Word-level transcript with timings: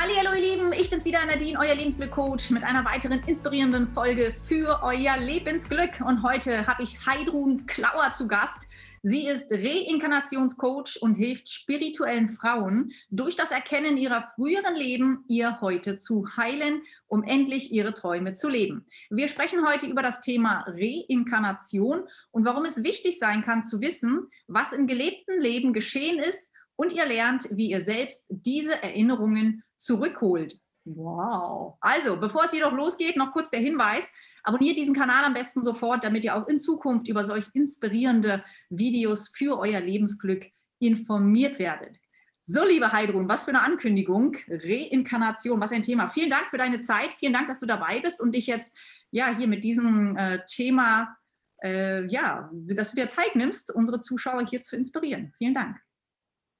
Hallo 0.00 0.12
ihr 0.14 0.40
Lieben, 0.40 0.72
ich 0.72 0.90
bin's 0.90 1.04
wieder 1.04 1.26
Nadine, 1.26 1.58
euer 1.58 1.74
Lebensglück-Coach 1.74 2.50
mit 2.50 2.62
einer 2.62 2.84
weiteren 2.84 3.20
inspirierenden 3.26 3.88
Folge 3.88 4.30
für 4.30 4.80
euer 4.84 5.16
Lebensglück. 5.16 6.00
Und 6.06 6.22
heute 6.22 6.68
habe 6.68 6.84
ich 6.84 7.04
Heidrun 7.04 7.66
Klauer 7.66 8.12
zu 8.12 8.28
Gast. 8.28 8.68
Sie 9.02 9.26
ist 9.26 9.52
Reinkarnationscoach 9.52 11.02
und 11.02 11.16
hilft 11.16 11.48
spirituellen 11.48 12.28
Frauen 12.28 12.92
durch 13.10 13.34
das 13.34 13.50
Erkennen 13.50 13.96
ihrer 13.96 14.20
früheren 14.20 14.76
Leben 14.76 15.24
ihr 15.26 15.60
heute 15.60 15.96
zu 15.96 16.24
heilen, 16.36 16.82
um 17.08 17.24
endlich 17.24 17.72
ihre 17.72 17.92
Träume 17.92 18.34
zu 18.34 18.48
leben. 18.48 18.86
Wir 19.10 19.26
sprechen 19.26 19.66
heute 19.66 19.88
über 19.88 20.02
das 20.02 20.20
Thema 20.20 20.64
Reinkarnation 20.68 22.04
und 22.30 22.44
warum 22.44 22.66
es 22.66 22.84
wichtig 22.84 23.18
sein 23.18 23.42
kann 23.42 23.64
zu 23.64 23.80
wissen, 23.80 24.28
was 24.46 24.72
in 24.72 24.86
gelebten 24.86 25.40
Leben 25.40 25.72
geschehen 25.72 26.20
ist 26.20 26.52
und 26.78 26.92
ihr 26.92 27.04
lernt, 27.06 27.48
wie 27.50 27.70
ihr 27.70 27.84
selbst 27.84 28.26
diese 28.30 28.80
Erinnerungen 28.82 29.64
zurückholt. 29.76 30.58
Wow. 30.84 31.76
Also, 31.80 32.16
bevor 32.16 32.44
es 32.44 32.52
jedoch 32.52 32.72
losgeht, 32.72 33.16
noch 33.16 33.32
kurz 33.32 33.50
der 33.50 33.60
Hinweis. 33.60 34.10
Abonniert 34.44 34.78
diesen 34.78 34.94
Kanal 34.94 35.24
am 35.24 35.34
besten 35.34 35.62
sofort, 35.62 36.04
damit 36.04 36.24
ihr 36.24 36.36
auch 36.36 36.46
in 36.46 36.58
Zukunft 36.58 37.08
über 37.08 37.24
solch 37.24 37.46
inspirierende 37.52 38.44
Videos 38.70 39.28
für 39.28 39.58
euer 39.58 39.80
Lebensglück 39.80 40.46
informiert 40.78 41.58
werdet. 41.58 41.98
So, 42.42 42.64
liebe 42.64 42.92
Heidrun, 42.92 43.28
was 43.28 43.44
für 43.44 43.50
eine 43.50 43.62
Ankündigung. 43.62 44.36
Reinkarnation, 44.48 45.60
was 45.60 45.72
ein 45.72 45.82
Thema. 45.82 46.08
Vielen 46.08 46.30
Dank 46.30 46.48
für 46.48 46.58
deine 46.58 46.80
Zeit. 46.80 47.12
Vielen 47.12 47.32
Dank, 47.32 47.48
dass 47.48 47.58
du 47.58 47.66
dabei 47.66 48.00
bist 48.00 48.20
und 48.20 48.34
dich 48.34 48.46
jetzt 48.46 48.74
ja 49.10 49.36
hier 49.36 49.48
mit 49.48 49.64
diesem 49.64 50.16
äh, 50.16 50.38
Thema, 50.46 51.16
äh, 51.62 52.06
ja, 52.06 52.48
dass 52.52 52.92
du 52.92 52.96
dir 52.96 53.08
Zeit 53.08 53.34
nimmst, 53.34 53.74
unsere 53.74 54.00
Zuschauer 54.00 54.46
hier 54.46 54.62
zu 54.62 54.76
inspirieren. 54.76 55.34
Vielen 55.38 55.54
Dank. 55.54 55.76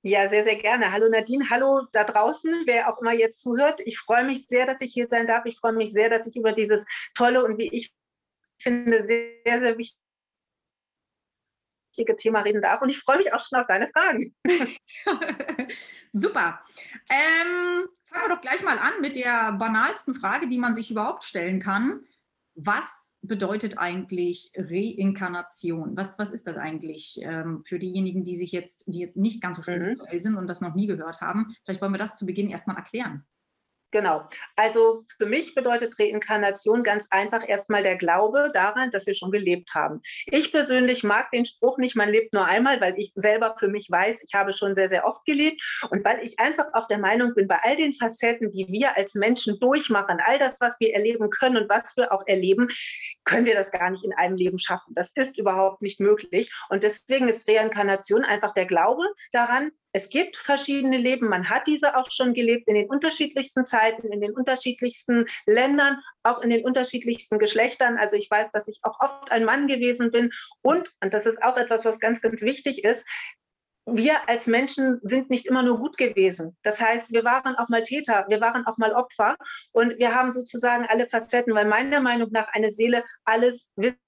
Ja, 0.02 0.28
sehr, 0.28 0.44
sehr 0.44 0.56
gerne. 0.56 0.92
Hallo 0.92 1.08
Nadine, 1.08 1.50
hallo 1.50 1.86
da 1.90 2.04
draußen, 2.04 2.62
wer 2.66 2.88
auch 2.88 3.00
immer 3.00 3.12
jetzt 3.12 3.40
zuhört. 3.40 3.80
Ich 3.84 3.98
freue 3.98 4.24
mich 4.24 4.46
sehr, 4.46 4.64
dass 4.64 4.80
ich 4.80 4.92
hier 4.92 5.08
sein 5.08 5.26
darf. 5.26 5.44
Ich 5.44 5.58
freue 5.58 5.72
mich 5.72 5.92
sehr, 5.92 6.08
dass 6.08 6.26
ich 6.28 6.36
über 6.36 6.52
dieses 6.52 6.86
tolle 7.14 7.44
und 7.44 7.58
wie 7.58 7.68
ich 7.74 7.92
finde, 8.60 9.04
sehr, 9.04 9.32
sehr 9.44 9.76
wichtige 9.76 9.96
Thema 12.16 12.40
reden 12.42 12.62
darf. 12.62 12.80
Und 12.80 12.90
ich 12.90 13.00
freue 13.00 13.18
mich 13.18 13.32
auch 13.34 13.40
schon 13.40 13.58
auf 13.58 13.66
deine 13.66 13.90
Fragen. 13.90 14.36
Super. 16.12 16.62
Ähm, 17.10 17.88
fangen 18.04 18.28
wir 18.28 18.36
doch 18.36 18.40
gleich 18.40 18.62
mal 18.62 18.78
an 18.78 19.00
mit 19.00 19.16
der 19.16 19.52
banalsten 19.52 20.14
Frage, 20.14 20.46
die 20.46 20.58
man 20.58 20.76
sich 20.76 20.92
überhaupt 20.92 21.24
stellen 21.24 21.60
kann. 21.60 22.06
Was 22.54 23.07
bedeutet 23.28 23.78
eigentlich 23.78 24.50
Reinkarnation? 24.56 25.96
Was, 25.96 26.18
was 26.18 26.30
ist 26.30 26.46
das 26.46 26.56
eigentlich 26.56 27.20
ähm, 27.22 27.62
für 27.64 27.78
diejenigen, 27.78 28.24
die 28.24 28.36
sich 28.36 28.52
jetzt, 28.52 28.84
die 28.86 28.98
jetzt 28.98 29.16
nicht 29.16 29.40
ganz 29.40 29.58
so 29.58 29.62
spirituell 29.62 30.14
mhm. 30.14 30.20
sind 30.20 30.36
und 30.36 30.48
das 30.48 30.60
noch 30.60 30.74
nie 30.74 30.86
gehört 30.86 31.20
haben? 31.20 31.54
Vielleicht 31.64 31.80
wollen 31.80 31.92
wir 31.92 31.98
das 31.98 32.16
zu 32.16 32.26
Beginn 32.26 32.50
erstmal 32.50 32.76
erklären. 32.76 33.24
Genau. 33.90 34.26
Also 34.54 35.06
für 35.16 35.24
mich 35.24 35.54
bedeutet 35.54 35.98
Reinkarnation 35.98 36.82
ganz 36.82 37.06
einfach 37.10 37.48
erstmal 37.48 37.82
der 37.82 37.96
Glaube 37.96 38.48
daran, 38.52 38.90
dass 38.90 39.06
wir 39.06 39.14
schon 39.14 39.30
gelebt 39.30 39.74
haben. 39.74 40.02
Ich 40.26 40.52
persönlich 40.52 41.04
mag 41.04 41.30
den 41.30 41.46
Spruch 41.46 41.78
nicht, 41.78 41.96
man 41.96 42.10
lebt 42.10 42.34
nur 42.34 42.44
einmal, 42.44 42.82
weil 42.82 42.98
ich 42.98 43.12
selber 43.14 43.56
für 43.58 43.68
mich 43.68 43.88
weiß, 43.90 44.22
ich 44.26 44.34
habe 44.34 44.52
schon 44.52 44.74
sehr, 44.74 44.90
sehr 44.90 45.06
oft 45.06 45.24
gelebt 45.24 45.62
und 45.90 46.04
weil 46.04 46.22
ich 46.22 46.38
einfach 46.38 46.66
auch 46.74 46.86
der 46.86 46.98
Meinung 46.98 47.32
bin, 47.34 47.48
bei 47.48 47.58
all 47.62 47.76
den 47.76 47.94
Facetten, 47.94 48.52
die 48.52 48.66
wir 48.68 48.94
als 48.98 49.14
Menschen 49.14 49.58
durchmachen, 49.58 50.18
all 50.22 50.38
das, 50.38 50.60
was 50.60 50.78
wir 50.80 50.92
erleben 50.92 51.30
können 51.30 51.56
und 51.56 51.70
was 51.70 51.96
wir 51.96 52.12
auch 52.12 52.26
erleben, 52.26 52.68
können 53.24 53.46
wir 53.46 53.54
das 53.54 53.70
gar 53.70 53.88
nicht 53.90 54.04
in 54.04 54.12
einem 54.12 54.36
Leben 54.36 54.58
schaffen. 54.58 54.92
Das 54.94 55.12
ist 55.14 55.38
überhaupt 55.38 55.80
nicht 55.80 55.98
möglich. 55.98 56.52
Und 56.68 56.82
deswegen 56.82 57.26
ist 57.26 57.48
Reinkarnation 57.48 58.24
einfach 58.24 58.52
der 58.52 58.66
Glaube 58.66 59.04
daran, 59.32 59.70
es 59.98 60.10
gibt 60.10 60.36
verschiedene 60.36 60.96
Leben. 60.96 61.28
Man 61.28 61.50
hat 61.50 61.66
diese 61.66 61.96
auch 61.96 62.08
schon 62.12 62.32
gelebt 62.32 62.68
in 62.68 62.76
den 62.76 62.88
unterschiedlichsten 62.88 63.64
Zeiten, 63.64 64.12
in 64.12 64.20
den 64.20 64.32
unterschiedlichsten 64.32 65.26
Ländern, 65.44 65.98
auch 66.22 66.40
in 66.40 66.50
den 66.50 66.64
unterschiedlichsten 66.64 67.40
Geschlechtern. 67.40 67.98
Also 67.98 68.14
ich 68.14 68.30
weiß, 68.30 68.52
dass 68.52 68.68
ich 68.68 68.78
auch 68.82 69.00
oft 69.00 69.32
ein 69.32 69.44
Mann 69.44 69.66
gewesen 69.66 70.12
bin. 70.12 70.30
Und, 70.62 70.92
und 71.02 71.14
das 71.14 71.26
ist 71.26 71.42
auch 71.42 71.56
etwas, 71.56 71.84
was 71.84 71.98
ganz, 71.98 72.20
ganz 72.20 72.42
wichtig 72.42 72.84
ist, 72.84 73.04
wir 73.86 74.28
als 74.28 74.46
Menschen 74.46 75.00
sind 75.02 75.30
nicht 75.30 75.46
immer 75.46 75.64
nur 75.64 75.78
gut 75.78 75.96
gewesen. 75.96 76.56
Das 76.62 76.80
heißt, 76.80 77.10
wir 77.10 77.24
waren 77.24 77.56
auch 77.56 77.68
mal 77.68 77.82
Täter, 77.82 78.26
wir 78.28 78.40
waren 78.40 78.66
auch 78.66 78.76
mal 78.76 78.92
Opfer 78.92 79.34
und 79.72 79.98
wir 79.98 80.14
haben 80.14 80.30
sozusagen 80.30 80.86
alle 80.86 81.08
Facetten, 81.08 81.54
weil 81.54 81.64
meiner 81.64 82.00
Meinung 82.00 82.28
nach 82.30 82.48
eine 82.52 82.70
Seele 82.70 83.02
alles 83.24 83.70
wissen 83.74 83.98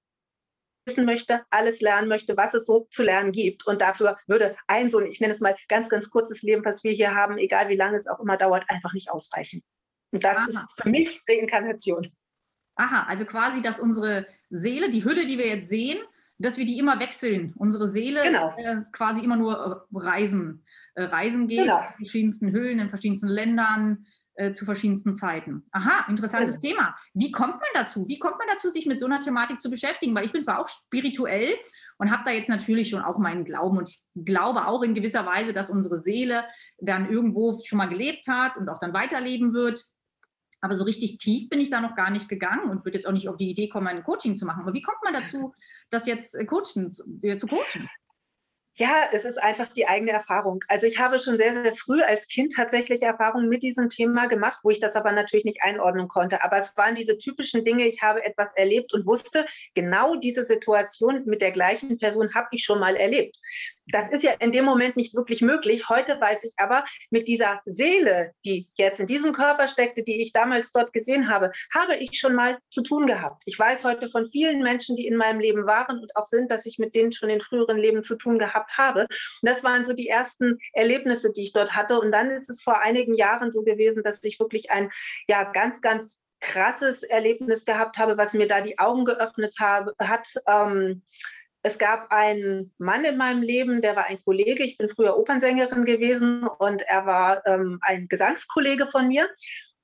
wissen 0.87 1.05
möchte, 1.05 1.43
alles 1.51 1.81
lernen 1.81 2.09
möchte, 2.09 2.37
was 2.37 2.55
es 2.55 2.67
so 2.67 2.87
zu 2.91 3.03
lernen 3.03 3.33
gibt. 3.33 3.67
Und 3.67 3.81
dafür 3.81 4.19
würde 4.27 4.57
ein 4.67 4.89
so, 4.89 5.01
ich 5.01 5.21
nenne 5.21 5.33
es 5.33 5.41
mal 5.41 5.55
ganz, 5.69 5.89
ganz 5.89 6.11
kurzes 6.11 6.43
Leben, 6.43 6.65
was 6.65 6.85
wir 6.85 6.93
hier 6.93 7.15
haben, 7.15 7.39
egal 7.39 7.69
wie 7.69 7.77
lange 7.77 7.97
es 7.97 8.07
auch 8.07 8.21
immer 8.21 8.37
dauert, 8.37 8.65
einfach 8.69 8.93
nicht 8.93 9.11
ausreichen. 9.11 9.63
Und 10.13 10.25
das 10.25 10.37
Aha. 10.37 10.47
ist 10.49 10.81
für 10.81 10.89
mich 10.89 11.23
Reinkarnation. 11.29 12.11
Aha, 12.77 13.07
also 13.09 13.25
quasi, 13.25 13.63
dass 13.63 13.79
unsere 13.79 14.27
Seele, 14.49 14.91
die 14.91 15.05
Hülle, 15.05 15.27
die 15.27 15.39
wir 15.39 15.47
jetzt 15.47 15.69
sehen, 15.69 15.99
dass 16.39 16.57
wir 16.57 16.65
die 16.65 16.79
immer 16.79 16.99
wechseln. 16.99 17.53
Unsere 17.57 17.89
Seele 17.89 18.23
genau. 18.23 18.55
äh, 18.57 18.83
quasi 18.93 19.23
immer 19.23 19.37
nur 19.37 19.87
äh, 19.93 19.99
reisen, 19.99 20.65
äh, 20.95 21.05
reisen 21.05 21.47
geht, 21.47 21.65
genau. 21.65 21.81
in 21.81 22.05
verschiedensten 22.07 22.53
Hüllen, 22.53 22.79
in 22.79 22.89
verschiedensten 22.89 23.29
Ländern, 23.29 24.07
äh, 24.41 24.53
zu 24.53 24.65
verschiedensten 24.65 25.15
Zeiten. 25.15 25.67
Aha, 25.73 26.07
interessantes 26.09 26.59
ja. 26.63 26.71
Thema. 26.71 26.97
Wie 27.13 27.31
kommt 27.31 27.57
man 27.57 27.69
dazu? 27.75 28.09
Wie 28.09 28.19
kommt 28.19 28.39
man 28.39 28.49
dazu, 28.49 28.71
sich 28.71 28.87
mit 28.87 28.99
so 28.99 29.05
einer 29.05 29.21
Thematik 29.21 29.61
zu 29.61 29.69
beschäftigen? 29.69 30.15
Weil 30.15 30.25
ich 30.25 30.33
bin 30.33 30.41
zwar 30.43 30.61
auch 30.61 30.67
spirituell 30.67 31.55
und 31.99 32.11
habe 32.11 32.23
da 32.25 32.31
jetzt 32.31 32.49
natürlich 32.49 32.89
schon 32.89 33.03
auch 33.03 33.19
meinen 33.19 33.45
Glauben 33.45 33.77
und 33.77 33.91
ich 33.91 34.03
glaube 34.25 34.67
auch 34.67 34.83
in 34.83 34.95
gewisser 34.95 35.27
Weise, 35.27 35.53
dass 35.53 35.69
unsere 35.69 35.99
Seele 35.99 36.45
dann 36.79 37.11
irgendwo 37.11 37.61
schon 37.67 37.77
mal 37.77 37.91
gelebt 37.91 38.29
hat 38.29 38.57
und 38.57 38.71
auch 38.71 38.79
dann 38.79 38.95
weiterleben 38.95 39.53
wird. 39.53 39.85
Aber 40.63 40.75
so 40.75 40.85
richtig 40.85 41.19
tief 41.19 41.51
bin 41.51 41.61
ich 41.61 41.69
da 41.69 41.83
noch 41.83 41.95
gar 41.95 42.11
nicht 42.11 42.31
gegangen 42.31 42.71
und 42.71 42.87
würde 42.87 42.97
jetzt 42.97 43.07
auch 43.07 43.13
nicht 43.13 43.29
auf 43.29 43.37
die 43.37 43.51
Idee 43.51 43.69
kommen, 43.69 43.89
ein 43.89 44.05
Coaching 44.05 44.37
zu 44.37 44.47
machen. 44.47 44.63
Aber 44.63 44.73
wie 44.73 44.83
kommt 44.83 45.03
man 45.05 45.13
dazu, 45.13 45.53
das 45.91 46.07
jetzt 46.07 46.35
äh, 46.35 46.47
coachen, 46.47 46.91
zu, 46.91 47.05
zu 47.37 47.47
coachen? 47.47 47.89
Ja, 48.81 49.11
es 49.13 49.27
ist 49.27 49.37
einfach 49.37 49.69
die 49.69 49.87
eigene 49.87 50.13
Erfahrung. 50.13 50.65
Also 50.67 50.87
ich 50.87 50.99
habe 50.99 51.19
schon 51.19 51.37
sehr, 51.37 51.53
sehr 51.53 51.75
früh 51.75 52.01
als 52.03 52.29
Kind 52.29 52.55
tatsächlich 52.57 53.03
Erfahrungen 53.03 53.47
mit 53.51 53.63
diesem 53.63 53.91
Thema 53.91 54.27
gemacht, 54.27 54.61
wo 54.63 54.71
ich 54.71 54.79
das 54.79 54.97
aber 54.97 55.13
natürlich 55.13 55.45
nicht 55.45 55.63
einordnen 55.63 56.09
konnte. 56.09 56.43
Aber 56.43 56.57
es 56.57 56.75
waren 56.79 56.95
diese 56.95 57.19
typischen 57.19 57.63
Dinge, 57.63 57.87
ich 57.87 58.01
habe 58.01 58.25
etwas 58.25 58.55
erlebt 58.57 58.95
und 58.95 59.07
wusste, 59.07 59.45
genau 59.75 60.17
diese 60.17 60.47
Situation 60.47 61.25
mit 61.27 61.43
der 61.43 61.53
gleichen 61.53 61.99
Person 61.99 62.33
habe 62.35 62.49
ich 62.53 62.65
schon 62.65 62.81
mal 62.81 62.97
erlebt. 62.97 63.37
Das 63.93 64.11
ist 64.11 64.23
ja 64.23 64.33
in 64.39 64.53
dem 64.53 64.65
Moment 64.65 64.97
nicht 64.97 65.15
wirklich 65.15 65.43
möglich. 65.43 65.89
Heute 65.89 66.21
weiß 66.21 66.45
ich 66.45 66.55
aber, 66.59 66.85
mit 67.11 67.29
dieser 67.29 67.61
Seele, 67.65 68.33
die 68.45 68.69
jetzt 68.75 69.01
in 69.01 69.07
diesem 69.07 69.33
Körper 69.33 69.69
steckte, 69.69 70.03
die 70.03 70.23
ich 70.23 70.33
damals 70.33 70.73
dort 70.73 70.93
gesehen 70.93 71.29
habe, 71.29 71.53
habe 71.75 71.97
ich 71.97 72.19
schon 72.19 72.35
mal 72.35 72.59
zu 72.71 72.83
tun 72.83 73.07
gehabt. 73.07 73.43
Ich 73.47 73.59
weiß 73.59 73.85
heute 73.85 74.09
von 74.09 74.29
vielen 74.29 74.63
Menschen, 74.63 74.97
die 74.97 75.07
in 75.07 75.17
meinem 75.17 75.41
Leben 75.41 75.67
waren 75.67 75.99
und 75.99 76.17
auch 76.17 76.25
sind, 76.25 76.51
dass 76.51 76.67
ich 76.67 76.79
mit 76.79 76.95
denen 76.95 77.13
schon 77.13 77.31
in 77.31 77.41
früheren 77.41 77.79
Leben 77.79 78.05
zu 78.05 78.17
tun 78.17 78.39
gehabt 78.39 78.77
habe. 78.79 79.03
Und 79.03 79.49
das 79.49 79.65
waren 79.65 79.85
so 79.85 79.93
die 79.93 80.09
ersten 80.09 80.59
Erlebnisse, 80.73 81.33
die 81.33 81.43
ich 81.43 81.53
dort 81.53 81.75
hatte. 81.75 81.99
Und 81.99 82.13
dann 82.13 82.31
ist 82.31 82.51
es 82.51 82.63
vor 82.63 82.81
einigen 82.81 83.15
Jahren 83.15 83.53
so 83.53 83.63
gewesen, 83.63 84.03
dass 84.03 84.23
ich 84.23 84.41
wirklich 84.41 84.71
ein 84.71 84.91
ja 85.29 85.45
ganz, 85.45 85.81
ganz 85.81 86.19
krasses 86.41 87.03
Erlebnis 87.03 87.65
gehabt 87.65 87.99
habe, 87.99 88.17
was 88.17 88.33
mir 88.33 88.47
da 88.47 88.61
die 88.61 88.79
Augen 88.79 89.05
geöffnet 89.05 89.55
habe, 89.59 89.95
hat. 90.01 90.27
Ähm, 90.47 91.03
es 91.63 91.79
gab 91.79 92.11
einen 92.11 92.73
Mann 92.79 93.05
in 93.05 93.17
meinem 93.17 93.43
Leben, 93.43 93.81
der 93.81 93.97
war 93.97 94.07
ein 94.07 94.23
Kollege. 94.25 94.65
Ich 94.65 94.79
bin 94.79 94.89
früher 94.89 95.19
Opernsängerin 95.19 95.85
gewesen 95.85 96.47
und 96.47 96.83
er 96.83 97.07
war 97.07 97.47
ähm, 97.47 97.79
ein 97.83 98.09
Gesangskollege 98.09 98.87
von 98.87 99.09
mir. 99.09 99.29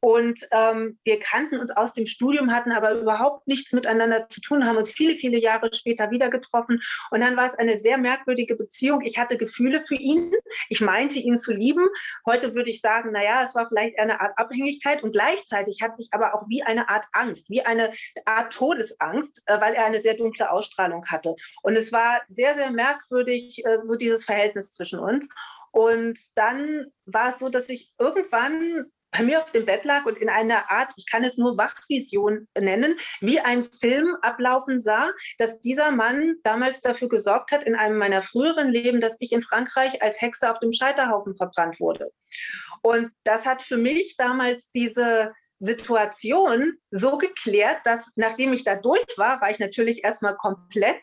Und 0.06 0.46
ähm, 0.52 1.00
wir 1.02 1.18
kannten 1.18 1.58
uns 1.58 1.72
aus 1.72 1.92
dem 1.92 2.06
Studium, 2.06 2.54
hatten 2.54 2.70
aber 2.70 2.92
überhaupt 2.92 3.48
nichts 3.48 3.72
miteinander 3.72 4.28
zu 4.28 4.40
tun, 4.40 4.64
haben 4.64 4.76
uns 4.76 4.92
viele, 4.92 5.16
viele 5.16 5.36
Jahre 5.36 5.68
später 5.74 6.12
wieder 6.12 6.30
getroffen. 6.30 6.80
Und 7.10 7.22
dann 7.22 7.36
war 7.36 7.46
es 7.46 7.56
eine 7.56 7.76
sehr 7.76 7.98
merkwürdige 7.98 8.54
Beziehung. 8.54 9.00
Ich 9.00 9.18
hatte 9.18 9.36
Gefühle 9.36 9.80
für 9.80 9.96
ihn. 9.96 10.30
Ich 10.68 10.80
meinte, 10.80 11.18
ihn 11.18 11.38
zu 11.38 11.52
lieben. 11.52 11.88
Heute 12.24 12.54
würde 12.54 12.70
ich 12.70 12.80
sagen, 12.80 13.10
naja, 13.10 13.42
es 13.42 13.56
war 13.56 13.66
vielleicht 13.66 13.98
eine 13.98 14.20
Art 14.20 14.38
Abhängigkeit. 14.38 15.03
Und 15.03 15.10
gleichzeitig 15.10 15.82
hatte 15.82 15.97
ich 15.98 16.10
aber 16.12 16.36
auch 16.36 16.47
wie 16.47 16.62
eine 16.62 16.88
Art 16.88 17.06
Angst, 17.10 17.50
wie 17.50 17.62
eine 17.62 17.91
Art 18.26 18.52
Todesangst, 18.52 19.42
äh, 19.47 19.60
weil 19.60 19.74
er 19.74 19.86
eine 19.86 20.00
sehr 20.00 20.14
dunkle 20.14 20.52
Ausstrahlung 20.52 21.04
hatte. 21.09 21.34
Und 21.62 21.74
es 21.74 21.91
war 21.91 22.22
sehr, 22.28 22.54
sehr 22.54 22.70
merkwürdig, 22.70 23.60
äh, 23.66 23.80
so 23.80 23.97
dieses 23.97 24.24
Verhältnis 24.24 24.70
zwischen 24.70 25.00
uns. 25.00 25.34
Und 25.72 26.38
dann 26.38 26.92
war 27.06 27.30
es 27.30 27.41
so, 27.41 27.48
dass 27.48 27.68
ich 27.68 27.92
irgendwann 27.98 28.86
bei 29.10 29.22
mir 29.22 29.42
auf 29.42 29.50
dem 29.53 29.64
Bett 29.64 29.84
lag 29.84 30.04
und 30.04 30.18
in 30.18 30.28
einer 30.28 30.70
Art, 30.70 30.92
ich 30.97 31.06
kann 31.06 31.24
es 31.24 31.36
nur 31.36 31.56
Wachvision 31.56 32.48
nennen, 32.58 32.98
wie 33.20 33.41
ein 33.41 33.64
Film 33.64 34.16
ablaufen 34.22 34.80
sah, 34.80 35.10
dass 35.38 35.60
dieser 35.60 35.91
Mann 35.91 36.36
damals 36.42 36.80
dafür 36.80 37.08
gesorgt 37.08 37.53
hat, 37.53 37.64
in 37.64 37.74
einem 37.74 37.98
meiner 37.98 38.22
früheren 38.22 38.68
Leben, 38.68 39.00
dass 39.00 39.16
ich 39.20 39.32
in 39.32 39.42
Frankreich 39.42 40.03
als 40.03 40.20
Hexe 40.20 40.50
auf 40.50 40.58
dem 40.58 40.72
Scheiterhaufen 40.72 41.36
verbrannt 41.36 41.80
wurde. 41.80 42.12
Und 42.82 43.10
das 43.24 43.47
hat 43.47 43.62
für 43.62 43.76
mich 43.76 44.16
damals 44.16 44.70
diese 44.70 45.32
Situation 45.59 46.74
so 46.91 47.16
geklärt, 47.16 47.80
dass 47.84 48.10
nachdem 48.14 48.52
ich 48.52 48.64
da 48.64 48.76
durch 48.76 49.06
war, 49.16 49.41
war 49.41 49.50
ich 49.50 49.59
natürlich 49.59 50.04
erstmal 50.04 50.36
komplett 50.36 51.00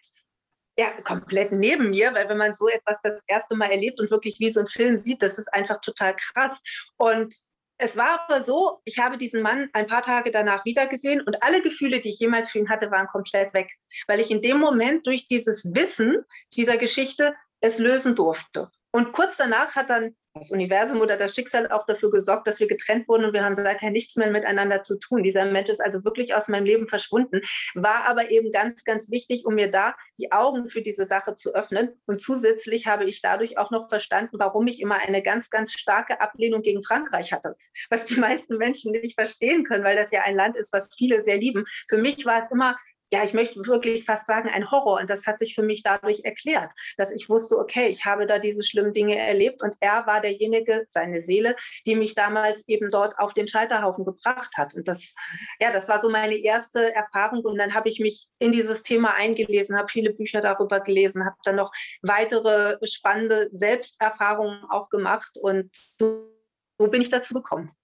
ja, 0.76 0.90
komplett 1.02 1.52
neben 1.52 1.92
mir, 1.92 2.16
weil 2.16 2.28
wenn 2.30 2.38
man 2.38 2.56
so 2.56 2.68
etwas 2.68 3.00
das 3.04 3.24
erste 3.28 3.56
Mal 3.56 3.70
erlebt 3.70 4.00
und 4.00 4.10
wirklich 4.10 4.40
wie 4.40 4.50
so 4.50 4.62
ein 4.62 4.68
Film 4.68 4.98
sieht, 4.98 5.22
das 5.22 5.38
ist 5.38 5.54
einfach 5.54 5.82
total 5.82 6.16
krass. 6.16 6.64
Und 6.98 7.36
es 7.78 7.98
war 7.98 8.22
aber 8.22 8.42
so, 8.42 8.82
ich 8.86 9.00
habe 9.00 9.18
diesen 9.18 9.42
Mann 9.42 9.70
ein 9.74 9.88
paar 9.88 10.02
Tage 10.02 10.32
danach 10.32 10.66
wiedergesehen 10.66 11.22
und 11.22 11.44
alle 11.44 11.62
Gefühle, 11.62 12.00
die 12.00 12.10
ich 12.12 12.20
jemals 12.20 12.50
für 12.50 12.60
ihn 12.60 12.70
hatte, 12.70 12.92
waren 12.92 13.08
komplett 13.08 13.54
weg, 13.54 13.72
weil 14.08 14.20
ich 14.20 14.32
in 14.32 14.42
dem 14.42 14.58
Moment 14.58 15.08
durch 15.08 15.28
dieses 15.28 15.66
Wissen 15.74 16.24
dieser 16.54 16.78
Geschichte 16.78 17.36
es 17.62 17.80
lösen 17.80 18.16
durfte. 18.16 18.70
Und 18.92 19.12
kurz 19.12 19.38
danach 19.38 19.76
hat 19.76 19.90
dann 19.90 20.16
das 20.34 20.50
Universum 20.50 21.00
oder 21.00 21.16
das 21.16 21.36
Schicksal 21.36 21.72
auch 21.72 21.86
dafür 21.86 22.10
gesorgt, 22.10 22.48
dass 22.48 22.60
wir 22.60 22.68
getrennt 22.68 23.08
wurden 23.08 23.26
und 23.26 23.34
wir 23.34 23.46
haben 23.46 23.54
seither 23.54 23.92
nichts 23.92 24.16
mehr 24.16 24.32
miteinander 24.32 24.82
zu 24.82 24.98
tun. 24.98 25.22
Dieser 25.22 25.46
Mensch 25.46 25.70
ist 25.70 25.80
also 25.80 26.04
wirklich 26.04 26.34
aus 26.34 26.48
meinem 26.48 26.66
Leben 26.66 26.88
verschwunden, 26.88 27.42
war 27.76 28.06
aber 28.06 28.32
eben 28.32 28.52
ganz, 28.52 28.84
ganz 28.84 29.12
wichtig, 29.12 29.46
um 29.46 29.54
mir 29.54 29.70
da 29.70 29.96
die 30.18 30.32
Augen 30.32 30.66
für 30.66 30.82
diese 30.82 31.06
Sache 31.06 31.36
zu 31.36 31.54
öffnen. 31.54 31.90
Und 32.08 32.20
zusätzlich 32.20 32.88
habe 32.88 33.06
ich 33.06 33.22
dadurch 33.22 33.60
auch 33.60 33.70
noch 33.70 33.90
verstanden, 33.90 34.38
warum 34.40 34.66
ich 34.68 34.82
immer 34.82 34.96
eine 34.96 35.22
ganz, 35.22 35.52
ganz 35.52 35.74
starke 35.74 36.20
Ablehnung 36.20 36.64
gegen 36.64 36.82
Frankreich 36.82 37.32
hatte, 37.32 37.56
was 37.92 38.06
die 38.06 38.20
meisten 38.20 38.58
Menschen 38.58 38.92
nicht 38.92 39.16
verstehen 39.16 39.64
können, 39.66 39.84
weil 39.84 39.96
das 39.96 40.12
ja 40.12 40.22
ein 40.24 40.36
Land 40.36 40.56
ist, 40.56 40.74
was 40.74 40.90
viele 40.96 41.22
sehr 41.22 41.38
lieben. 41.38 41.64
Für 41.88 41.98
mich 41.98 42.26
war 42.26 42.40
es 42.40 42.50
immer 42.52 42.76
ja, 43.14 43.24
ich 43.24 43.36
möchte 43.36 43.64
wirklich 43.68 44.06
fast 44.06 44.26
sagen, 44.26 44.50
ein 44.50 44.72
Horror. 44.72 45.00
Und 45.00 45.08
das 45.08 45.28
hat 45.28 45.38
sich 45.38 45.54
für 45.54 45.62
mich 45.62 45.84
dadurch 45.84 46.22
erklärt, 46.24 46.72
dass 46.98 47.12
ich 47.12 47.30
wusste, 47.30 47.60
okay, 47.60 47.90
ich 47.90 48.06
habe 48.06 48.26
da 48.26 48.40
diese 48.40 48.64
schlimmen 48.64 48.92
Dinge 48.92 49.16
erlebt 49.16 49.62
und 49.62 49.76
er 49.82 50.08
war 50.08 50.20
derjenige, 50.20 50.86
seine 50.88 51.22
Seele, 51.22 51.56
die 51.86 51.94
mich 51.94 52.16
damals 52.16 52.68
eben 52.68 52.90
dort 52.90 53.20
auf 53.20 53.36
den 53.36 53.48
Scheiterhaufen 53.48 54.04
gebracht 54.04 54.58
hat. 54.58 54.74
Und 54.74 54.88
das, 54.88 55.14
ja, 55.60 55.72
das 55.72 55.88
war 55.88 56.00
so 56.00 56.10
meine 56.10 56.36
erste 56.36 56.92
Erfahrung. 56.96 57.46
Und 57.46 57.60
dann 57.60 57.76
habe 57.76 57.88
ich 57.88 58.00
mich 58.00 58.30
in 58.40 58.52
dieses 58.52 58.82
Thema 58.82 59.14
eingelesen, 59.14 59.78
habe 59.78 59.92
viele 59.92 60.12
Bücher 60.12 60.42
darüber 60.42 60.80
gelesen, 60.80 61.24
habe 61.24 61.38
dann 61.44 61.58
noch 61.58 61.72
weitere 62.02 62.80
spannende 62.84 63.48
Selbsterfahrungen 63.52 64.64
auch 64.72 64.90
gemacht. 64.90 65.38
Und 65.40 65.70
so, 66.00 66.32
so 66.80 66.88
bin 66.88 67.02
ich 67.04 67.12
dazu 67.12 67.36
gekommen. 67.36 67.76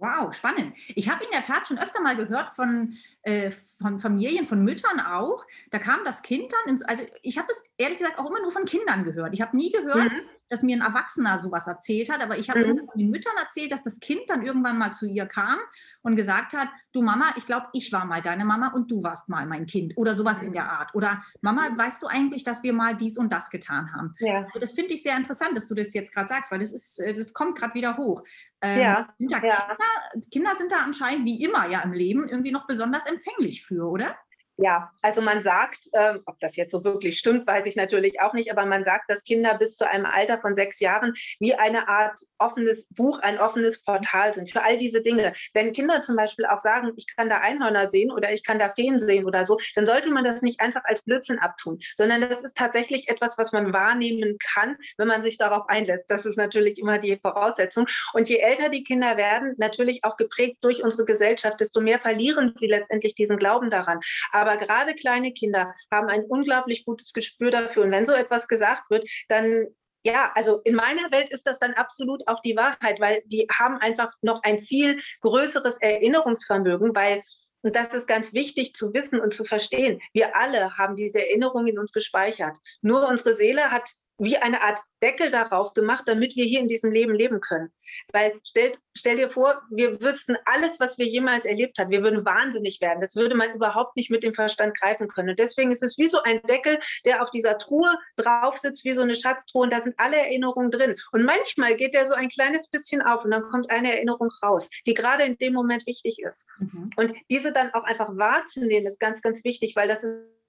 Wow, 0.00 0.32
spannend. 0.32 0.74
Ich 0.88 1.10
habe 1.10 1.22
in 1.22 1.30
der 1.30 1.42
Tat 1.42 1.68
schon 1.68 1.78
öfter 1.78 2.00
mal 2.00 2.16
gehört 2.16 2.56
von, 2.56 2.94
äh, 3.22 3.50
von 3.50 3.98
Familien, 3.98 4.46
von 4.46 4.64
Müttern 4.64 4.98
auch. 4.98 5.46
Da 5.70 5.78
kam 5.78 6.04
das 6.06 6.22
Kind 6.22 6.50
dann, 6.52 6.72
ins, 6.72 6.82
also 6.82 7.04
ich 7.22 7.36
habe 7.36 7.48
das 7.48 7.64
ehrlich 7.76 7.98
gesagt 7.98 8.18
auch 8.18 8.26
immer 8.26 8.40
nur 8.40 8.50
von 8.50 8.64
Kindern 8.64 9.04
gehört. 9.04 9.34
Ich 9.34 9.42
habe 9.42 9.54
nie 9.54 9.70
gehört, 9.70 10.14
mhm. 10.14 10.22
Dass 10.50 10.62
mir 10.62 10.76
ein 10.76 10.82
Erwachsener 10.82 11.38
sowas 11.38 11.66
erzählt 11.66 12.10
hat, 12.10 12.20
aber 12.20 12.36
ich 12.36 12.50
habe 12.50 12.66
mhm. 12.66 12.78
von 12.86 12.98
den 12.98 13.10
Müttern 13.10 13.32
erzählt, 13.40 13.72
dass 13.72 13.82
das 13.82 14.00
Kind 14.00 14.22
dann 14.28 14.42
irgendwann 14.42 14.78
mal 14.78 14.92
zu 14.92 15.06
ihr 15.06 15.24
kam 15.24 15.56
und 16.02 16.16
gesagt 16.16 16.52
hat, 16.52 16.68
du 16.92 17.02
Mama, 17.02 17.32
ich 17.36 17.46
glaube, 17.46 17.68
ich 17.72 17.92
war 17.92 18.04
mal 18.04 18.20
deine 18.20 18.44
Mama 18.44 18.72
und 18.74 18.90
du 18.90 19.02
warst 19.02 19.28
mal 19.28 19.46
mein 19.46 19.66
Kind 19.66 19.96
oder 19.96 20.14
sowas 20.14 20.42
in 20.42 20.52
der 20.52 20.70
Art. 20.70 20.94
Oder 20.94 21.22
Mama, 21.40 21.68
weißt 21.76 22.02
du 22.02 22.08
eigentlich, 22.08 22.42
dass 22.42 22.62
wir 22.62 22.72
mal 22.72 22.96
dies 22.96 23.16
und 23.16 23.32
das 23.32 23.48
getan 23.48 23.92
haben? 23.94 24.12
Ja. 24.18 24.44
Also 24.44 24.58
das 24.58 24.72
finde 24.72 24.94
ich 24.94 25.02
sehr 25.02 25.16
interessant, 25.16 25.56
dass 25.56 25.68
du 25.68 25.74
das 25.74 25.94
jetzt 25.94 26.12
gerade 26.12 26.28
sagst, 26.28 26.50
weil 26.50 26.58
das 26.58 26.72
ist, 26.72 27.00
äh, 27.00 27.14
das 27.14 27.32
kommt 27.32 27.56
gerade 27.56 27.74
wieder 27.74 27.96
hoch. 27.96 28.24
Ähm, 28.60 28.80
ja. 28.80 29.08
Sind 29.14 29.32
da 29.32 29.38
ja. 29.38 29.68
Kinder, 29.68 30.28
Kinder 30.32 30.50
sind 30.58 30.72
da 30.72 30.78
anscheinend 30.78 31.24
wie 31.24 31.44
immer 31.44 31.68
ja 31.68 31.80
im 31.82 31.92
Leben 31.92 32.28
irgendwie 32.28 32.50
noch 32.52 32.66
besonders 32.66 33.06
empfänglich 33.06 33.64
für, 33.64 33.88
oder? 33.88 34.16
Ja, 34.62 34.92
also 35.00 35.22
man 35.22 35.40
sagt, 35.40 35.88
äh, 35.92 36.18
ob 36.26 36.38
das 36.38 36.54
jetzt 36.56 36.72
so 36.72 36.84
wirklich 36.84 37.18
stimmt, 37.18 37.46
weiß 37.46 37.64
ich 37.64 37.76
natürlich 37.76 38.20
auch 38.20 38.34
nicht, 38.34 38.52
aber 38.52 38.66
man 38.66 38.84
sagt, 38.84 39.10
dass 39.10 39.24
Kinder 39.24 39.56
bis 39.56 39.78
zu 39.78 39.88
einem 39.88 40.04
Alter 40.04 40.38
von 40.38 40.54
sechs 40.54 40.80
Jahren 40.80 41.14
wie 41.38 41.54
eine 41.54 41.88
Art 41.88 42.18
offenes 42.38 42.86
Buch, 42.90 43.20
ein 43.20 43.38
offenes 43.38 43.82
Portal 43.82 44.34
sind 44.34 44.50
für 44.50 44.62
all 44.62 44.76
diese 44.76 45.00
Dinge. 45.00 45.32
Wenn 45.54 45.72
Kinder 45.72 46.02
zum 46.02 46.14
Beispiel 46.14 46.44
auch 46.44 46.58
sagen, 46.58 46.92
ich 46.96 47.06
kann 47.16 47.30
da 47.30 47.38
Einhörner 47.38 47.88
sehen 47.88 48.10
oder 48.10 48.34
ich 48.34 48.44
kann 48.44 48.58
da 48.58 48.70
Feen 48.70 48.98
sehen 48.98 49.24
oder 49.24 49.46
so, 49.46 49.58
dann 49.76 49.86
sollte 49.86 50.10
man 50.10 50.24
das 50.24 50.42
nicht 50.42 50.60
einfach 50.60 50.82
als 50.84 51.00
Blödsinn 51.04 51.38
abtun, 51.38 51.78
sondern 51.94 52.20
das 52.20 52.42
ist 52.42 52.58
tatsächlich 52.58 53.08
etwas, 53.08 53.38
was 53.38 53.52
man 53.52 53.72
wahrnehmen 53.72 54.36
kann, 54.54 54.76
wenn 54.98 55.08
man 55.08 55.22
sich 55.22 55.38
darauf 55.38 55.70
einlässt. 55.70 56.10
Das 56.10 56.26
ist 56.26 56.36
natürlich 56.36 56.78
immer 56.78 56.98
die 56.98 57.16
Voraussetzung. 57.16 57.86
Und 58.12 58.28
je 58.28 58.36
älter 58.36 58.68
die 58.68 58.84
Kinder 58.84 59.16
werden, 59.16 59.54
natürlich 59.56 60.04
auch 60.04 60.18
geprägt 60.18 60.58
durch 60.60 60.82
unsere 60.82 61.06
Gesellschaft, 61.06 61.60
desto 61.60 61.80
mehr 61.80 61.98
verlieren 61.98 62.52
sie 62.56 62.66
letztendlich 62.66 63.14
diesen 63.14 63.38
Glauben 63.38 63.70
daran. 63.70 64.00
Aber 64.32 64.49
aber 64.50 64.64
gerade 64.64 64.94
kleine 64.94 65.32
Kinder 65.32 65.74
haben 65.92 66.08
ein 66.08 66.24
unglaublich 66.24 66.84
gutes 66.84 67.12
Gespür 67.12 67.50
dafür. 67.50 67.84
Und 67.84 67.92
wenn 67.92 68.04
so 68.04 68.12
etwas 68.12 68.48
gesagt 68.48 68.90
wird, 68.90 69.08
dann 69.28 69.66
ja, 70.02 70.32
also 70.34 70.62
in 70.64 70.74
meiner 70.74 71.10
Welt 71.12 71.28
ist 71.28 71.46
das 71.46 71.58
dann 71.58 71.74
absolut 71.74 72.26
auch 72.26 72.40
die 72.40 72.56
Wahrheit, 72.56 73.00
weil 73.00 73.22
die 73.26 73.46
haben 73.52 73.76
einfach 73.76 74.10
noch 74.22 74.42
ein 74.42 74.62
viel 74.62 74.98
größeres 75.20 75.76
Erinnerungsvermögen, 75.80 76.94
weil 76.94 77.22
und 77.62 77.76
das 77.76 77.92
ist 77.92 78.08
ganz 78.08 78.32
wichtig 78.32 78.74
zu 78.74 78.94
wissen 78.94 79.20
und 79.20 79.34
zu 79.34 79.44
verstehen. 79.44 80.00
Wir 80.14 80.34
alle 80.34 80.78
haben 80.78 80.96
diese 80.96 81.20
Erinnerungen 81.20 81.66
in 81.66 81.78
uns 81.78 81.92
gespeichert. 81.92 82.56
Nur 82.80 83.06
unsere 83.06 83.36
Seele 83.36 83.70
hat 83.70 83.90
wie 84.20 84.36
eine 84.36 84.62
Art 84.62 84.80
Deckel 85.02 85.30
darauf 85.30 85.72
gemacht, 85.72 86.04
damit 86.06 86.36
wir 86.36 86.44
hier 86.44 86.60
in 86.60 86.68
diesem 86.68 86.92
Leben 86.92 87.14
leben 87.14 87.40
können. 87.40 87.72
Weil 88.12 88.38
stell, 88.44 88.72
stell 88.94 89.16
dir 89.16 89.30
vor, 89.30 89.62
wir 89.70 90.00
wüssten 90.00 90.36
alles, 90.44 90.78
was 90.78 90.98
wir 90.98 91.06
jemals 91.06 91.46
erlebt 91.46 91.78
haben. 91.78 91.90
Wir 91.90 92.02
würden 92.02 92.24
wahnsinnig 92.24 92.80
werden. 92.80 93.00
Das 93.00 93.16
würde 93.16 93.34
man 93.34 93.54
überhaupt 93.54 93.96
nicht 93.96 94.10
mit 94.10 94.22
dem 94.22 94.34
Verstand 94.34 94.78
greifen 94.78 95.08
können. 95.08 95.30
Und 95.30 95.38
deswegen 95.38 95.72
ist 95.72 95.82
es 95.82 95.96
wie 95.98 96.06
so 96.06 96.22
ein 96.22 96.42
Deckel, 96.42 96.78
der 97.04 97.22
auf 97.22 97.30
dieser 97.30 97.58
Truhe 97.58 97.92
drauf 98.16 98.58
sitzt, 98.58 98.84
wie 98.84 98.92
so 98.92 99.02
eine 99.02 99.14
Schatztruhe. 99.14 99.64
Und 99.64 99.72
da 99.72 99.80
sind 99.80 99.98
alle 99.98 100.18
Erinnerungen 100.18 100.70
drin. 100.70 100.96
Und 101.12 101.24
manchmal 101.24 101.74
geht 101.76 101.94
der 101.94 102.06
so 102.06 102.14
ein 102.14 102.28
kleines 102.28 102.68
bisschen 102.68 103.02
auf 103.02 103.24
und 103.24 103.30
dann 103.30 103.42
kommt 103.48 103.70
eine 103.70 103.94
Erinnerung 103.94 104.28
raus, 104.42 104.68
die 104.86 104.94
gerade 104.94 105.24
in 105.24 105.38
dem 105.38 105.54
Moment 105.54 105.86
wichtig 105.86 106.18
ist. 106.18 106.46
Mhm. 106.58 106.90
Und 106.96 107.14
diese 107.30 107.52
dann 107.52 107.72
auch 107.72 107.84
einfach 107.84 108.10
wahrzunehmen, 108.16 108.86
ist 108.86 109.00
ganz, 109.00 109.22
ganz 109.22 109.44
wichtig, 109.44 109.74
weil 109.76 109.88
das 109.88 110.04
ist 110.04 110.39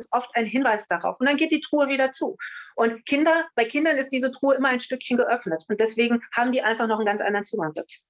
ist 0.00 0.12
oft 0.12 0.30
ein 0.34 0.46
Hinweis 0.46 0.88
darauf. 0.88 1.20
Und 1.20 1.28
dann 1.28 1.36
geht 1.36 1.52
die 1.52 1.60
Truhe 1.60 1.88
wieder 1.88 2.12
zu. 2.12 2.36
Und 2.74 3.06
Kinder, 3.06 3.46
bei 3.54 3.64
Kindern 3.64 3.96
ist 3.96 4.08
diese 4.08 4.30
Truhe 4.30 4.56
immer 4.56 4.68
ein 4.68 4.80
Stückchen 4.80 5.16
geöffnet. 5.16 5.64
Und 5.68 5.78
deswegen 5.78 6.22
haben 6.32 6.52
die 6.52 6.62
einfach 6.62 6.88
noch 6.88 6.96
einen 6.96 7.06
ganz 7.06 7.20
anderen 7.20 7.44
Zugang 7.44 7.72
dazu. 7.74 8.00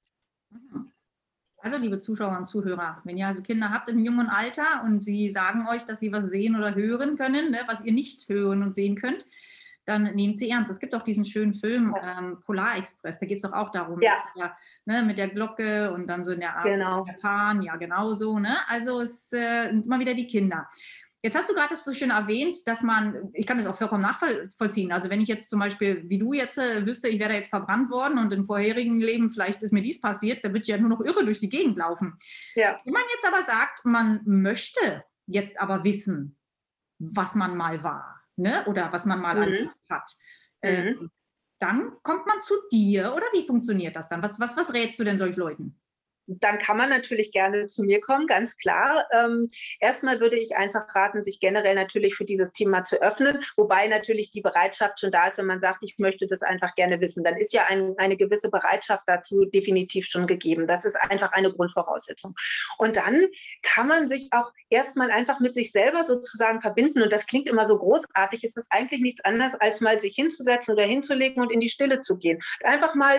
Also, 1.62 1.76
liebe 1.76 1.98
Zuschauer 1.98 2.38
und 2.38 2.46
Zuhörer, 2.46 3.02
wenn 3.04 3.18
ihr 3.18 3.26
also 3.26 3.42
Kinder 3.42 3.70
habt 3.70 3.88
im 3.90 4.02
jungen 4.02 4.28
Alter 4.28 4.82
und 4.84 5.04
sie 5.04 5.28
sagen 5.28 5.66
euch, 5.68 5.84
dass 5.84 6.00
sie 6.00 6.10
was 6.10 6.26
sehen 6.26 6.56
oder 6.56 6.74
hören 6.74 7.18
können, 7.18 7.50
ne, 7.50 7.64
was 7.66 7.82
ihr 7.82 7.92
nicht 7.92 8.26
hören 8.30 8.62
und 8.62 8.74
sehen 8.74 8.96
könnt, 8.96 9.26
dann 9.84 10.14
nehmt 10.14 10.38
sie 10.38 10.48
ernst. 10.48 10.70
Es 10.70 10.80
gibt 10.80 10.94
auch 10.94 11.02
diesen 11.02 11.24
schönen 11.24 11.52
Film 11.52 11.94
ähm, 12.02 12.40
Polar 12.46 12.76
Express, 12.76 13.18
da 13.18 13.26
geht 13.26 13.36
es 13.36 13.42
doch 13.42 13.52
auch 13.52 13.70
darum, 13.70 14.00
ja. 14.00 14.12
ja 14.36 14.56
ne, 14.86 15.02
mit 15.02 15.18
der 15.18 15.28
Glocke 15.28 15.92
und 15.92 16.06
dann 16.06 16.24
so 16.24 16.32
in 16.32 16.40
der 16.40 16.56
Art 16.56 16.64
genau. 16.64 17.04
Japan, 17.06 17.60
ja 17.60 17.76
genau 17.76 18.12
so. 18.12 18.38
Ne? 18.38 18.56
Also 18.68 19.00
es 19.00 19.32
äh, 19.32 19.68
immer 19.68 19.98
wieder 19.98 20.14
die 20.14 20.26
Kinder. 20.26 20.68
Jetzt 21.22 21.36
hast 21.36 21.50
du 21.50 21.54
gerade 21.54 21.68
das 21.68 21.84
so 21.84 21.92
schön 21.92 22.10
erwähnt, 22.10 22.66
dass 22.66 22.82
man, 22.82 23.28
ich 23.34 23.46
kann 23.46 23.58
das 23.58 23.66
auch 23.66 23.76
vollkommen 23.76 24.02
nachvollziehen. 24.02 24.90
Also 24.90 25.10
wenn 25.10 25.20
ich 25.20 25.28
jetzt 25.28 25.50
zum 25.50 25.60
Beispiel, 25.60 26.08
wie 26.08 26.18
du 26.18 26.32
jetzt 26.32 26.56
äh, 26.56 26.86
wüsste, 26.86 27.08
ich 27.08 27.20
wäre 27.20 27.34
jetzt 27.34 27.50
verbrannt 27.50 27.90
worden 27.90 28.18
und 28.18 28.32
im 28.32 28.46
vorherigen 28.46 29.00
Leben 29.00 29.28
vielleicht 29.28 29.62
ist 29.62 29.72
mir 29.72 29.82
dies 29.82 30.00
passiert, 30.00 30.42
da 30.44 30.48
würde 30.48 30.62
ich 30.62 30.68
ja 30.68 30.78
nur 30.78 30.88
noch 30.88 31.00
irre 31.02 31.24
durch 31.24 31.38
die 31.38 31.50
Gegend 31.50 31.76
laufen. 31.76 32.16
Ja. 32.54 32.78
Wenn 32.84 32.94
man 32.94 33.02
jetzt 33.14 33.28
aber 33.28 33.42
sagt, 33.44 33.84
man 33.84 34.22
möchte 34.24 35.04
jetzt 35.26 35.60
aber 35.60 35.84
wissen, 35.84 36.38
was 36.98 37.34
man 37.34 37.56
mal 37.56 37.82
war, 37.82 38.22
ne? 38.36 38.64
Oder 38.66 38.92
was 38.92 39.04
man 39.04 39.20
mal 39.20 39.34
mhm. 39.34 39.70
hat. 39.90 40.10
Mhm. 40.62 40.68
Ähm, 40.68 41.10
dann 41.58 41.92
kommt 42.02 42.26
man 42.26 42.40
zu 42.40 42.54
dir 42.72 43.12
oder 43.14 43.26
wie 43.32 43.46
funktioniert 43.46 43.94
das 43.94 44.08
dann? 44.08 44.22
Was, 44.22 44.40
was, 44.40 44.56
was 44.56 44.72
rätst 44.72 44.98
du 44.98 45.04
denn 45.04 45.18
solchen 45.18 45.40
Leuten? 45.40 45.80
Dann 46.38 46.58
kann 46.58 46.76
man 46.76 46.88
natürlich 46.88 47.32
gerne 47.32 47.66
zu 47.66 47.82
mir 47.82 48.00
kommen, 48.00 48.26
ganz 48.26 48.56
klar. 48.56 49.06
Ähm, 49.12 49.48
erstmal 49.80 50.20
würde 50.20 50.38
ich 50.38 50.56
einfach 50.56 50.94
raten, 50.94 51.24
sich 51.24 51.40
generell 51.40 51.74
natürlich 51.74 52.14
für 52.14 52.24
dieses 52.24 52.52
Thema 52.52 52.84
zu 52.84 53.02
öffnen, 53.02 53.42
wobei 53.56 53.88
natürlich 53.88 54.30
die 54.30 54.40
Bereitschaft 54.40 55.00
schon 55.00 55.10
da 55.10 55.26
ist, 55.26 55.38
wenn 55.38 55.46
man 55.46 55.60
sagt, 55.60 55.82
ich 55.82 55.98
möchte 55.98 56.26
das 56.26 56.42
einfach 56.42 56.74
gerne 56.76 57.00
wissen. 57.00 57.24
Dann 57.24 57.36
ist 57.36 57.52
ja 57.52 57.66
ein, 57.66 57.94
eine 57.98 58.16
gewisse 58.16 58.50
Bereitschaft 58.50 59.04
dazu 59.06 59.44
definitiv 59.44 60.06
schon 60.06 60.26
gegeben. 60.26 60.66
Das 60.66 60.84
ist 60.84 60.96
einfach 60.96 61.32
eine 61.32 61.52
Grundvoraussetzung. 61.52 62.34
Und 62.78 62.96
dann 62.96 63.26
kann 63.62 63.88
man 63.88 64.06
sich 64.06 64.28
auch 64.30 64.52
erstmal 64.68 65.10
einfach 65.10 65.40
mit 65.40 65.54
sich 65.54 65.72
selber 65.72 66.04
sozusagen 66.04 66.60
verbinden. 66.60 67.02
Und 67.02 67.12
das 67.12 67.26
klingt 67.26 67.48
immer 67.48 67.66
so 67.66 67.76
großartig. 67.76 68.44
Es 68.44 68.56
ist 68.56 68.70
eigentlich 68.70 69.00
nichts 69.00 69.24
anderes, 69.24 69.54
als 69.54 69.80
mal 69.80 70.00
sich 70.00 70.14
hinzusetzen 70.14 70.74
oder 70.74 70.84
hinzulegen 70.84 71.42
und 71.42 71.50
in 71.50 71.60
die 71.60 71.68
Stille 71.68 72.00
zu 72.00 72.16
gehen. 72.16 72.40
Einfach 72.62 72.94
mal 72.94 73.18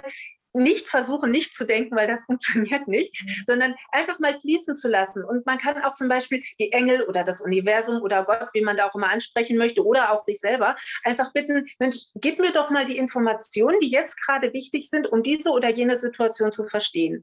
nicht 0.54 0.88
versuchen, 0.88 1.32
nicht 1.32 1.56
zu 1.56 1.66
denken, 1.66 1.96
weil 1.96 2.08
das 2.08 2.26
funktioniert 2.26 2.88
nicht, 2.88 3.14
mhm. 3.22 3.44
sondern 3.46 3.76
einfach 3.92 4.20
mal 4.20 4.40
fließen 4.40 4.76
zu 4.76 4.88
lassen. 4.88 5.24
Und 5.24 5.46
man 5.46 5.58
kann 5.58 5.82
auch 5.82 5.96
zum 5.96 6.10
Beispiel 6.10 6.44
die 6.60 6.72
Engel 6.72 7.04
oder 7.04 7.24
das 7.24 7.42
Universum 7.42 8.02
oder 8.02 8.24
Gott, 8.24 8.50
wie 8.54 8.62
man 8.62 8.78
da 8.78 8.88
auch 8.88 8.96
immer 8.96 9.12
ansprechen 9.12 9.58
möchte, 9.58 9.86
oder 9.86 10.14
auch 10.14 10.20
sich 10.20 10.40
selber, 10.40 10.76
einfach 11.04 11.32
bitten, 11.34 11.66
Mensch, 11.80 11.98
gib 12.16 12.40
mir 12.40 12.52
doch 12.52 12.70
mal 12.70 12.86
die 12.86 12.98
Informationen, 12.98 13.80
die 13.80 13.90
jetzt 13.90 14.20
gerade 14.22 14.54
wichtig 14.54 14.90
sind, 14.90 15.12
um 15.12 15.24
diese 15.24 15.52
oder 15.52 15.70
jene 15.70 15.98
Situation 15.98 16.52
zu 16.52 16.68
verstehen. 16.68 17.22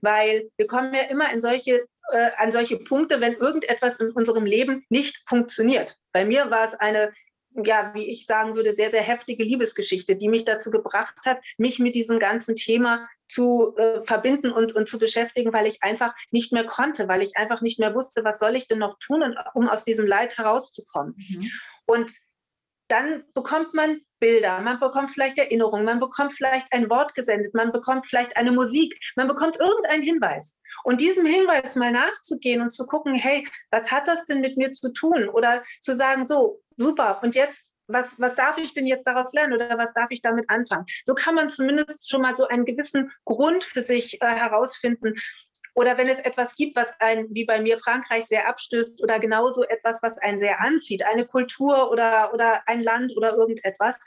Weil 0.00 0.50
wir 0.56 0.66
kommen 0.66 0.94
ja 0.94 1.02
immer 1.02 1.32
in 1.32 1.40
solche 1.40 1.84
äh, 2.12 2.30
an 2.38 2.50
solche 2.50 2.78
Punkte, 2.78 3.20
wenn 3.20 3.34
irgendetwas 3.34 4.00
in 4.00 4.10
unserem 4.10 4.44
Leben 4.44 4.84
nicht 4.88 5.22
funktioniert. 5.28 5.96
Bei 6.12 6.24
mir 6.24 6.50
war 6.50 6.64
es 6.64 6.74
eine 6.74 7.12
ja, 7.54 7.92
wie 7.94 8.08
ich 8.08 8.26
sagen 8.26 8.54
würde, 8.54 8.72
sehr, 8.72 8.90
sehr 8.90 9.02
heftige 9.02 9.42
Liebesgeschichte, 9.42 10.16
die 10.16 10.28
mich 10.28 10.44
dazu 10.44 10.70
gebracht 10.70 11.16
hat, 11.24 11.38
mich 11.58 11.78
mit 11.78 11.94
diesem 11.94 12.18
ganzen 12.18 12.54
Thema 12.54 13.08
zu 13.28 13.74
äh, 13.76 14.02
verbinden 14.02 14.50
und, 14.50 14.74
und 14.74 14.88
zu 14.88 14.98
beschäftigen, 14.98 15.52
weil 15.52 15.66
ich 15.66 15.82
einfach 15.82 16.14
nicht 16.30 16.52
mehr 16.52 16.64
konnte, 16.64 17.08
weil 17.08 17.22
ich 17.22 17.36
einfach 17.36 17.60
nicht 17.60 17.78
mehr 17.78 17.94
wusste, 17.94 18.24
was 18.24 18.38
soll 18.38 18.56
ich 18.56 18.66
denn 18.66 18.78
noch 18.78 18.98
tun, 18.98 19.36
um 19.54 19.68
aus 19.68 19.84
diesem 19.84 20.06
Leid 20.06 20.38
herauszukommen. 20.38 21.14
Mhm. 21.16 21.50
Und 21.86 22.12
dann 22.88 23.24
bekommt 23.34 23.74
man 23.74 24.00
Bilder, 24.20 24.60
man 24.60 24.78
bekommt 24.78 25.10
vielleicht 25.10 25.38
Erinnerungen, 25.38 25.84
man 25.84 25.98
bekommt 25.98 26.32
vielleicht 26.32 26.72
ein 26.72 26.88
Wort 26.90 27.14
gesendet, 27.14 27.54
man 27.54 27.72
bekommt 27.72 28.06
vielleicht 28.06 28.36
eine 28.36 28.52
Musik, 28.52 28.94
man 29.16 29.26
bekommt 29.26 29.56
irgendeinen 29.58 30.02
Hinweis. 30.02 30.60
Und 30.84 31.00
diesem 31.00 31.26
Hinweis 31.26 31.74
mal 31.76 31.90
nachzugehen 31.90 32.60
und 32.62 32.70
zu 32.70 32.86
gucken, 32.86 33.14
hey, 33.14 33.46
was 33.70 33.90
hat 33.90 34.06
das 34.06 34.24
denn 34.26 34.40
mit 34.40 34.56
mir 34.56 34.70
zu 34.72 34.92
tun? 34.92 35.28
Oder 35.28 35.62
zu 35.82 35.94
sagen, 35.94 36.26
so, 36.26 36.60
super, 36.76 37.20
und 37.22 37.34
jetzt 37.34 37.74
was, 37.92 38.18
was 38.20 38.36
darf 38.36 38.58
ich 38.58 38.74
denn 38.74 38.86
jetzt 38.86 39.06
daraus 39.06 39.32
lernen 39.32 39.52
oder 39.52 39.76
was 39.78 39.92
darf 39.92 40.10
ich 40.10 40.22
damit 40.22 40.48
anfangen? 40.48 40.86
So 41.04 41.14
kann 41.14 41.34
man 41.34 41.48
zumindest 41.48 42.08
schon 42.08 42.22
mal 42.22 42.34
so 42.34 42.46
einen 42.46 42.64
gewissen 42.64 43.10
Grund 43.24 43.64
für 43.64 43.82
sich 43.82 44.20
äh, 44.22 44.26
herausfinden, 44.26 45.14
oder 45.74 45.98
wenn 45.98 46.08
es 46.08 46.18
etwas 46.20 46.56
gibt, 46.56 46.76
was 46.76 46.92
ein, 47.00 47.26
wie 47.30 47.44
bei 47.44 47.60
mir 47.60 47.78
Frankreich 47.78 48.26
sehr 48.26 48.48
abstößt 48.48 49.02
oder 49.02 49.18
genauso 49.18 49.64
etwas, 49.64 50.02
was 50.02 50.18
einen 50.18 50.38
sehr 50.38 50.60
anzieht, 50.60 51.04
eine 51.04 51.26
Kultur 51.26 51.90
oder, 51.90 52.32
oder 52.34 52.62
ein 52.66 52.82
Land 52.82 53.16
oder 53.16 53.34
irgendetwas, 53.34 53.98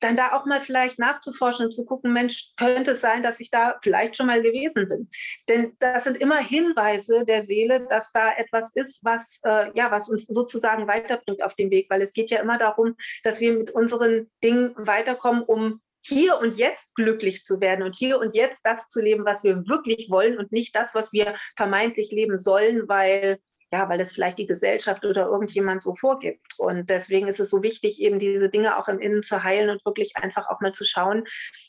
dann 0.00 0.16
da 0.16 0.32
auch 0.32 0.46
mal 0.46 0.60
vielleicht 0.60 0.98
nachzuforschen 0.98 1.66
und 1.66 1.72
zu 1.72 1.84
gucken, 1.84 2.12
Mensch, 2.12 2.52
könnte 2.56 2.92
es 2.92 3.00
sein, 3.00 3.22
dass 3.22 3.40
ich 3.40 3.50
da 3.50 3.78
vielleicht 3.82 4.16
schon 4.16 4.26
mal 4.26 4.42
gewesen 4.42 4.88
bin? 4.88 5.10
Denn 5.48 5.76
das 5.78 6.04
sind 6.04 6.16
immer 6.16 6.38
Hinweise 6.38 7.24
der 7.24 7.42
Seele, 7.42 7.86
dass 7.88 8.12
da 8.12 8.32
etwas 8.36 8.70
ist, 8.74 9.04
was, 9.04 9.40
äh, 9.44 9.70
ja, 9.74 9.90
was 9.90 10.08
uns 10.08 10.26
sozusagen 10.26 10.86
weiterbringt 10.86 11.42
auf 11.42 11.54
dem 11.54 11.70
Weg, 11.70 11.88
weil 11.90 12.02
es 12.02 12.12
geht 12.12 12.30
ja 12.30 12.40
immer 12.40 12.58
darum, 12.58 12.96
dass 13.22 13.40
wir 13.40 13.52
mit 13.52 13.70
unseren 13.70 14.30
Dingen 14.42 14.74
weiterkommen, 14.76 15.42
um 15.42 15.80
hier 16.02 16.38
und 16.38 16.56
jetzt 16.56 16.94
glücklich 16.94 17.44
zu 17.44 17.60
werden 17.60 17.82
und 17.82 17.96
hier 17.96 18.18
und 18.18 18.34
jetzt 18.34 18.64
das 18.64 18.88
zu 18.88 19.00
leben, 19.00 19.24
was 19.24 19.44
wir 19.44 19.66
wirklich 19.66 20.08
wollen 20.10 20.38
und 20.38 20.52
nicht 20.52 20.74
das, 20.74 20.94
was 20.94 21.12
wir 21.12 21.34
vermeintlich 21.56 22.10
leben 22.10 22.38
sollen, 22.38 22.88
weil 22.88 23.38
ja, 23.72 23.88
weil 23.88 24.00
es 24.00 24.12
vielleicht 24.12 24.38
die 24.38 24.48
Gesellschaft 24.48 25.04
oder 25.04 25.26
irgendjemand 25.26 25.82
so 25.82 25.94
vorgibt. 25.94 26.58
Und 26.58 26.90
deswegen 26.90 27.28
ist 27.28 27.38
es 27.38 27.50
so 27.50 27.62
wichtig, 27.62 28.00
eben 28.00 28.18
diese 28.18 28.48
Dinge 28.48 28.76
auch 28.76 28.88
im 28.88 28.98
Innen 28.98 29.22
zu 29.22 29.44
heilen 29.44 29.70
und 29.70 29.84
wirklich 29.84 30.16
einfach 30.16 30.48
auch 30.48 30.60
mal 30.60 30.72
zu 30.72 30.84
schauen, 30.84 31.24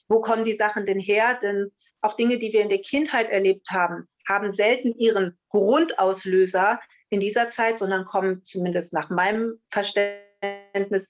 wo 0.07 0.19
kommen 0.19 0.43
die 0.43 0.55
Sachen 0.55 0.85
denn 0.85 0.99
her? 0.99 1.37
Denn 1.39 1.71
auch 2.01 2.15
Dinge, 2.15 2.39
die 2.39 2.53
wir 2.53 2.61
in 2.61 2.69
der 2.69 2.81
Kindheit 2.81 3.29
erlebt 3.29 3.69
haben, 3.69 4.07
haben 4.27 4.51
selten 4.51 4.95
ihren 4.97 5.37
Grundauslöser 5.49 6.79
in 7.09 7.19
dieser 7.19 7.49
Zeit, 7.49 7.77
sondern 7.77 8.05
kommen 8.05 8.43
zumindest 8.43 8.93
nach 8.93 9.09
meinem 9.11 9.61
Verständnis 9.69 11.09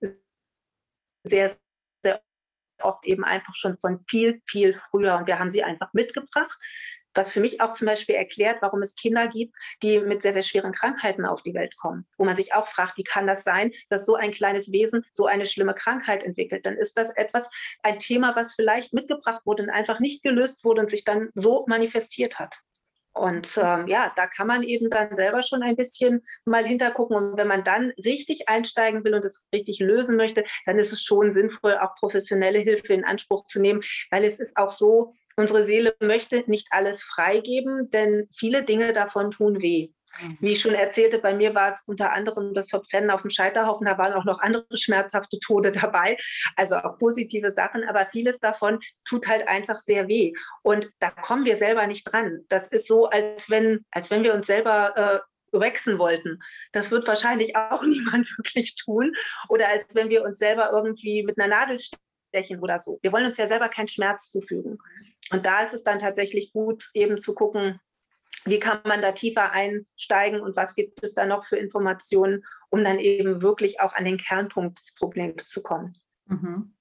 sehr, 1.24 1.56
oft 2.84 3.06
eben 3.06 3.24
einfach 3.24 3.56
schon 3.56 3.78
von 3.78 4.04
viel, 4.08 4.42
viel 4.46 4.80
früher. 4.90 5.18
Und 5.18 5.28
wir 5.28 5.40
haben 5.40 5.52
sie 5.52 5.64
einfach 5.64 5.94
mitgebracht, 5.94 6.58
was 7.14 7.32
für 7.32 7.42
mich 7.42 7.62
auch 7.62 7.74
zum 7.74 7.88
Beispiel 7.88 8.16
erklärt, 8.16 8.62
warum 8.62 8.82
es 8.82 8.96
Kinder 8.96 9.28
gibt, 9.28 9.56
die 9.84 10.00
mit 10.00 10.22
sehr, 10.22 10.34
sehr 10.34 10.44
schweren 10.44 10.72
Krankheiten 10.72 11.26
auf 11.26 11.42
die 11.44 11.54
Welt 11.54 11.76
kommen. 11.78 12.06
Wo 12.18 12.26
man 12.26 12.36
sich 12.36 12.54
auch 12.54 12.68
fragt, 12.68 12.98
wie 12.98 13.04
kann 13.04 13.28
das 13.28 13.44
sein, 13.44 13.72
dass 13.90 14.06
so 14.06 14.16
ein 14.16 14.32
kleines 14.32 14.72
Wesen 14.72 15.06
so 15.12 15.26
eine 15.26 15.46
schlimme 15.46 15.74
Krankheit 15.74 16.24
entwickelt? 16.24 16.66
Dann 16.66 16.76
ist 16.76 16.98
das 16.98 17.10
etwas, 17.16 17.50
ein 17.84 18.00
Thema, 18.00 18.36
was 18.36 18.56
vielleicht 18.56 18.94
mitgebracht 18.94 19.42
wurde 19.46 19.64
und 19.64 19.70
einfach 19.70 20.00
nicht 20.00 20.24
gelöst 20.24 20.64
wurde 20.64 20.82
und 20.82 20.90
sich 20.90 21.04
dann 21.04 21.30
so 21.36 21.66
manifestiert 21.68 22.40
hat. 22.40 22.56
Und 23.14 23.58
ähm, 23.58 23.88
ja, 23.88 24.12
da 24.16 24.28
kann 24.28 24.48
man 24.48 24.64
eben 24.64 24.90
dann 24.90 25.16
selber 25.16 25.42
schon 25.42 25.64
ein 25.64 25.76
bisschen 25.76 26.24
mal 26.46 26.66
hintergucken. 26.66 27.16
Und 27.16 27.38
wenn 27.38 27.48
man 27.48 27.64
dann 27.64 27.92
richtig 28.04 28.48
einsteigen 28.48 29.04
will 29.04 29.14
und 29.14 29.26
es 29.26 29.46
richtig 29.54 29.80
lösen 29.80 30.16
möchte, 30.16 30.44
dann 30.66 30.80
ist 30.80 30.94
es 30.94 31.04
schon 31.04 31.34
sinnvoll, 31.34 31.78
auch 31.78 31.96
professionelle 31.96 32.60
Hilfe 32.60 32.94
in 32.94 33.04
Anspruch 33.04 33.46
zu 33.48 33.60
nehmen, 33.60 33.82
weil 34.12 34.24
es 34.24 34.40
ist 34.40 34.58
auch 34.58 34.72
so, 34.72 35.14
unsere 35.36 35.66
Seele 35.66 35.96
möchte 36.00 36.44
nicht 36.48 36.68
alles 36.72 37.04
freigeben, 37.04 37.90
denn 37.90 38.30
viele 38.34 38.64
Dinge 38.64 38.94
davon 38.94 39.32
tun 39.32 39.62
weh. 39.62 39.90
Wie 40.40 40.54
ich 40.54 40.62
schon 40.62 40.74
erzählte, 40.74 41.20
bei 41.20 41.34
mir 41.34 41.56
war 41.56 41.70
es 41.70 41.84
unter 41.86 42.12
anderem 42.12 42.54
das 42.54 42.70
Verbrennen 42.70 43.10
auf 43.10 43.22
dem 43.22 43.30
Scheiterhaufen. 43.30 43.86
Da 43.86 43.98
waren 43.98 44.14
auch 44.14 44.26
noch 44.26 44.40
andere 44.40 44.66
schmerzhafte 44.78 45.40
Tode 45.40 45.72
dabei, 45.72 46.18
also 46.56 46.76
auch 46.76 46.98
positive 46.98 47.52
Sachen. 47.52 47.84
Aber 47.84 48.08
vieles 48.12 48.40
davon 48.40 48.80
tut 49.06 49.28
halt 49.28 49.48
einfach 49.48 49.80
sehr 49.80 50.08
weh. 50.08 50.34
Und 50.64 50.90
da 51.00 51.10
kommen 51.10 51.46
wir 51.46 51.58
selber 51.58 51.88
nicht 51.88 52.04
dran. 52.04 52.46
Das 52.50 52.68
ist 52.68 52.88
so, 52.88 53.08
als 53.08 53.50
wenn, 53.50 53.86
als 53.92 54.12
wenn 54.12 54.24
wir 54.24 54.34
uns 54.34 54.48
selber 54.48 54.96
äh, 54.96 55.20
wachsen 55.58 56.00
wollten. 56.00 56.40
Das 56.72 56.92
wird 56.92 57.08
wahrscheinlich 57.08 57.56
auch 57.56 57.84
niemand 57.86 58.30
wirklich 58.38 58.76
tun. 58.76 59.14
Oder 59.50 59.70
als 59.70 59.96
wenn 59.96 60.10
wir 60.10 60.24
uns 60.24 60.38
selber 60.38 60.72
irgendwie 60.72 61.24
mit 61.24 61.40
einer 61.40 61.50
Nadel 61.50 61.78
stechen 61.80 62.60
oder 62.60 62.80
so. 62.80 63.00
Wir 63.02 63.12
wollen 63.12 63.26
uns 63.26 63.38
ja 63.38 63.48
selber 63.48 63.70
keinen 63.70 63.88
Schmerz 63.88 64.30
zufügen. 64.30 64.78
Und 65.32 65.46
da 65.46 65.64
ist 65.64 65.74
es 65.74 65.84
dann 65.84 66.00
tatsächlich 66.00 66.52
gut, 66.52 66.90
eben 66.94 67.22
zu 67.22 67.34
gucken, 67.34 67.80
wie 68.46 68.60
kann 68.60 68.80
man 68.86 69.02
da 69.02 69.12
tiefer 69.12 69.52
einsteigen 69.52 70.42
und 70.42 70.56
was 70.56 70.76
gibt 70.76 71.04
es 71.04 71.14
da 71.14 71.26
noch 71.26 71.46
für 71.46 71.58
Informationen, 71.58 72.44
um 72.70 72.84
dann 72.84 73.00
eben 73.00 73.42
wirklich 73.42 73.80
auch 73.82 73.94
an 73.94 74.06
den 74.06 74.18
Kernpunkt 74.18 74.80
des 74.80 74.96
Problems 74.96 75.50
zu 75.50 75.62
kommen. 75.62 75.98
Mhm. 76.26 76.74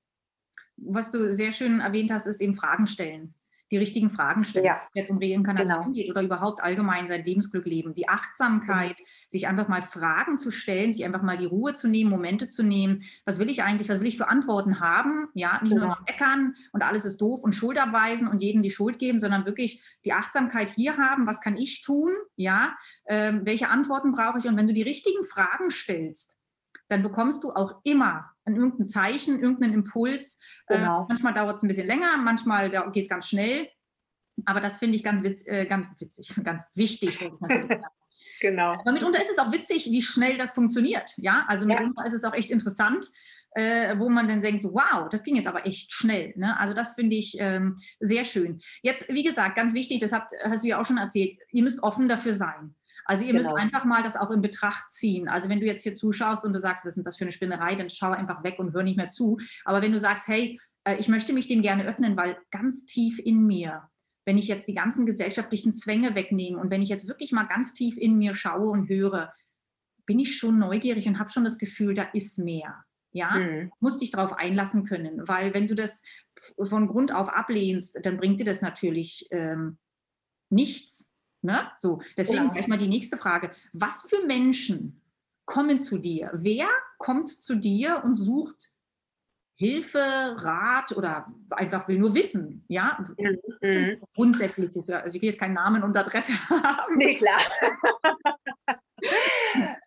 Was 0.76 1.10
du 1.10 1.32
sehr 1.32 1.52
schön 1.52 1.80
erwähnt 1.80 2.10
hast, 2.10 2.26
ist 2.26 2.40
eben 2.40 2.54
Fragen 2.54 2.86
stellen 2.86 3.34
die 3.70 3.76
richtigen 3.76 4.10
Fragen 4.10 4.44
stellen, 4.44 4.64
ja. 4.66 4.80
wenn 4.94 5.04
es 5.04 5.10
um 5.10 5.18
Reinkarnation 5.18 5.84
genau. 5.84 5.92
geht 5.92 6.10
oder 6.10 6.22
überhaupt 6.22 6.62
allgemein 6.62 7.06
sein 7.08 7.24
Lebensglück 7.24 7.66
leben. 7.66 7.94
Die 7.94 8.08
Achtsamkeit, 8.08 8.98
mhm. 8.98 9.04
sich 9.28 9.46
einfach 9.46 9.68
mal 9.68 9.82
Fragen 9.82 10.38
zu 10.38 10.50
stellen, 10.50 10.92
sich 10.92 11.04
einfach 11.04 11.22
mal 11.22 11.36
die 11.36 11.46
Ruhe 11.46 11.74
zu 11.74 11.88
nehmen, 11.88 12.10
Momente 12.10 12.48
zu 12.48 12.62
nehmen. 12.62 13.02
Was 13.24 13.38
will 13.38 13.48
ich 13.48 13.62
eigentlich, 13.62 13.88
was 13.88 14.00
will 14.00 14.08
ich 14.08 14.16
für 14.16 14.28
Antworten 14.28 14.80
haben? 14.80 15.28
Ja, 15.34 15.60
nicht 15.62 15.72
genau. 15.72 15.86
nur 15.86 15.98
meckern 16.06 16.54
und 16.72 16.82
alles 16.82 17.04
ist 17.04 17.20
doof 17.20 17.42
und 17.44 17.54
Schuld 17.54 17.78
abweisen 17.78 18.26
und 18.26 18.42
jedem 18.42 18.62
die 18.62 18.70
Schuld 18.70 18.98
geben, 18.98 19.20
sondern 19.20 19.46
wirklich 19.46 19.82
die 20.04 20.12
Achtsamkeit 20.12 20.70
hier 20.70 20.96
haben. 20.96 21.26
Was 21.26 21.40
kann 21.40 21.56
ich 21.56 21.82
tun? 21.82 22.12
Ja, 22.36 22.76
ähm, 23.06 23.42
welche 23.44 23.68
Antworten 23.68 24.12
brauche 24.12 24.38
ich? 24.38 24.46
Und 24.46 24.56
wenn 24.56 24.66
du 24.66 24.72
die 24.72 24.82
richtigen 24.82 25.24
Fragen 25.24 25.70
stellst, 25.70 26.39
dann 26.90 27.02
bekommst 27.02 27.44
du 27.44 27.52
auch 27.52 27.80
immer 27.84 28.30
ein 28.44 28.56
irgendein 28.56 28.86
Zeichen, 28.86 29.40
irgendeinen 29.40 29.74
Impuls. 29.74 30.40
Äh, 30.66 30.78
genau. 30.78 31.02
Äh, 31.02 31.06
manchmal 31.08 31.32
dauert 31.32 31.56
es 31.56 31.62
ein 31.62 31.68
bisschen 31.68 31.86
länger, 31.86 32.16
manchmal 32.18 32.70
geht 32.90 33.04
es 33.04 33.08
ganz 33.08 33.28
schnell. 33.28 33.68
Aber 34.46 34.60
das 34.60 34.78
finde 34.78 34.96
ich 34.96 35.04
ganz, 35.04 35.22
witz, 35.22 35.46
äh, 35.46 35.66
ganz 35.66 35.88
witzig, 35.98 36.32
ganz 36.44 36.66
wichtig. 36.74 37.18
genau. 38.40 38.72
Aber 38.72 38.92
mitunter 38.92 39.20
ist 39.20 39.30
es 39.30 39.38
auch 39.38 39.52
witzig, 39.52 39.86
wie 39.90 40.02
schnell 40.02 40.36
das 40.36 40.52
funktioniert. 40.52 41.12
Ja, 41.16 41.44
also 41.46 41.66
mitunter 41.66 42.02
ja. 42.02 42.08
ist 42.08 42.14
es 42.14 42.24
auch 42.24 42.34
echt 42.34 42.50
interessant. 42.50 43.08
Äh, 43.52 43.98
wo 43.98 44.08
man 44.08 44.28
dann 44.28 44.40
denkt, 44.40 44.62
so, 44.62 44.72
wow, 44.74 45.08
das 45.10 45.24
ging 45.24 45.34
jetzt 45.34 45.48
aber 45.48 45.66
echt 45.66 45.90
schnell. 45.90 46.32
Ne? 46.36 46.56
Also 46.60 46.72
das 46.72 46.94
finde 46.94 47.16
ich 47.16 47.34
ähm, 47.40 47.74
sehr 47.98 48.24
schön. 48.24 48.60
Jetzt, 48.80 49.08
wie 49.08 49.24
gesagt, 49.24 49.56
ganz 49.56 49.74
wichtig, 49.74 49.98
das 49.98 50.12
habt, 50.12 50.30
hast 50.44 50.62
du 50.62 50.68
ja 50.68 50.80
auch 50.80 50.84
schon 50.84 50.98
erzählt, 50.98 51.36
ihr 51.50 51.64
müsst 51.64 51.82
offen 51.82 52.08
dafür 52.08 52.32
sein. 52.34 52.76
Also 53.04 53.24
ihr 53.24 53.32
genau. 53.32 53.50
müsst 53.50 53.56
einfach 53.56 53.84
mal 53.84 54.02
das 54.02 54.16
auch 54.16 54.30
in 54.30 54.42
Betracht 54.42 54.90
ziehen. 54.90 55.28
Also 55.28 55.48
wenn 55.48 55.60
du 55.60 55.66
jetzt 55.66 55.82
hier 55.82 55.94
zuschaust 55.94 56.44
und 56.44 56.52
du 56.52 56.60
sagst, 56.60 56.84
was 56.84 56.96
ist 56.96 57.04
das 57.04 57.16
für 57.16 57.24
eine 57.24 57.32
Spinnerei, 57.32 57.74
dann 57.74 57.90
schau 57.90 58.10
einfach 58.10 58.42
weg 58.44 58.58
und 58.58 58.72
hör 58.72 58.82
nicht 58.82 58.96
mehr 58.96 59.08
zu. 59.08 59.38
Aber 59.64 59.82
wenn 59.82 59.92
du 59.92 59.98
sagst, 59.98 60.28
hey, 60.28 60.60
äh, 60.84 60.96
ich 60.96 61.08
möchte 61.08 61.32
mich 61.32 61.48
dem 61.48 61.62
gerne 61.62 61.84
öffnen, 61.84 62.16
weil 62.16 62.38
ganz 62.50 62.86
tief 62.86 63.18
in 63.18 63.46
mir, 63.46 63.88
wenn 64.24 64.38
ich 64.38 64.48
jetzt 64.48 64.68
die 64.68 64.74
ganzen 64.74 65.06
gesellschaftlichen 65.06 65.74
Zwänge 65.74 66.14
wegnehme 66.14 66.58
und 66.58 66.70
wenn 66.70 66.82
ich 66.82 66.88
jetzt 66.88 67.08
wirklich 67.08 67.32
mal 67.32 67.44
ganz 67.44 67.72
tief 67.72 67.96
in 67.96 68.18
mir 68.18 68.34
schaue 68.34 68.70
und 68.70 68.88
höre, 68.88 69.32
bin 70.06 70.18
ich 70.18 70.36
schon 70.36 70.58
neugierig 70.58 71.06
und 71.06 71.18
habe 71.18 71.30
schon 71.30 71.44
das 71.44 71.58
Gefühl, 71.58 71.94
da 71.94 72.02
ist 72.12 72.38
mehr. 72.38 72.84
Ja, 73.12 73.34
hm. 73.34 73.72
musst 73.80 74.00
dich 74.02 74.12
darauf 74.12 74.34
einlassen 74.34 74.84
können, 74.84 75.26
weil 75.26 75.52
wenn 75.52 75.66
du 75.66 75.74
das 75.74 76.02
von 76.62 76.86
Grund 76.86 77.12
auf 77.12 77.28
ablehnst, 77.28 77.98
dann 78.02 78.18
bringt 78.18 78.38
dir 78.38 78.44
das 78.44 78.62
natürlich 78.62 79.26
ähm, 79.32 79.78
nichts. 80.48 81.09
Ne? 81.42 81.70
So, 81.76 82.02
deswegen 82.16 82.42
genau. 82.42 82.52
gleich 82.52 82.68
mal 82.68 82.78
die 82.78 82.88
nächste 82.88 83.16
Frage. 83.16 83.50
Was 83.72 84.02
für 84.02 84.26
Menschen 84.26 85.00
kommen 85.46 85.78
zu 85.78 85.98
dir? 85.98 86.30
Wer 86.34 86.68
kommt 86.98 87.28
zu 87.28 87.54
dir 87.56 88.02
und 88.04 88.14
sucht 88.14 88.70
Hilfe, 89.54 90.36
Rat 90.38 90.92
oder 90.96 91.32
einfach 91.50 91.86
will 91.88 91.98
nur 91.98 92.14
wissen? 92.14 92.64
Ja, 92.68 93.04
mhm. 93.60 94.00
grundsätzlich. 94.14 94.76
Also 94.90 95.16
ich 95.16 95.22
will 95.22 95.28
jetzt 95.28 95.40
keinen 95.40 95.54
Namen 95.54 95.82
und 95.82 95.96
Adresse 95.96 96.32
haben. 96.48 96.96
Nee, 96.96 97.16
klar. 97.16 97.40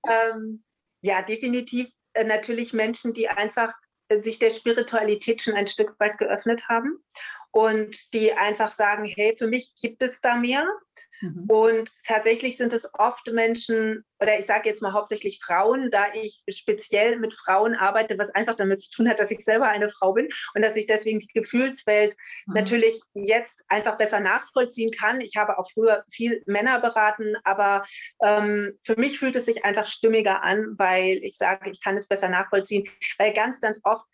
ähm, 0.07 0.63
ja, 1.01 1.21
definitiv 1.21 1.91
äh, 2.13 2.23
natürlich 2.23 2.73
Menschen, 2.73 3.13
die 3.13 3.29
einfach 3.29 3.73
äh, 4.09 4.19
sich 4.19 4.39
der 4.39 4.49
Spiritualität 4.49 5.41
schon 5.41 5.55
ein 5.55 5.67
Stück 5.67 5.99
weit 5.99 6.17
geöffnet 6.17 6.67
haben 6.69 7.03
und 7.51 8.13
die 8.13 8.33
einfach 8.33 8.71
sagen, 8.71 9.05
hey, 9.05 9.35
für 9.37 9.47
mich 9.47 9.73
gibt 9.81 10.01
es 10.01 10.21
da 10.21 10.37
mehr. 10.37 10.67
Mhm. 11.23 11.45
Und 11.47 11.89
tatsächlich 12.05 12.57
sind 12.57 12.73
es 12.73 12.93
oft 12.95 13.31
Menschen, 13.31 14.03
oder 14.19 14.37
ich 14.37 14.45
sage 14.45 14.67
jetzt 14.67 14.81
mal 14.81 14.91
hauptsächlich 14.91 15.39
Frauen, 15.41 15.89
da 15.89 16.07
ich 16.13 16.43
speziell 16.49 17.17
mit 17.17 17.33
Frauen 17.33 17.75
arbeite, 17.75 18.17
was 18.17 18.29
einfach 18.31 18.55
damit 18.55 18.81
zu 18.81 18.91
tun 18.91 19.07
hat, 19.07 19.19
dass 19.19 19.31
ich 19.31 19.39
selber 19.39 19.69
eine 19.69 19.89
Frau 19.89 20.11
bin 20.11 20.27
und 20.53 20.61
dass 20.61 20.75
ich 20.75 20.85
deswegen 20.85 21.19
die 21.19 21.27
Gefühlswelt 21.33 22.17
mhm. 22.45 22.55
natürlich 22.55 22.99
jetzt 23.13 23.63
einfach 23.69 23.97
besser 23.97 24.19
nachvollziehen 24.19 24.91
kann. 24.91 25.21
Ich 25.21 25.37
habe 25.37 25.57
auch 25.57 25.71
früher 25.71 26.03
viel 26.11 26.43
Männer 26.45 26.81
beraten, 26.81 27.35
aber 27.45 27.83
ähm, 28.21 28.77
für 28.81 28.99
mich 28.99 29.17
fühlt 29.17 29.37
es 29.37 29.45
sich 29.45 29.63
einfach 29.63 29.85
stimmiger 29.85 30.43
an, 30.43 30.75
weil 30.77 31.23
ich 31.23 31.37
sage, 31.37 31.71
ich 31.71 31.81
kann 31.81 31.95
es 31.95 32.07
besser 32.07 32.27
nachvollziehen, 32.27 32.89
weil 33.17 33.31
ganz, 33.31 33.61
ganz 33.61 33.79
oft 33.83 34.05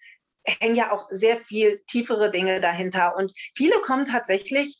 hängen 0.45 0.75
ja 0.75 0.91
auch 0.91 1.07
sehr 1.09 1.37
viel 1.37 1.81
tiefere 1.87 2.29
Dinge 2.29 2.61
dahinter. 2.61 3.15
Und 3.15 3.33
viele 3.55 3.81
kommen 3.81 4.05
tatsächlich 4.05 4.79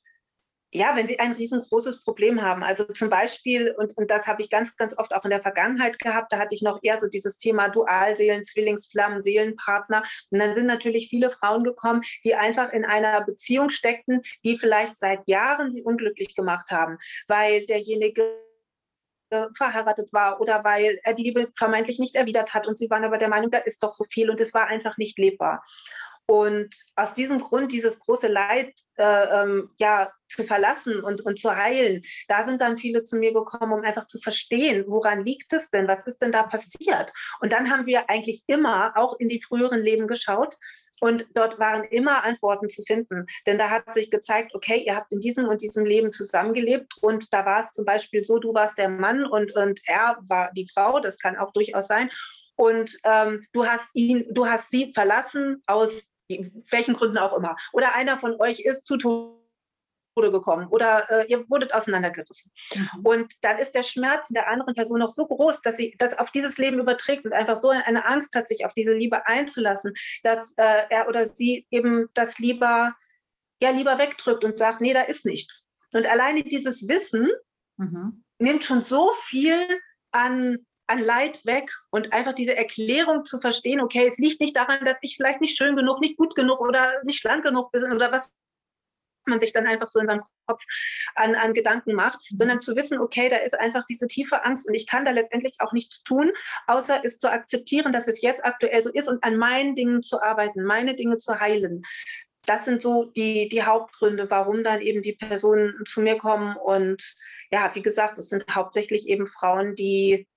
ja, 0.72 0.96
wenn 0.96 1.08
sie 1.08 1.20
ein 1.20 1.32
riesengroßes 1.32 2.02
Problem 2.02 2.42
haben. 2.42 2.64
Also 2.64 2.84
zum 2.86 3.10
Beispiel, 3.10 3.74
und, 3.78 3.98
und 3.98 4.12
das 4.12 4.28
habe 4.28 4.42
ich 4.42 4.50
ganz, 4.50 4.76
ganz 4.78 4.96
oft 4.98 5.14
auch 5.14 5.24
in 5.24 5.32
der 5.32 5.42
Vergangenheit 5.42 5.98
gehabt, 5.98 6.32
da 6.32 6.38
hatte 6.38 6.54
ich 6.54 6.62
noch 6.62 6.80
eher 6.84 7.00
so 7.00 7.08
dieses 7.08 7.38
Thema 7.38 7.70
Dualseelen, 7.70 8.44
Zwillingsflammen, 8.44 9.22
Seelenpartner. 9.22 10.04
Und 10.30 10.40
dann 10.40 10.54
sind 10.54 10.68
natürlich 10.68 11.10
viele 11.10 11.32
Frauen 11.32 11.64
gekommen, 11.64 12.02
die 12.24 12.36
einfach 12.36 12.72
in 12.72 12.86
einer 12.86 13.22
Beziehung 13.22 13.72
steckten, 13.72 14.22
die 14.44 14.58
vielleicht 14.58 14.98
seit 14.98 15.28
Jahren 15.28 15.72
sie 15.72 15.82
unglücklich 15.82 16.36
gemacht 16.36 16.70
haben, 16.70 16.98
weil 17.28 17.66
derjenige 17.66 18.38
verheiratet 19.56 20.12
war 20.12 20.42
oder 20.42 20.64
weil 20.64 21.00
er 21.04 21.14
die 21.14 21.24
Liebe 21.24 21.50
vermeintlich 21.56 22.00
nicht 22.00 22.16
erwidert 22.16 22.56
hat 22.56 22.66
und 22.66 22.80
sie 22.80 22.90
waren 22.90 23.04
aber 23.04 23.20
der 23.20 23.30
Meinung, 23.30 23.52
da 23.52 23.60
ist 23.60 23.84
doch 23.84 23.94
so 23.94 24.04
viel 24.04 24.30
und 24.32 24.42
es 24.42 24.56
war 24.56 24.66
einfach 24.66 24.98
nicht 24.98 25.20
lebbar. 25.20 25.64
Und 26.26 26.76
aus 26.96 27.14
diesem 27.14 27.40
Grund, 27.40 27.72
dieses 27.72 28.00
große 28.00 28.28
Leid 28.28 28.74
äh, 28.98 29.04
ähm, 29.04 29.72
ja, 29.78 30.12
zu 30.30 30.44
verlassen 30.44 31.04
und, 31.04 31.22
und 31.22 31.40
zu 31.40 31.56
heilen, 31.56 32.02
da 32.28 32.46
sind 32.46 32.62
dann 32.62 32.78
viele 32.78 33.04
zu 33.04 33.18
mir 33.18 33.34
gekommen, 33.34 33.74
um 33.74 33.82
einfach 33.82 34.06
zu 34.06 34.20
verstehen, 34.20 34.86
woran 34.88 35.26
liegt 35.26 35.52
es 35.54 35.70
denn, 35.70 35.88
was 35.88 36.06
ist 36.08 36.22
denn 36.22 36.32
da 36.32 36.44
passiert. 36.44 37.12
Und 37.42 37.52
dann 37.52 37.70
haben 37.70 37.86
wir 37.86 38.10
eigentlich 38.10 38.44
immer 38.48 38.94
auch 38.96 39.20
in 39.20 39.30
die 39.30 39.42
früheren 39.42 39.82
Leben 39.82 40.08
geschaut 40.08 40.56
und 41.02 41.28
dort 41.34 41.60
waren 41.60 41.84
immer 41.86 42.24
Antworten 42.24 42.70
zu 42.70 42.84
finden. 42.84 43.26
Denn 43.46 43.58
da 43.58 43.70
hat 43.70 43.94
sich 43.94 44.12
gezeigt, 44.12 44.54
okay, 44.54 44.84
ihr 44.86 44.96
habt 44.96 45.12
in 45.12 45.20
diesem 45.20 45.48
und 45.48 45.62
diesem 45.62 45.86
Leben 45.86 46.12
zusammengelebt 46.12 46.94
und 47.02 47.34
da 47.34 47.46
war 47.46 47.62
es 47.62 47.74
zum 47.74 47.86
Beispiel 47.86 48.24
so, 48.24 48.38
du 48.38 48.54
warst 48.54 48.78
der 48.78 48.90
Mann 48.90 49.26
und, 49.26 49.56
und 49.56 49.80
er 49.86 50.18
war 50.28 50.52
die 50.54 50.68
Frau, 50.74 51.00
das 51.00 51.18
kann 51.18 51.38
auch 51.38 51.52
durchaus 51.54 51.88
sein. 51.88 52.10
Und 52.56 52.98
ähm, 53.06 53.46
du 53.54 53.66
hast 53.66 53.90
ihn, 53.94 54.26
du 54.32 54.46
hast 54.46 54.70
sie 54.70 54.92
verlassen 54.94 55.64
aus 55.66 56.10
welchen 56.28 56.94
Gründen 56.94 57.18
auch 57.18 57.36
immer. 57.36 57.56
Oder 57.72 57.96
einer 57.96 58.20
von 58.20 58.40
euch 58.40 58.60
ist 58.60 58.86
zu 58.86 58.98
Tode 60.20 60.32
gekommen 60.32 60.68
oder 60.68 61.10
äh, 61.10 61.28
ihr 61.28 61.50
wurdet 61.50 61.74
auseinandergerissen. 61.74 62.52
Mhm. 62.76 63.06
Und 63.06 63.34
dann 63.42 63.58
ist 63.58 63.74
der 63.74 63.84
Schmerz 63.84 64.28
der 64.30 64.50
anderen 64.50 64.76
Person 64.76 65.00
noch 65.00 65.10
so 65.10 65.26
groß, 65.26 65.62
dass 65.62 65.78
sie 65.78 65.96
das 65.98 66.18
auf 66.18 66.32
dieses 66.32 66.58
Leben 66.58 66.80
überträgt 66.80 67.26
und 67.26 67.34
einfach 67.34 67.56
so 67.56 67.70
eine 67.70 68.06
Angst 68.06 68.36
hat, 68.36 68.48
sich 68.48 68.66
auf 68.66 68.74
diese 68.74 68.94
Liebe 68.94 69.26
einzulassen, 69.28 69.94
dass 70.24 70.54
äh, 70.58 70.84
er 70.90 71.08
oder 71.08 71.28
sie 71.28 71.66
eben 71.72 72.10
das 72.14 72.38
lieber, 72.40 72.96
ja, 73.62 73.72
lieber 73.72 73.98
wegdrückt 73.98 74.44
und 74.44 74.60
sagt, 74.60 74.82
nee, 74.82 74.94
da 74.94 75.02
ist 75.02 75.26
nichts. 75.26 75.68
Und 75.94 76.08
alleine 76.08 76.44
dieses 76.44 76.88
Wissen 76.88 77.30
mhm. 77.78 78.24
nimmt 78.40 78.64
schon 78.64 78.84
so 78.84 79.12
viel 79.24 79.66
an 80.12 80.66
an 80.88 81.06
Leid 81.06 81.46
weg 81.46 81.72
und 81.92 82.14
einfach 82.14 82.34
diese 82.34 82.56
Erklärung 82.56 83.24
zu 83.24 83.40
verstehen, 83.40 83.80
okay, 83.80 84.08
es 84.08 84.18
liegt 84.18 84.42
nicht 84.42 84.56
daran, 84.56 84.84
dass 84.86 84.98
ich 85.02 85.18
vielleicht 85.18 85.40
nicht 85.40 85.56
schön 85.56 85.76
genug, 85.76 86.02
nicht 86.02 86.18
gut 86.18 86.34
genug 86.34 86.60
oder 86.60 87.04
nicht 87.04 87.20
schlank 87.20 87.44
genug 87.44 87.72
bin 87.72 87.94
oder 87.94 88.12
was 88.12 88.34
man 89.30 89.40
sich 89.40 89.54
dann 89.54 89.68
einfach 89.68 89.88
so 89.88 90.00
in 90.00 90.08
seinem 90.08 90.22
Kopf 90.46 90.62
an, 91.16 91.36
an 91.36 91.54
Gedanken 91.54 91.94
macht, 91.94 92.20
mhm. 92.32 92.38
sondern 92.38 92.62
zu 92.62 92.76
wissen, 92.76 93.00
okay, 93.00 93.30
da 93.30 93.38
ist 93.38 93.58
einfach 93.58 93.84
diese 93.86 94.08
tiefe 94.08 94.44
Angst 94.46 94.68
und 94.68 94.74
ich 94.74 94.88
kann 94.88 95.06
da 95.06 95.12
letztendlich 95.12 95.56
auch 95.60 95.74
nichts 95.74 96.04
tun, 96.04 96.32
außer 96.68 97.02
es 97.04 97.20
zu 97.20 97.32
akzeptieren, 97.32 97.94
dass 97.94 98.08
es 98.08 98.22
jetzt 98.22 98.44
aktuell 98.46 98.82
so 98.82 98.90
ist 98.90 99.10
und 99.10 99.24
an 99.24 99.38
meinen 99.38 99.76
Dingen 99.76 100.02
zu 100.02 100.22
arbeiten, 100.22 100.64
meine 100.64 100.96
Dinge 100.96 101.18
zu 101.18 101.40
heilen. 101.40 101.84
Das 102.46 102.66
sind 102.66 102.82
so 102.82 103.06
die, 103.06 103.48
die 103.50 103.64
Hauptgründe, 103.64 104.30
warum 104.30 104.64
dann 104.64 104.82
eben 104.82 105.02
die 105.02 105.14
Personen 105.14 105.84
zu 105.86 106.02
mir 106.02 106.18
kommen. 106.18 106.56
Und 106.56 107.14
ja, 107.52 107.70
wie 107.76 107.82
gesagt, 107.82 108.18
es 108.18 108.30
sind 108.30 108.46
hauptsächlich 108.50 109.08
eben 109.08 109.28
Frauen, 109.28 109.76
die 109.76 110.28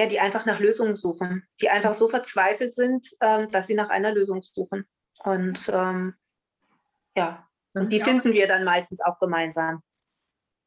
ja, 0.00 0.06
die 0.06 0.18
einfach 0.18 0.46
nach 0.46 0.60
Lösungen 0.60 0.96
suchen, 0.96 1.46
die 1.60 1.68
einfach 1.68 1.92
so 1.92 2.08
verzweifelt 2.08 2.74
sind, 2.74 3.06
ähm, 3.20 3.50
dass 3.50 3.66
sie 3.66 3.74
nach 3.74 3.90
einer 3.90 4.14
Lösung 4.14 4.40
suchen. 4.40 4.86
Und 5.24 5.68
ähm, 5.70 6.14
ja, 7.14 7.46
und 7.74 7.90
die 7.90 8.00
finden 8.00 8.32
wir 8.32 8.48
dann 8.48 8.64
meistens 8.64 9.00
auch 9.00 9.18
gemeinsam. 9.18 9.82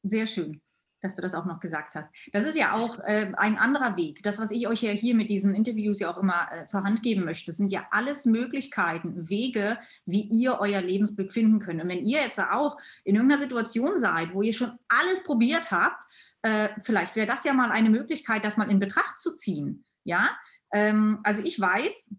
Sehr 0.03 0.25
schön, 0.25 0.61
dass 1.01 1.15
du 1.15 1.21
das 1.21 1.35
auch 1.35 1.45
noch 1.45 1.59
gesagt 1.59 1.95
hast. 1.95 2.09
Das 2.31 2.43
ist 2.43 2.57
ja 2.57 2.73
auch 2.73 2.99
äh, 2.99 3.31
ein 3.35 3.57
anderer 3.57 3.95
Weg. 3.97 4.21
Das, 4.23 4.39
was 4.39 4.51
ich 4.51 4.67
euch 4.67 4.81
ja 4.81 4.91
hier 4.91 5.15
mit 5.15 5.29
diesen 5.29 5.55
Interviews 5.55 5.99
ja 5.99 6.13
auch 6.13 6.17
immer 6.17 6.47
äh, 6.51 6.65
zur 6.65 6.83
Hand 6.83 7.03
geben 7.03 7.25
möchte, 7.25 7.51
sind 7.51 7.71
ja 7.71 7.85
alles 7.91 8.25
Möglichkeiten, 8.25 9.29
Wege, 9.29 9.77
wie 10.05 10.23
ihr 10.23 10.59
euer 10.59 10.81
Lebensglück 10.81 11.31
finden 11.31 11.59
könnt. 11.59 11.81
Und 11.81 11.89
wenn 11.89 12.05
ihr 12.05 12.21
jetzt 12.21 12.39
auch 12.39 12.77
in 13.03 13.15
irgendeiner 13.15 13.39
Situation 13.39 13.97
seid, 13.97 14.33
wo 14.33 14.41
ihr 14.41 14.53
schon 14.53 14.77
alles 14.87 15.23
probiert 15.23 15.71
habt, 15.71 16.03
äh, 16.41 16.69
vielleicht 16.81 17.15
wäre 17.15 17.27
das 17.27 17.43
ja 17.45 17.53
mal 17.53 17.71
eine 17.71 17.89
Möglichkeit, 17.89 18.43
das 18.43 18.57
mal 18.57 18.69
in 18.69 18.79
Betracht 18.79 19.19
zu 19.19 19.33
ziehen. 19.33 19.85
Ja, 20.03 20.29
ähm, 20.73 21.17
also 21.23 21.41
ich 21.43 21.59
weiß, 21.59 22.13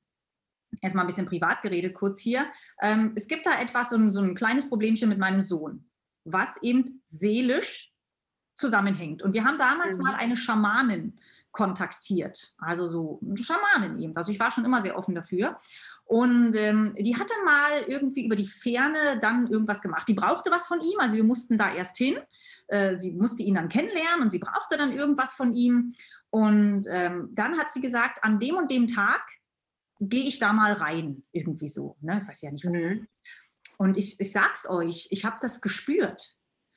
erstmal 0.85 1.05
ein 1.05 1.09
bisschen 1.09 1.27
privat 1.27 1.63
geredet, 1.63 1.95
kurz 1.95 2.21
hier. 2.21 2.47
Ähm, 2.81 3.13
es 3.17 3.27
gibt 3.27 3.47
da 3.47 3.61
etwas, 3.61 3.91
so 3.91 3.97
ein, 3.97 4.13
so 4.13 4.21
ein 4.21 4.35
kleines 4.35 4.69
Problemchen 4.69 5.09
mit 5.09 5.19
meinem 5.19 5.43
Sohn, 5.43 5.85
was 6.25 6.63
eben 6.63 7.03
seelisch 7.07 7.93
zusammenhängt. 8.55 9.23
Und 9.23 9.33
wir 9.33 9.45
haben 9.45 9.59
damals 9.59 9.99
mhm. 9.99 10.05
mal 10.05 10.15
eine 10.15 10.37
Schamanin 10.37 11.17
kontaktiert, 11.51 12.53
also 12.59 12.89
so 12.89 13.21
eine 13.23 13.37
Schamanin 13.37 14.01
eben. 14.01 14.17
Also 14.17 14.33
ich 14.33 14.41
war 14.41 14.51
schon 14.51 14.65
immer 14.65 14.83
sehr 14.83 14.99
offen 14.99 15.15
dafür. 15.15 15.57
Und 16.05 16.55
ähm, 16.57 16.95
die 16.99 17.17
hat 17.17 17.31
dann 17.31 17.45
mal 17.45 17.83
irgendwie 17.87 18.27
über 18.27 18.37
die 18.37 18.47
Ferne 18.47 19.19
dann 19.21 19.47
irgendwas 19.47 19.81
gemacht. 19.81 20.07
Die 20.09 20.15
brauchte 20.15 20.51
was 20.51 20.67
von 20.67 20.81
ihm, 20.81 20.99
also 20.99 21.17
wir 21.17 21.25
mussten 21.25 21.57
da 21.57 21.73
erst 21.73 21.97
hin. 21.97 22.19
Äh, 22.67 22.97
sie 22.97 23.13
musste 23.13 23.43
ihn 23.43 23.55
dann 23.55 23.69
kennenlernen 23.69 24.23
und 24.23 24.31
sie 24.31 24.39
brauchte 24.39 24.77
dann 24.77 24.93
irgendwas 24.93 25.33
von 25.33 25.55
ihm. 25.55 25.95
Und 26.31 26.87
ähm, 26.91 27.29
dann 27.33 27.57
hat 27.57 27.71
sie 27.71 27.81
gesagt, 27.81 28.25
an 28.25 28.41
dem 28.41 28.57
und 28.57 28.71
dem 28.71 28.89
Tag 28.89 29.23
gehe 30.09 30.25
ich 30.25 30.39
da 30.39 30.53
mal 30.53 30.73
rein, 30.73 31.25
irgendwie 31.33 31.69
so. 31.69 31.97
Ne? 32.01 32.19
Ich 32.23 32.29
weiß 32.29 32.43
ja 32.43 32.51
nicht, 32.51 32.65
was. 32.65 32.75
Mhm. 32.75 33.07
Und 33.77 33.97
ich, 33.97 34.21
ich 34.21 34.33
sag's 34.33 34.69
euch, 34.69 35.09
ich 35.11 35.25
habe 35.25 35.37
das 35.41 35.61
gespürt. 35.61 36.37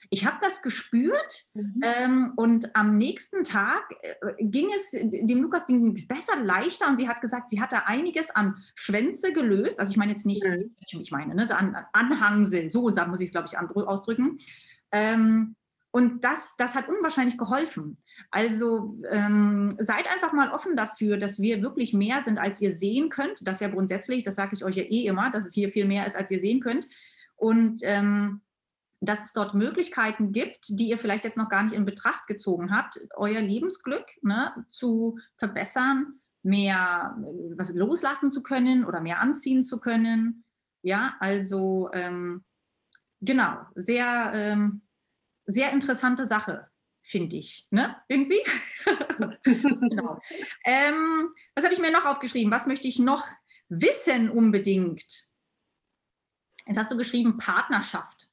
Ich 0.10 0.26
habe 0.26 0.38
das 0.42 0.62
gespürt 0.62 1.46
mhm. 1.54 1.82
ähm, 1.84 2.34
und 2.38 2.76
am 2.76 2.98
nächsten 2.98 3.44
Tag 3.44 3.84
äh, 4.02 4.16
ging 4.40 4.70
es 4.74 4.92
dem 4.92 5.42
Lukas 5.42 5.68
ging 5.68 5.94
es 5.94 6.08
besser, 6.08 6.38
leichter 6.42 6.88
und 6.88 6.98
sie 6.98 7.10
hat 7.10 7.20
gesagt, 7.20 7.50
sie 7.50 7.60
hatte 7.60 7.88
einiges 7.88 8.30
an 8.30 8.56
Schwänze 8.76 9.34
gelöst. 9.34 9.80
Also 9.80 9.92
ich 9.92 9.98
meine 9.98 10.14
jetzt 10.14 10.26
nicht, 10.26 10.46
mhm. 10.46 11.02
ich 11.02 11.12
meine, 11.12 11.36
ne, 11.36 11.46
so 11.46 11.54
an, 11.54 11.76
Anhangsel, 11.94 12.70
so 12.70 12.84
muss 12.84 13.20
ich 13.20 13.28
es 13.28 13.32
glaube 13.32 13.48
ich 13.48 13.58
ausdrücken. 13.58 14.38
Ähm, 14.92 15.56
und 15.98 16.24
das, 16.24 16.56
das 16.58 16.76
hat 16.76 16.90
unwahrscheinlich 16.90 17.40
geholfen. 17.40 17.98
Also 18.30 18.94
ähm, 19.10 19.70
seid 19.80 20.08
einfach 20.14 20.32
mal 20.32 20.52
offen 20.52 20.76
dafür, 20.76 21.18
dass 21.18 21.42
wir 21.42 21.64
wirklich 21.64 21.92
mehr 21.92 22.22
sind, 22.22 22.38
als 22.38 22.62
ihr 22.62 22.72
sehen 22.72 23.10
könnt. 23.10 23.48
Das 23.48 23.62
ja 23.62 23.68
grundsätzlich, 23.68 24.22
das 24.22 24.36
sage 24.36 24.54
ich 24.54 24.64
euch 24.64 24.76
ja 24.76 24.84
eh 24.84 25.08
immer, 25.08 25.32
dass 25.32 25.48
es 25.48 25.56
hier 25.56 25.72
viel 25.72 25.86
mehr 25.86 26.06
ist, 26.06 26.16
als 26.16 26.30
ihr 26.30 26.40
sehen 26.40 26.60
könnt. 26.60 26.88
Und 27.36 27.80
ähm, 27.82 28.42
dass 29.00 29.26
es 29.26 29.34
dort 29.34 29.56
Möglichkeiten 29.56 30.34
gibt, 30.34 30.68
die 30.70 30.90
ihr 30.90 31.00
vielleicht 31.00 31.24
jetzt 31.24 31.36
noch 31.36 31.50
gar 31.50 31.64
nicht 31.64 31.74
in 31.74 31.84
Betracht 31.84 32.28
gezogen 32.28 32.70
habt, 32.70 33.00
euer 33.16 33.42
Lebensglück 33.42 34.06
ne, 34.22 34.54
zu 34.70 35.18
verbessern, 35.38 36.20
mehr 36.44 37.18
äh, 37.18 37.58
was 37.58 37.74
loslassen 37.74 38.30
zu 38.30 38.44
können 38.44 38.86
oder 38.86 39.02
mehr 39.02 39.20
anziehen 39.20 39.64
zu 39.64 39.80
können. 39.80 40.44
Ja, 40.84 41.16
also 41.20 41.90
ähm, 41.92 42.44
genau, 43.20 43.58
sehr 43.74 44.30
ähm, 44.36 44.84
sehr 45.48 45.72
interessante 45.72 46.26
Sache, 46.26 46.68
finde 47.02 47.38
ich. 47.38 47.68
Ne? 47.72 47.96
Irgendwie? 48.08 48.42
genau. 49.44 50.20
Ähm, 50.64 51.32
was 51.56 51.64
habe 51.64 51.74
ich 51.74 51.80
mir 51.80 51.92
noch 51.92 52.06
aufgeschrieben? 52.06 52.52
Was 52.52 52.68
möchte 52.68 52.88
ich 52.88 53.00
noch 53.00 53.26
wissen 53.70 54.30
unbedingt? 54.30 55.06
Jetzt 56.68 56.78
hast 56.78 56.92
du 56.92 56.98
geschrieben 56.98 57.38
Partnerschaft, 57.38 58.30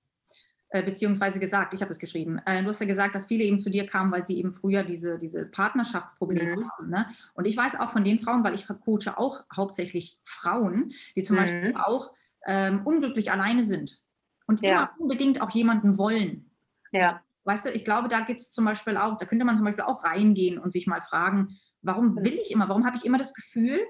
äh, 0.70 0.83
beziehungsweise 0.83 1.38
gesagt, 1.38 1.72
ich 1.72 1.83
habe 1.83 1.92
es 1.92 2.00
geschrieben. 2.00 2.40
Äh, 2.46 2.62
du 2.64 2.68
hast 2.68 2.81
ja 2.81 2.87
gesagt, 2.87 3.14
dass 3.14 3.27
viele 3.27 3.44
eben 3.44 3.61
zu 3.61 3.70
dir 3.70 3.87
kamen, 3.87 4.11
weil 4.11 4.24
sie 4.24 4.37
eben 4.37 4.53
früher 4.53 4.83
diese, 4.83 5.18
diese 5.18 5.46
Partnerschaftsprobleme 5.46 6.57
mhm. 6.57 6.70
haben. 6.70 6.90
Ne? 6.90 7.07
Und 7.35 7.44
ich 7.44 7.57
weiß 7.57 7.79
auch 7.79 7.92
von 7.92 8.03
den 8.03 8.18
Frauen, 8.18 8.42
weil 8.42 8.55
ich 8.55 8.66
coache 8.66 9.16
auch 9.16 9.44
hauptsächlich 9.55 10.18
Frauen, 10.24 10.92
die 11.14 11.22
zum 11.22 11.37
mhm. 11.37 11.40
Beispiel 11.40 11.74
auch 11.77 12.12
ähm, 12.46 12.85
unglücklich 12.85 13.31
alleine 13.31 13.62
sind 13.62 14.03
und 14.46 14.62
ja. 14.62 14.70
immer 14.70 14.90
unbedingt 14.98 15.40
auch 15.40 15.50
jemanden 15.50 15.96
wollen. 15.96 16.50
Ja. 16.94 17.22
Weißt 17.44 17.66
du, 17.66 17.70
ich 17.70 17.85
glaube, 17.85 18.09
da 18.09 18.20
gibt 18.20 18.40
es 18.40 18.52
zum 18.52 18.64
Beispiel 18.64 18.96
auch, 18.96 19.16
da 19.16 19.26
könnte 19.26 19.44
man 19.44 19.57
zum 19.57 19.66
Beispiel 19.66 19.85
auch 19.85 20.04
reingehen 20.04 20.59
und 20.59 20.72
sich 20.72 20.87
mal 20.87 21.02
fragen, 21.02 21.59
warum 21.83 22.16
will 22.24 22.38
ich 22.38 22.50
immer, 22.50 22.68
warum 22.68 22.87
habe 22.87 22.96
ich 22.96 23.04
immer 23.04 23.18
das 23.18 23.35
Gefühl, 23.35 23.80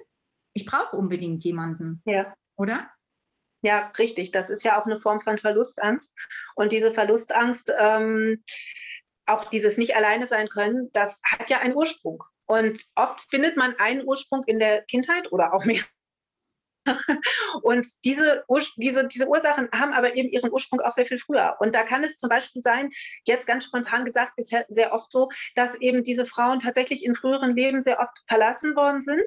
ich 0.54 0.66
brauche 0.66 0.96
unbedingt 0.96 1.44
jemanden? 1.44 2.02
Ja. 2.04 2.34
Oder? 2.56 2.90
Ja, 3.62 3.92
richtig. 3.98 4.32
Das 4.32 4.50
ist 4.50 4.64
ja 4.64 4.80
auch 4.80 4.86
eine 4.86 5.00
Form 5.00 5.20
von 5.20 5.38
Verlustangst. 5.38 6.12
Und 6.54 6.72
diese 6.72 6.92
Verlustangst, 6.92 7.72
ähm, 7.78 8.42
auch 9.26 9.48
dieses 9.50 9.78
nicht 9.78 9.96
alleine 9.96 10.26
sein 10.26 10.48
können, 10.48 10.90
das 10.92 11.20
hat 11.24 11.48
ja 11.48 11.58
einen 11.60 11.74
Ursprung. 11.74 12.22
Und 12.46 12.78
oft 12.94 13.20
findet 13.30 13.56
man 13.56 13.74
einen 13.78 14.04
Ursprung 14.04 14.42
in 14.44 14.58
der 14.58 14.82
Kindheit 14.82 15.32
oder 15.32 15.54
auch 15.54 15.64
mehr 15.64 15.82
Und 17.62 17.86
diese, 18.04 18.44
diese, 18.76 19.06
diese 19.06 19.26
Ursachen 19.26 19.68
haben 19.72 19.92
aber 19.92 20.14
eben 20.16 20.28
ihren 20.28 20.52
Ursprung 20.52 20.80
auch 20.80 20.92
sehr 20.92 21.06
viel 21.06 21.18
früher. 21.18 21.56
Und 21.60 21.74
da 21.74 21.82
kann 21.82 22.04
es 22.04 22.18
zum 22.18 22.28
Beispiel 22.28 22.62
sein, 22.62 22.90
jetzt 23.24 23.46
ganz 23.46 23.64
spontan 23.64 24.04
gesagt, 24.04 24.32
ist 24.36 24.54
sehr 24.68 24.92
oft 24.92 25.10
so, 25.10 25.28
dass 25.54 25.74
eben 25.76 26.02
diese 26.02 26.26
Frauen 26.26 26.58
tatsächlich 26.58 27.04
in 27.04 27.14
früheren 27.14 27.54
Leben 27.54 27.80
sehr 27.80 28.00
oft 28.00 28.12
verlassen 28.26 28.76
worden 28.76 29.00
sind. 29.00 29.24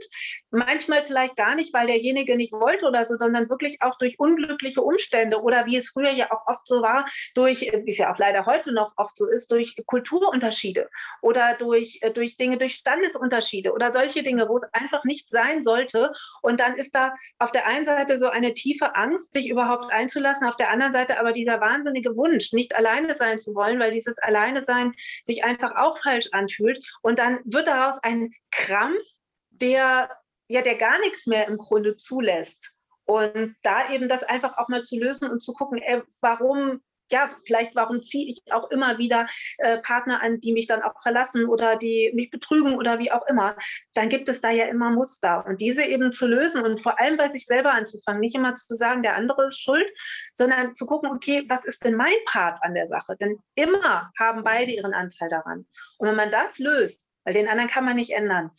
Manchmal 0.52 1.02
vielleicht 1.04 1.36
gar 1.36 1.56
nicht, 1.56 1.74
weil 1.74 1.88
derjenige 1.88 2.36
nicht 2.36 2.54
wollte 2.54 2.86
oder 2.86 3.06
so, 3.06 3.18
sondern 3.18 3.50
wirklich 3.50 3.82
auch 3.82 3.98
durch 3.98 4.20
unglückliche 4.20 4.82
Umstände 4.82 5.42
oder 5.42 5.66
wie 5.66 5.78
es 5.78 5.90
früher 5.90 6.12
ja 6.12 6.32
auch 6.32 6.48
oft 6.48 6.68
so 6.68 6.82
war, 6.82 7.06
durch, 7.34 7.62
wie 7.62 7.92
es 7.92 7.98
ja 7.98 8.14
auch 8.14 8.18
leider 8.18 8.46
heute 8.46 8.74
noch 8.74 8.94
oft 8.98 9.18
so 9.18 9.28
ist, 9.28 9.52
durch 9.52 9.76
Kulturunterschiede 9.86 10.90
oder 11.22 11.56
durch, 11.56 12.00
durch 12.14 12.38
Dinge, 12.38 12.58
durch 12.58 12.76
Standesunterschiede 12.76 13.72
oder 13.72 13.92
solche 13.92 14.24
Dinge, 14.24 14.48
wo 14.48 14.58
es 14.58 14.64
einfach 14.74 15.04
nicht 15.04 15.30
sein 15.30 15.64
sollte. 15.64 16.12
Und 16.42 16.60
dann 16.60 16.76
ist 16.76 16.94
da 16.96 17.14
auf 17.40 17.47
der 17.52 17.66
einen 17.68 17.86
Seite 17.86 18.20
so 18.20 18.30
eine 18.30 18.54
tiefe 18.54 18.96
Angst, 18.96 19.34
sich 19.34 19.50
überhaupt 19.50 19.92
einzulassen, 19.92 20.48
auf 20.48 20.58
der 20.58 20.70
anderen 20.70 20.94
Seite 20.94 21.20
aber 21.20 21.34
dieser 21.34 21.60
wahnsinnige 21.62 22.16
Wunsch, 22.16 22.54
nicht 22.54 22.76
alleine 22.76 23.16
sein 23.16 23.40
zu 23.40 23.56
wollen, 23.56 23.80
weil 23.80 23.92
dieses 23.92 24.18
Alleine 24.18 24.64
sein 24.64 24.94
sich 25.24 25.44
einfach 25.44 25.76
auch 25.76 25.98
falsch 26.02 26.30
anfühlt. 26.32 26.84
Und 27.02 27.20
dann 27.20 27.40
wird 27.46 27.68
daraus 27.68 28.00
ein 28.04 28.34
Krampf, 28.52 29.04
der 29.50 30.10
ja, 30.48 30.62
der 30.62 30.76
gar 30.76 31.00
nichts 31.00 31.28
mehr 31.28 31.48
im 31.48 31.58
Grunde 31.58 31.98
zulässt. 31.98 32.74
Und 33.06 33.56
da 33.64 33.92
eben 33.92 34.10
das 34.10 34.24
einfach 34.24 34.58
auch 34.58 34.68
mal 34.68 34.84
zu 34.84 34.98
lösen 34.98 35.30
und 35.30 35.42
zu 35.42 35.54
gucken, 35.54 35.82
ey, 35.82 36.02
warum 36.22 36.82
ja, 37.12 37.30
vielleicht 37.46 37.76
warum 37.76 38.02
ziehe 38.02 38.32
ich 38.32 38.42
auch 38.52 38.70
immer 38.72 38.98
wieder 38.98 39.28
äh, 39.58 39.80
Partner 39.80 40.22
an, 40.22 40.40
die 40.40 40.54
mich 40.54 40.68
dann 40.68 40.82
auch 40.82 41.02
verlassen 41.02 41.46
oder 41.46 41.76
die 41.76 42.12
mich 42.14 42.30
betrügen 42.30 42.76
oder 42.78 43.00
wie 43.00 43.12
auch 43.12 43.26
immer, 43.28 43.56
dann 43.94 44.10
gibt 44.10 44.30
es 44.30 44.42
da 44.42 44.50
ja 44.50 44.66
immer 44.66 44.90
Muster. 44.90 45.46
Und 45.46 45.62
diese 45.62 45.84
eben 45.84 46.12
zu 46.12 46.28
lösen 46.28 46.64
und 46.64 46.82
vor 46.82 47.00
allem 47.00 47.18
bei 47.18 47.30
sich 47.30 47.46
selber 47.46 47.72
anzufangen, 47.72 48.22
nicht 48.22 48.36
immer 48.36 48.56
zu 48.56 48.76
sagen, 48.76 49.04
der 49.04 49.16
andere 49.16 49.48
ist 49.48 49.60
schuld, 49.60 49.90
sondern 50.34 50.76
zu 50.76 50.86
gucken, 50.86 51.12
okay, 51.12 51.46
was 51.48 51.66
ist 51.66 51.84
denn 51.84 51.96
mein 51.96 52.18
Part 52.26 52.60
an 52.62 52.74
der 52.74 52.88
Sache? 52.88 53.16
Denn 53.20 53.40
immer 53.56 54.12
haben 54.20 54.44
beide 54.44 54.72
ihren 54.72 54.94
Anteil 54.94 55.30
daran. 55.30 55.66
Und 55.98 56.08
wenn 56.08 56.16
man 56.16 56.32
das 56.32 56.60
löst, 56.60 57.10
weil 57.24 57.34
den 57.34 57.48
anderen 57.48 57.70
kann 57.70 57.86
man 57.86 57.96
nicht 57.96 58.12
ändern, 58.12 58.52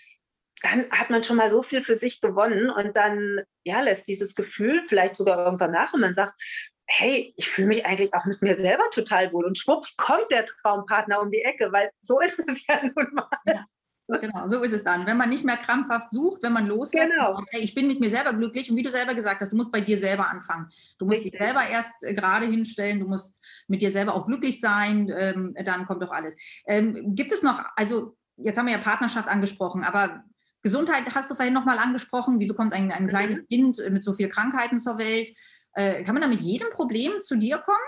dann 0.63 0.91
hat 0.91 1.11
man 1.11 1.23
schon 1.23 1.37
mal 1.37 1.51
so 1.51 1.63
viel 1.63 1.83
für 1.83 1.95
sich 1.95 2.21
gewonnen 2.21 2.69
und 2.71 2.97
dann 2.97 3.41
ja, 3.65 3.81
lässt 3.81 4.09
dieses 4.09 4.35
Gefühl 4.35 4.83
vielleicht 4.87 5.17
sogar 5.17 5.39
irgendwann 5.39 5.71
nach 5.71 5.93
und 5.93 6.01
man 6.01 6.15
sagt, 6.15 6.33
hey, 6.89 7.35
ich 7.37 7.49
fühle 7.49 7.69
mich 7.69 7.87
eigentlich 7.87 8.13
auch 8.15 8.25
mit 8.25 8.41
mir 8.43 8.57
selber 8.57 8.85
total 8.91 9.33
wohl. 9.33 9.45
Und 9.45 9.59
schwupps 9.59 9.97
kommt 9.97 10.31
der 10.31 10.47
Traumpartner 10.47 11.21
um 11.21 11.31
die 11.31 11.43
Ecke, 11.43 11.71
weil 11.71 11.91
so 11.99 12.19
ist 12.21 12.39
es 12.49 12.67
ja 12.67 12.83
nun 12.83 13.15
mal. 13.15 13.29
Ja. 13.47 13.65
Genau, 14.11 14.49
so 14.49 14.63
ist 14.63 14.73
es 14.73 14.83
dann. 14.83 15.07
Wenn 15.07 15.19
man 15.19 15.29
nicht 15.29 15.45
mehr 15.45 15.59
krampfhaft 15.59 16.11
sucht, 16.11 16.43
wenn 16.43 16.55
man 16.55 16.67
loslässt, 16.67 17.13
genau. 17.13 17.37
sagt, 17.37 17.49
hey, 17.51 17.61
ich 17.61 17.75
bin 17.75 17.89
mit 17.89 18.01
mir 18.01 18.09
selber 18.09 18.33
glücklich 18.33 18.71
und 18.71 18.77
wie 18.79 18.83
du 18.83 18.91
selber 18.91 19.15
gesagt 19.15 19.43
hast, 19.43 19.53
du 19.53 19.57
musst 19.57 19.71
bei 19.71 19.83
dir 19.83 19.99
selber 19.99 20.31
anfangen. 20.31 20.71
Du 20.99 21.05
musst 21.05 21.19
Richtig. 21.19 21.33
dich 21.33 21.47
selber 21.47 21.69
erst 21.69 22.05
äh, 22.05 22.15
gerade 22.15 22.47
hinstellen, 22.47 23.01
du 23.01 23.07
musst 23.07 23.45
mit 23.67 23.83
dir 23.83 23.91
selber 23.91 24.15
auch 24.15 24.27
glücklich 24.27 24.63
sein, 24.63 25.13
ähm, 25.15 25.55
dann 25.63 25.85
kommt 25.85 26.03
doch 26.03 26.11
alles. 26.11 26.37
Ähm, 26.67 27.15
gibt 27.15 27.33
es 27.33 27.43
noch, 27.43 27.63
also 27.77 28.17
jetzt 28.39 28.57
haben 28.57 28.65
wir 28.65 28.73
ja 28.73 28.79
Partnerschaft 28.79 29.29
angesprochen, 29.29 29.85
aber 29.85 30.25
Gesundheit 30.63 31.15
hast 31.15 31.31
du 31.31 31.35
vorhin 31.35 31.53
nochmal 31.53 31.79
angesprochen. 31.79 32.41
Wieso 32.41 32.55
kommt 32.55 32.73
ein, 32.73 32.91
ein 32.91 33.05
mhm. 33.05 33.09
kleines 33.09 33.47
Kind 33.47 33.79
mit 33.91 34.03
so 34.03 34.15
vielen 34.15 34.31
Krankheiten 34.31 34.79
zur 34.79 34.97
Welt? 34.97 35.31
Äh, 35.75 36.03
kann 36.05 36.15
man 36.15 36.23
da 36.23 36.29
mit 36.29 36.41
jedem 36.41 36.71
Problem 36.71 37.21
zu 37.21 37.37
dir 37.37 37.59
kommen? 37.59 37.79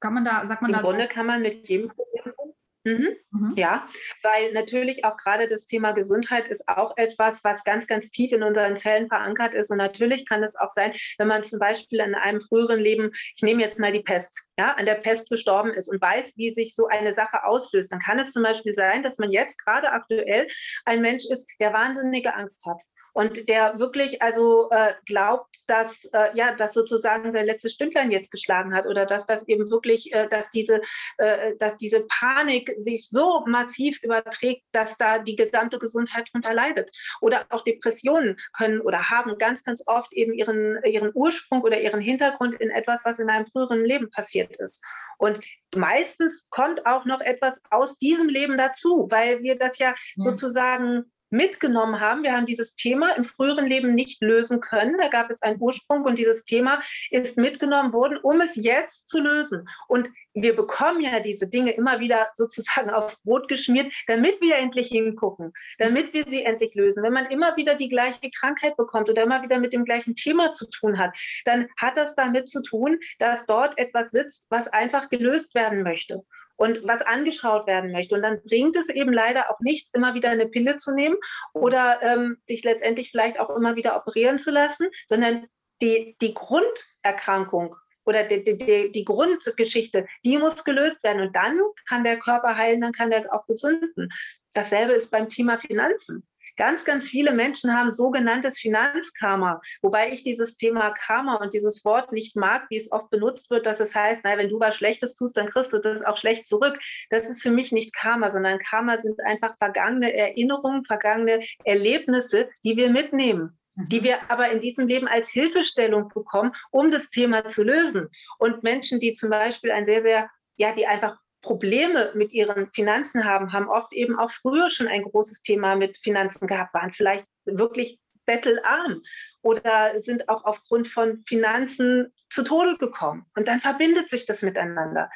Kann 0.00 0.14
man 0.14 0.24
da, 0.24 0.44
sagt 0.44 0.62
man 0.62 0.70
Im 0.70 0.74
da. 0.74 0.80
Im 0.80 0.84
Grunde 0.84 1.02
so? 1.04 1.08
kann 1.08 1.26
man 1.26 1.42
mit 1.42 1.68
jedem 1.68 1.88
Problem 1.88 2.34
kommen. 2.36 2.52
Mhm. 2.84 3.16
Mhm. 3.30 3.52
Ja, 3.56 3.86
weil 4.22 4.52
natürlich 4.52 5.04
auch 5.04 5.16
gerade 5.16 5.46
das 5.46 5.66
Thema 5.66 5.92
Gesundheit 5.92 6.48
ist 6.48 6.68
auch 6.68 6.96
etwas, 6.96 7.44
was 7.44 7.62
ganz, 7.62 7.86
ganz 7.86 8.10
tief 8.10 8.32
in 8.32 8.42
unseren 8.42 8.76
Zellen 8.76 9.08
verankert 9.08 9.54
ist. 9.54 9.70
Und 9.70 9.78
natürlich 9.78 10.26
kann 10.26 10.42
es 10.42 10.56
auch 10.56 10.68
sein, 10.68 10.92
wenn 11.18 11.28
man 11.28 11.44
zum 11.44 11.60
Beispiel 11.60 12.00
in 12.00 12.16
einem 12.16 12.40
früheren 12.40 12.80
Leben, 12.80 13.12
ich 13.36 13.42
nehme 13.42 13.62
jetzt 13.62 13.78
mal 13.78 13.92
die 13.92 14.02
Pest, 14.02 14.48
ja, 14.58 14.72
an 14.72 14.86
der 14.86 14.96
Pest 14.96 15.30
gestorben 15.30 15.72
ist 15.72 15.88
und 15.88 16.02
weiß, 16.02 16.36
wie 16.36 16.52
sich 16.52 16.74
so 16.74 16.88
eine 16.88 17.14
Sache 17.14 17.44
auslöst, 17.44 17.92
dann 17.92 18.00
kann 18.00 18.18
es 18.18 18.32
zum 18.32 18.42
Beispiel 18.42 18.74
sein, 18.74 19.04
dass 19.04 19.18
man 19.18 19.30
jetzt 19.30 19.64
gerade 19.64 19.92
aktuell 19.92 20.48
ein 20.84 21.00
Mensch 21.00 21.24
ist, 21.30 21.48
der 21.60 21.72
wahnsinnige 21.72 22.34
Angst 22.34 22.66
hat 22.66 22.82
und 23.12 23.48
der 23.48 23.78
wirklich 23.78 24.22
also 24.22 24.70
äh, 24.70 24.94
glaubt, 25.06 25.56
dass 25.66 26.04
äh, 26.12 26.30
ja, 26.34 26.54
dass 26.54 26.74
sozusagen 26.74 27.30
sein 27.32 27.46
letztes 27.46 27.72
Stündlein 27.72 28.10
jetzt 28.10 28.30
geschlagen 28.30 28.74
hat 28.74 28.86
oder 28.86 29.06
dass 29.06 29.26
das 29.26 29.46
eben 29.48 29.70
wirklich, 29.70 30.12
äh, 30.12 30.28
dass 30.28 30.50
diese, 30.50 30.80
äh, 31.18 31.56
dass 31.58 31.76
diese 31.76 32.00
Panik 32.00 32.72
sich 32.78 33.08
so 33.08 33.44
massiv 33.46 34.02
überträgt, 34.02 34.64
dass 34.72 34.96
da 34.96 35.18
die 35.18 35.36
gesamte 35.36 35.78
Gesundheit 35.78 36.28
drunter 36.32 36.54
leidet. 36.54 36.90
Oder 37.20 37.46
auch 37.50 37.62
Depressionen 37.64 38.38
können 38.56 38.80
oder 38.80 39.10
haben 39.10 39.36
ganz, 39.38 39.62
ganz 39.62 39.82
oft 39.86 40.12
eben 40.14 40.32
ihren, 40.32 40.82
ihren 40.84 41.10
Ursprung 41.14 41.62
oder 41.62 41.80
ihren 41.80 42.00
Hintergrund 42.00 42.60
in 42.60 42.70
etwas, 42.70 43.04
was 43.04 43.18
in 43.18 43.28
einem 43.28 43.46
früheren 43.46 43.84
Leben 43.84 44.10
passiert 44.10 44.56
ist. 44.56 44.82
Und 45.18 45.38
meistens 45.76 46.44
kommt 46.50 46.86
auch 46.86 47.04
noch 47.04 47.20
etwas 47.20 47.62
aus 47.70 47.98
diesem 47.98 48.28
Leben 48.28 48.56
dazu, 48.56 49.06
weil 49.10 49.42
wir 49.42 49.56
das 49.56 49.78
ja, 49.78 49.90
ja. 49.90 49.94
sozusagen 50.16 51.12
mitgenommen 51.32 52.00
haben. 52.00 52.22
Wir 52.22 52.32
haben 52.32 52.46
dieses 52.46 52.74
Thema 52.74 53.16
im 53.16 53.24
früheren 53.24 53.66
Leben 53.66 53.94
nicht 53.94 54.22
lösen 54.22 54.60
können. 54.60 54.98
Da 54.98 55.08
gab 55.08 55.30
es 55.30 55.42
einen 55.42 55.60
Ursprung 55.60 56.04
und 56.04 56.18
dieses 56.18 56.44
Thema 56.44 56.80
ist 57.10 57.38
mitgenommen 57.38 57.92
worden, 57.92 58.18
um 58.18 58.40
es 58.40 58.56
jetzt 58.56 59.08
zu 59.08 59.18
lösen. 59.18 59.68
Und 59.88 60.10
wir 60.34 60.54
bekommen 60.54 61.00
ja 61.00 61.20
diese 61.20 61.48
Dinge 61.48 61.72
immer 61.72 62.00
wieder 62.00 62.28
sozusagen 62.34 62.90
aufs 62.90 63.22
Brot 63.22 63.48
geschmiert, 63.48 63.92
damit 64.06 64.40
wir 64.40 64.56
endlich 64.56 64.88
hingucken, 64.88 65.52
damit 65.78 66.12
wir 66.14 66.24
sie 66.26 66.44
endlich 66.44 66.74
lösen. 66.74 67.02
Wenn 67.02 67.12
man 67.12 67.26
immer 67.26 67.56
wieder 67.56 67.74
die 67.74 67.88
gleiche 67.88 68.30
Krankheit 68.30 68.76
bekommt 68.76 69.08
oder 69.08 69.22
immer 69.22 69.42
wieder 69.42 69.58
mit 69.58 69.72
dem 69.72 69.84
gleichen 69.84 70.14
Thema 70.14 70.52
zu 70.52 70.68
tun 70.68 70.98
hat, 70.98 71.16
dann 71.44 71.68
hat 71.78 71.96
das 71.96 72.14
damit 72.14 72.48
zu 72.48 72.62
tun, 72.62 72.98
dass 73.18 73.46
dort 73.46 73.78
etwas 73.78 74.10
sitzt, 74.10 74.46
was 74.50 74.68
einfach 74.68 75.08
gelöst 75.08 75.54
werden 75.54 75.82
möchte 75.82 76.22
und 76.62 76.78
was 76.84 77.02
angeschaut 77.02 77.66
werden 77.66 77.90
möchte. 77.90 78.14
Und 78.14 78.22
dann 78.22 78.40
bringt 78.40 78.76
es 78.76 78.88
eben 78.88 79.12
leider 79.12 79.50
auch 79.50 79.58
nichts, 79.58 79.92
immer 79.94 80.14
wieder 80.14 80.30
eine 80.30 80.46
Pille 80.46 80.76
zu 80.76 80.94
nehmen 80.94 81.16
oder 81.52 82.00
ähm, 82.02 82.36
sich 82.42 82.62
letztendlich 82.62 83.10
vielleicht 83.10 83.40
auch 83.40 83.50
immer 83.50 83.74
wieder 83.74 83.96
operieren 83.96 84.38
zu 84.38 84.52
lassen, 84.52 84.86
sondern 85.08 85.48
die, 85.82 86.16
die 86.20 86.34
Grunderkrankung 86.34 87.74
oder 88.04 88.22
die, 88.22 88.44
die, 88.44 88.92
die 88.92 89.04
Grundgeschichte, 89.04 90.06
die 90.24 90.38
muss 90.38 90.62
gelöst 90.62 91.02
werden. 91.02 91.22
Und 91.22 91.34
dann 91.34 91.58
kann 91.88 92.04
der 92.04 92.20
Körper 92.20 92.56
heilen, 92.56 92.80
dann 92.80 92.92
kann 92.92 93.10
der 93.10 93.34
auch 93.34 93.44
gesunden. 93.44 94.08
Dasselbe 94.54 94.92
ist 94.92 95.10
beim 95.10 95.28
Thema 95.28 95.58
Finanzen. 95.58 96.24
Ganz, 96.62 96.84
ganz 96.84 97.08
viele 97.08 97.32
Menschen 97.32 97.76
haben 97.76 97.92
sogenanntes 97.92 98.56
Finanzkarma, 98.56 99.60
wobei 99.80 100.12
ich 100.12 100.22
dieses 100.22 100.56
Thema 100.56 100.90
Karma 100.90 101.34
und 101.42 101.54
dieses 101.54 101.84
Wort 101.84 102.12
nicht 102.12 102.36
mag, 102.36 102.66
wie 102.70 102.76
es 102.76 102.92
oft 102.92 103.10
benutzt 103.10 103.50
wird, 103.50 103.66
dass 103.66 103.80
es 103.80 103.96
heißt, 103.96 104.22
naja, 104.22 104.38
wenn 104.38 104.48
du 104.48 104.60
was 104.60 104.76
Schlechtes 104.76 105.16
tust, 105.16 105.36
dann 105.36 105.48
kriegst 105.48 105.72
du 105.72 105.78
das 105.78 106.04
auch 106.04 106.16
schlecht 106.16 106.46
zurück. 106.46 106.78
Das 107.10 107.28
ist 107.28 107.42
für 107.42 107.50
mich 107.50 107.72
nicht 107.72 107.92
Karma, 107.92 108.30
sondern 108.30 108.60
Karma 108.60 108.96
sind 108.96 109.20
einfach 109.22 109.56
vergangene 109.58 110.16
Erinnerungen, 110.16 110.84
vergangene 110.84 111.40
Erlebnisse, 111.64 112.48
die 112.62 112.76
wir 112.76 112.90
mitnehmen 112.90 113.58
die 113.74 114.00
mhm. 114.00 114.04
wir 114.04 114.30
aber 114.30 114.52
in 114.52 114.60
diesem 114.60 114.86
Leben 114.86 115.08
als 115.08 115.30
Hilfestellung 115.30 116.10
bekommen, 116.14 116.54
um 116.70 116.92
das 116.92 117.10
Thema 117.10 117.48
zu 117.48 117.64
lösen. 117.64 118.08
Und 118.38 118.62
Menschen, 118.62 119.00
die 119.00 119.14
zum 119.14 119.30
Beispiel 119.30 119.72
ein 119.72 119.86
sehr, 119.86 120.02
sehr, 120.02 120.30
ja, 120.56 120.74
die 120.74 120.86
einfach 120.86 121.16
Probleme 121.42 122.12
mit 122.14 122.32
ihren 122.32 122.70
Finanzen 122.72 123.24
haben, 123.24 123.52
haben 123.52 123.68
oft 123.68 123.92
eben 123.92 124.18
auch 124.18 124.30
früher 124.30 124.70
schon 124.70 124.88
ein 124.88 125.02
großes 125.02 125.42
Thema 125.42 125.76
mit 125.76 125.98
Finanzen 125.98 126.46
gehabt, 126.46 126.72
waren 126.72 126.90
vielleicht 126.90 127.26
wirklich 127.44 128.00
bettelarm 128.24 129.02
oder 129.42 129.98
sind 129.98 130.28
auch 130.28 130.44
aufgrund 130.44 130.88
von 130.88 131.24
Finanzen 131.26 132.12
zu 132.30 132.44
Tode 132.44 132.76
gekommen. 132.78 133.26
Und 133.36 133.48
dann 133.48 133.60
verbindet 133.60 134.08
sich 134.08 134.24
das 134.24 134.42
miteinander. 134.42 135.10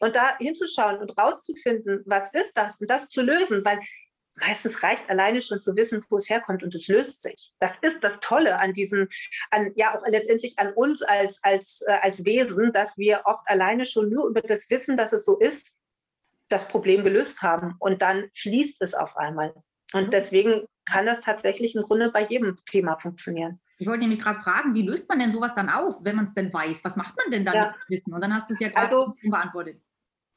Und 0.00 0.16
da 0.16 0.36
hinzuschauen 0.38 0.98
und 0.98 1.18
rauszufinden, 1.18 2.02
was 2.06 2.32
ist 2.32 2.56
das 2.56 2.80
und 2.80 2.88
das 2.88 3.08
zu 3.08 3.22
lösen, 3.22 3.64
weil 3.64 3.80
meistens 4.36 4.82
reicht 4.82 5.08
alleine 5.08 5.40
schon 5.40 5.60
zu 5.60 5.76
wissen, 5.76 6.04
wo 6.08 6.16
es 6.16 6.28
herkommt 6.28 6.62
und 6.62 6.74
es 6.74 6.88
löst 6.88 7.22
sich. 7.22 7.52
Das 7.60 7.78
ist 7.78 8.02
das 8.02 8.20
Tolle 8.20 8.58
an 8.58 8.72
diesen, 8.72 9.08
an, 9.50 9.72
ja 9.76 9.94
auch 9.94 10.02
letztendlich 10.06 10.58
an 10.58 10.72
uns 10.72 11.02
als, 11.02 11.42
als, 11.42 11.82
äh, 11.86 11.92
als 11.92 12.24
Wesen, 12.24 12.72
dass 12.72 12.98
wir 12.98 13.22
oft 13.24 13.42
alleine 13.46 13.84
schon 13.84 14.10
nur 14.10 14.28
über 14.28 14.40
das 14.40 14.68
Wissen, 14.70 14.96
dass 14.96 15.12
es 15.12 15.24
so 15.24 15.38
ist, 15.38 15.76
das 16.48 16.68
Problem 16.68 17.04
gelöst 17.04 17.42
haben 17.42 17.76
und 17.78 18.02
dann 18.02 18.24
fließt 18.34 18.82
es 18.82 18.94
auf 18.94 19.16
einmal. 19.16 19.54
Und 19.92 20.06
mhm. 20.06 20.10
deswegen 20.10 20.66
kann 20.84 21.06
das 21.06 21.20
tatsächlich 21.20 21.74
im 21.74 21.82
Grunde 21.82 22.10
bei 22.10 22.24
jedem 22.24 22.56
Thema 22.66 22.98
funktionieren. 22.98 23.60
Ich 23.78 23.86
wollte 23.86 24.00
nämlich 24.00 24.20
gerade 24.20 24.40
fragen, 24.40 24.74
wie 24.74 24.82
löst 24.82 25.08
man 25.08 25.18
denn 25.18 25.32
sowas 25.32 25.54
dann 25.54 25.68
auf, 25.68 25.96
wenn 26.02 26.16
man 26.16 26.26
es 26.26 26.34
denn 26.34 26.52
weiß? 26.52 26.84
Was 26.84 26.96
macht 26.96 27.16
man 27.16 27.30
denn 27.30 27.44
dann 27.44 27.54
ja. 27.54 27.66
mit 27.66 27.98
Wissen? 27.98 28.12
Und 28.14 28.20
dann 28.20 28.34
hast 28.34 28.48
du 28.48 28.54
es 28.54 28.60
ja 28.60 28.68
gerade 28.68 28.82
also, 28.82 29.14
beantwortet. 29.22 29.80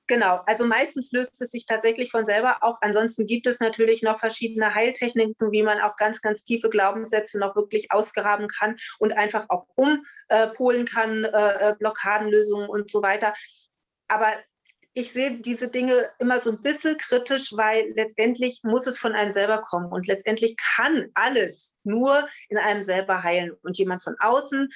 Genau, 0.08 0.39
also 0.46 0.65
meistens 0.65 1.12
löst 1.12 1.41
es 1.41 1.52
sich 1.52 1.65
tatsächlich 1.65 2.12
von 2.12 2.26
selber. 2.26 2.60
Auch 2.62 2.78
ansonsten 2.80 3.26
gibt 3.26 3.46
es 3.46 3.60
natürlich 3.60 4.02
noch 4.02 4.20
verschiedene 4.20 4.74
Heiltechniken, 4.74 5.52
wie 5.52 5.63
man 5.63 5.82
auch 5.82 5.98
ganz, 5.98 6.22
ganz 6.22 6.43
tiefe 6.43 6.70
Glaubenssätze 6.70 7.38
noch 7.38 7.58
wirklich 7.58 7.91
ausgraben 7.91 8.48
kann 8.48 8.78
und 9.00 9.12
einfach 9.12 9.48
auch 9.50 9.67
umpolen 9.76 10.86
kann, 10.86 11.26
äh, 11.26 11.76
Blockadenlösungen 11.78 12.70
und 12.70 12.89
so 12.89 13.04
weiter. 13.04 13.34
Aber 14.08 14.32
ich 14.93 15.12
sehe 15.12 15.39
diese 15.41 15.67
Dinge 15.67 16.10
immer 16.20 16.39
so 16.39 16.52
ein 16.52 16.62
bisschen 16.62 16.98
kritisch, 16.98 17.52
weil 17.54 17.91
letztendlich 17.93 18.62
muss 18.63 18.88
es 18.88 18.98
von 18.98 19.13
einem 19.13 19.30
selber 19.30 19.62
kommen 19.62 19.91
und 19.91 20.08
letztendlich 20.08 20.56
kann 20.56 21.10
alles 21.15 21.76
nur 21.84 22.28
in 22.48 22.58
einem 22.58 22.82
selber 22.82 23.24
heilen. 23.24 23.52
Und 23.62 23.78
jemand 23.78 24.04
von 24.04 24.15
außen 24.20 24.70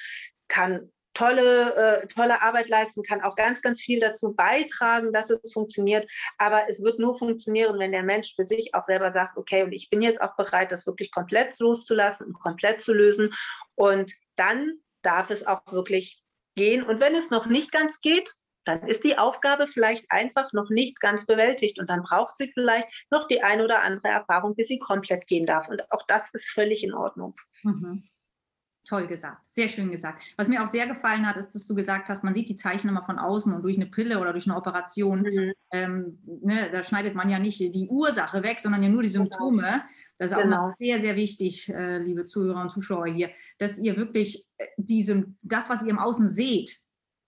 kann 0.46 0.92
tolle, 1.14 1.74
äh, 1.74 2.06
tolle 2.06 2.42
Arbeit 2.42 2.68
leisten, 2.68 3.02
kann 3.02 3.22
auch 3.22 3.36
ganz, 3.36 3.62
ganz 3.62 3.80
viel 3.80 4.00
dazu 4.00 4.34
beitragen, 4.34 5.12
dass 5.12 5.30
es 5.30 5.52
funktioniert. 5.52 6.10
Aber 6.38 6.62
es 6.68 6.82
wird 6.82 6.98
nur 6.98 7.18
funktionieren, 7.18 7.78
wenn 7.78 7.92
der 7.92 8.02
Mensch 8.02 8.34
für 8.34 8.44
sich 8.44 8.74
auch 8.74 8.84
selber 8.84 9.10
sagt, 9.10 9.36
okay, 9.36 9.62
und 9.62 9.72
ich 9.72 9.90
bin 9.90 10.02
jetzt 10.02 10.20
auch 10.20 10.36
bereit, 10.36 10.72
das 10.72 10.86
wirklich 10.86 11.10
komplett 11.10 11.58
loszulassen 11.58 12.28
und 12.28 12.40
komplett 12.40 12.80
zu 12.80 12.92
lösen. 12.92 13.34
Und 13.74 14.12
dann 14.36 14.78
darf 15.02 15.30
es 15.30 15.46
auch 15.46 15.60
wirklich 15.72 16.22
gehen. 16.54 16.82
Und 16.82 17.00
wenn 17.00 17.14
es 17.14 17.30
noch 17.30 17.46
nicht 17.46 17.72
ganz 17.72 18.00
geht, 18.00 18.30
dann 18.64 18.86
ist 18.86 19.04
die 19.04 19.18
Aufgabe 19.18 19.66
vielleicht 19.66 20.10
einfach 20.10 20.52
noch 20.52 20.70
nicht 20.70 21.00
ganz 21.00 21.26
bewältigt 21.26 21.80
und 21.80 21.90
dann 21.90 22.02
braucht 22.02 22.36
sie 22.36 22.46
vielleicht 22.52 22.88
noch 23.10 23.26
die 23.26 23.42
eine 23.42 23.64
oder 23.64 23.82
andere 23.82 24.08
Erfahrung, 24.08 24.54
bis 24.54 24.68
sie 24.68 24.78
komplett 24.78 25.26
gehen 25.26 25.46
darf. 25.46 25.68
Und 25.68 25.90
auch 25.90 26.06
das 26.06 26.32
ist 26.32 26.48
völlig 26.48 26.84
in 26.84 26.94
Ordnung. 26.94 27.34
Mhm. 27.64 28.08
Toll 28.84 29.06
gesagt, 29.06 29.46
sehr 29.52 29.68
schön 29.68 29.92
gesagt. 29.92 30.22
Was 30.36 30.48
mir 30.48 30.62
auch 30.62 30.66
sehr 30.66 30.88
gefallen 30.88 31.26
hat, 31.26 31.36
ist, 31.36 31.54
dass 31.54 31.68
du 31.68 31.74
gesagt 31.74 32.08
hast, 32.08 32.24
man 32.24 32.34
sieht 32.34 32.48
die 32.48 32.56
Zeichen 32.56 32.88
immer 32.88 33.02
von 33.02 33.18
außen 33.18 33.54
und 33.54 33.62
durch 33.62 33.76
eine 33.76 33.86
Pille 33.86 34.18
oder 34.18 34.32
durch 34.32 34.46
eine 34.46 34.56
Operation, 34.56 35.20
mhm. 35.20 35.52
ähm, 35.70 36.18
ne, 36.24 36.68
da 36.72 36.82
schneidet 36.82 37.14
man 37.14 37.28
ja 37.28 37.38
nicht 37.38 37.60
die 37.60 37.86
Ursache 37.88 38.42
weg, 38.42 38.58
sondern 38.58 38.82
ja 38.82 38.88
nur 38.88 39.02
die 39.02 39.08
genau. 39.08 39.24
Symptome. 39.24 39.62
Genau. 39.62 39.82
Das 40.18 40.32
ist 40.32 40.36
auch 40.36 40.42
genau. 40.42 40.72
sehr, 40.78 41.00
sehr 41.00 41.14
wichtig, 41.14 41.68
äh, 41.68 41.98
liebe 41.98 42.26
Zuhörer 42.26 42.60
und 42.60 42.70
Zuschauer 42.70 43.06
hier, 43.06 43.30
dass 43.58 43.78
ihr 43.78 43.96
wirklich 43.96 44.46
äh, 44.58 44.66
diese, 44.76 45.26
das, 45.42 45.70
was 45.70 45.82
ihr 45.82 45.90
im 45.90 45.98
Außen 45.98 46.32
seht, 46.32 46.76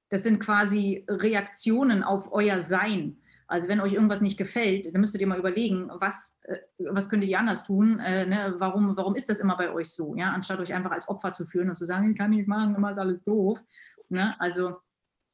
das 0.09 0.23
sind 0.23 0.41
quasi 0.41 1.05
Reaktionen 1.09 2.03
auf 2.03 2.33
euer 2.33 2.63
Sein. 2.63 3.19
Also 3.47 3.69
wenn 3.69 3.81
euch 3.81 3.93
irgendwas 3.93 4.21
nicht 4.21 4.39
gefällt, 4.39 4.93
dann 4.93 5.01
müsstet 5.01 5.21
ihr 5.21 5.27
mal 5.27 5.39
überlegen, 5.39 5.91
was, 5.95 6.39
äh, 6.43 6.59
was 6.79 7.09
könntet 7.09 7.31
ihr 7.31 7.39
anders 7.39 7.65
tun? 7.65 7.99
Äh, 7.99 8.27
ne? 8.27 8.55
warum, 8.59 8.97
warum 8.97 9.15
ist 9.15 9.29
das 9.29 9.41
immer 9.41 9.57
bei 9.57 9.73
euch 9.73 9.91
so? 9.91 10.15
Ja? 10.17 10.33
Anstatt 10.33 10.61
euch 10.61 10.73
einfach 10.73 10.93
als 10.93 11.09
Opfer 11.09 11.33
zu 11.33 11.47
führen 11.47 11.71
und 11.71 11.77
zu 11.77 11.85
sagen, 11.85 12.11
ich 12.11 12.19
kann 12.19 12.31
nichts 12.31 12.47
machen, 12.47 12.75
immer 12.75 12.91
ist 12.91 12.99
alles 12.99 13.23
doof. 13.23 13.61
Ne? 14.09 14.35
Also 14.39 14.77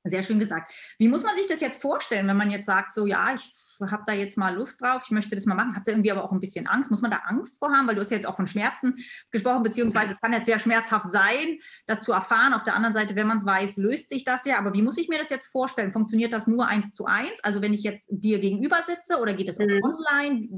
sehr 0.04 0.22
schön 0.22 0.38
gesagt. 0.38 0.72
Wie 0.98 1.08
muss 1.08 1.24
man 1.24 1.36
sich 1.36 1.46
das 1.46 1.60
jetzt 1.60 1.80
vorstellen, 1.80 2.26
wenn 2.28 2.36
man 2.36 2.50
jetzt 2.50 2.66
sagt, 2.66 2.92
so 2.92 3.06
ja, 3.06 3.32
ich 3.32 3.50
habe 3.90 4.02
da 4.06 4.12
jetzt 4.12 4.36
mal 4.36 4.54
Lust 4.54 4.82
drauf, 4.82 5.02
ich 5.04 5.10
möchte 5.10 5.34
das 5.34 5.46
mal 5.46 5.54
machen. 5.54 5.74
Hat 5.74 5.86
da 5.86 5.92
irgendwie 5.92 6.10
aber 6.10 6.24
auch 6.24 6.32
ein 6.32 6.40
bisschen 6.40 6.66
Angst? 6.66 6.90
Muss 6.90 7.00
man 7.00 7.10
da 7.10 7.18
Angst 7.24 7.58
vor 7.58 7.72
haben? 7.72 7.86
Weil 7.86 7.94
du 7.94 8.00
hast 8.00 8.10
ja 8.10 8.16
jetzt 8.16 8.26
auch 8.26 8.36
von 8.36 8.46
Schmerzen 8.46 8.94
gesprochen, 9.30 9.62
beziehungsweise 9.62 10.12
es 10.14 10.20
kann 10.20 10.32
jetzt 10.32 10.46
sehr 10.46 10.58
schmerzhaft 10.58 11.10
sein, 11.10 11.58
das 11.86 12.00
zu 12.00 12.12
erfahren. 12.12 12.52
Auf 12.52 12.64
der 12.64 12.74
anderen 12.74 12.94
Seite, 12.94 13.16
wenn 13.16 13.26
man 13.26 13.38
es 13.38 13.46
weiß, 13.46 13.78
löst 13.78 14.10
sich 14.10 14.24
das 14.24 14.44
ja. 14.44 14.58
Aber 14.58 14.74
wie 14.74 14.82
muss 14.82 14.98
ich 14.98 15.08
mir 15.08 15.18
das 15.18 15.30
jetzt 15.30 15.46
vorstellen? 15.46 15.92
Funktioniert 15.92 16.32
das 16.32 16.46
nur 16.46 16.66
eins 16.66 16.92
zu 16.92 17.06
eins? 17.06 17.42
Also 17.42 17.62
wenn 17.62 17.72
ich 17.72 17.82
jetzt 17.82 18.08
dir 18.10 18.38
gegenüber 18.38 18.82
sitze 18.86 19.18
oder 19.18 19.32
geht 19.32 19.48
es 19.48 19.58
mhm. 19.58 19.80
online? 19.82 20.48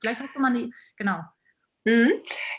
Vielleicht 0.00 0.20
hast 0.20 0.34
du 0.34 0.40
mal 0.40 0.52
die, 0.52 0.72
genau. 0.96 1.20
Mhm. 1.86 2.14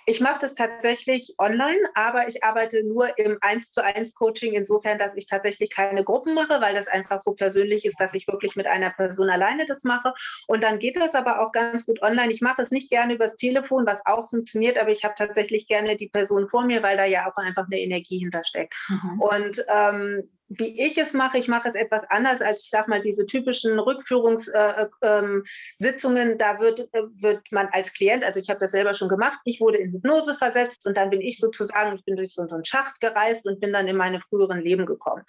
Ich 0.05 0.21
mache 0.21 0.39
das 0.39 0.55
tatsächlich 0.55 1.35
online, 1.37 1.77
aber 1.95 2.29
ich 2.29 2.45
arbeite 2.45 2.81
nur 2.83 3.17
im 3.19 3.37
1 3.41 3.73
zu 3.73 3.83
1 3.83 4.15
Coaching 4.15 4.53
insofern, 4.53 4.97
dass 4.97 5.17
ich 5.17 5.27
tatsächlich 5.27 5.69
keine 5.69 6.05
Gruppen 6.05 6.33
mache, 6.33 6.61
weil 6.61 6.73
das 6.73 6.87
einfach 6.87 7.19
so 7.19 7.33
persönlich 7.33 7.83
ist, 7.83 7.99
dass 7.99 8.13
ich 8.13 8.25
wirklich 8.29 8.55
mit 8.55 8.67
einer 8.67 8.89
Person 8.89 9.29
alleine 9.29 9.65
das 9.65 9.83
mache. 9.83 10.13
Und 10.47 10.63
dann 10.63 10.79
geht 10.79 10.95
das 10.95 11.13
aber 11.13 11.41
auch 11.41 11.51
ganz 11.51 11.85
gut 11.85 12.01
online. 12.01 12.31
Ich 12.31 12.39
mache 12.39 12.61
es 12.61 12.71
nicht 12.71 12.89
gerne 12.89 13.15
übers 13.15 13.35
Telefon, 13.35 13.85
was 13.85 14.01
auch 14.05 14.29
funktioniert, 14.29 14.79
aber 14.79 14.91
ich 14.91 15.03
habe 15.03 15.15
tatsächlich 15.17 15.67
gerne 15.67 15.97
die 15.97 16.07
Person 16.07 16.47
vor 16.47 16.63
mir, 16.63 16.81
weil 16.81 16.95
da 16.95 17.03
ja 17.03 17.29
auch 17.29 17.35
einfach 17.35 17.65
eine 17.65 17.81
Energie 17.81 18.19
hintersteckt. 18.19 18.75
Mhm. 18.87 19.21
Und 19.21 19.65
ähm, 19.67 20.36
wie 20.49 20.85
ich 20.85 20.97
es 20.97 21.13
mache, 21.13 21.37
ich 21.37 21.47
mache 21.47 21.67
es 21.67 21.75
etwas 21.75 22.09
anders 22.09 22.41
als, 22.41 22.63
ich 22.63 22.69
sage 22.69 22.89
mal, 22.89 23.01
diese 23.01 23.25
typischen 23.25 23.79
Rückführungssitzungen. 23.79 26.17
Äh, 26.17 26.31
ähm, 26.31 26.37
da 26.37 26.59
wird, 26.59 26.81
äh, 26.93 27.01
wird 27.21 27.51
man 27.51 27.67
als 27.71 27.93
Klient, 27.93 28.23
also 28.23 28.39
ich 28.39 28.49
habe 28.49 28.59
das 28.59 28.71
selber 28.71 28.93
schon 28.93 29.09
gemacht, 29.09 29.39
ich 29.43 29.59
wurde 29.59 29.77
in 29.77 29.91
Hypnose 29.91 30.35
versetzt 30.35 30.85
und 30.85 30.97
dann 30.97 31.09
bin 31.09 31.21
ich 31.21 31.39
sozusagen, 31.39 31.97
ich 31.97 32.05
bin 32.05 32.15
durch 32.15 32.33
so, 32.33 32.47
so 32.47 32.55
einen 32.55 32.65
Schacht 32.65 32.99
gereist 32.99 33.45
und 33.45 33.59
bin 33.59 33.73
dann 33.73 33.87
in 33.87 33.97
meine 33.97 34.21
früheren 34.21 34.61
Leben 34.61 34.85
gekommen. 34.85 35.23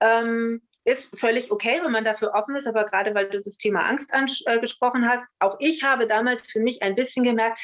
Ähm, 0.00 0.62
ist 0.88 1.18
völlig 1.18 1.50
okay, 1.50 1.80
wenn 1.82 1.92
man 1.92 2.04
dafür 2.04 2.32
offen 2.34 2.56
ist, 2.56 2.66
aber 2.66 2.84
gerade 2.84 3.14
weil 3.14 3.28
du 3.28 3.40
das 3.40 3.58
Thema 3.58 3.86
Angst 3.86 4.12
angesprochen 4.12 5.04
äh, 5.04 5.06
hast, 5.06 5.28
auch 5.38 5.56
ich 5.60 5.82
habe 5.82 6.06
damals 6.06 6.46
für 6.46 6.60
mich 6.60 6.82
ein 6.82 6.94
bisschen 6.94 7.24
gemerkt, 7.24 7.60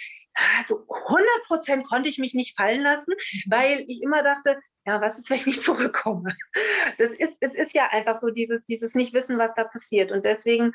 also 0.58 0.84
100 0.88 1.26
Prozent 1.46 1.86
konnte 1.86 2.08
ich 2.08 2.18
mich 2.18 2.34
nicht 2.34 2.56
fallen 2.56 2.82
lassen, 2.82 3.14
mhm. 3.14 3.50
weil 3.50 3.84
ich 3.88 4.02
immer 4.02 4.22
dachte, 4.22 4.60
ja, 4.84 5.00
was 5.00 5.18
ist, 5.18 5.30
wenn 5.30 5.38
ich 5.38 5.46
nicht 5.46 5.62
zurückkomme? 5.62 6.34
Das 6.98 7.12
ist, 7.12 7.38
es 7.40 7.54
ist 7.54 7.74
ja 7.74 7.88
einfach 7.90 8.16
so 8.16 8.30
dieses, 8.30 8.64
dieses 8.64 8.94
nicht 8.94 9.14
wissen, 9.14 9.38
was 9.38 9.54
da 9.54 9.64
passiert. 9.64 10.12
Und 10.12 10.26
deswegen 10.26 10.72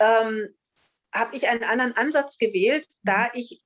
ähm, 0.00 0.54
habe 1.14 1.34
ich 1.34 1.48
einen 1.48 1.64
anderen 1.64 1.96
Ansatz 1.96 2.36
gewählt, 2.36 2.88
da 3.02 3.24
mhm. 3.24 3.30
ich 3.34 3.62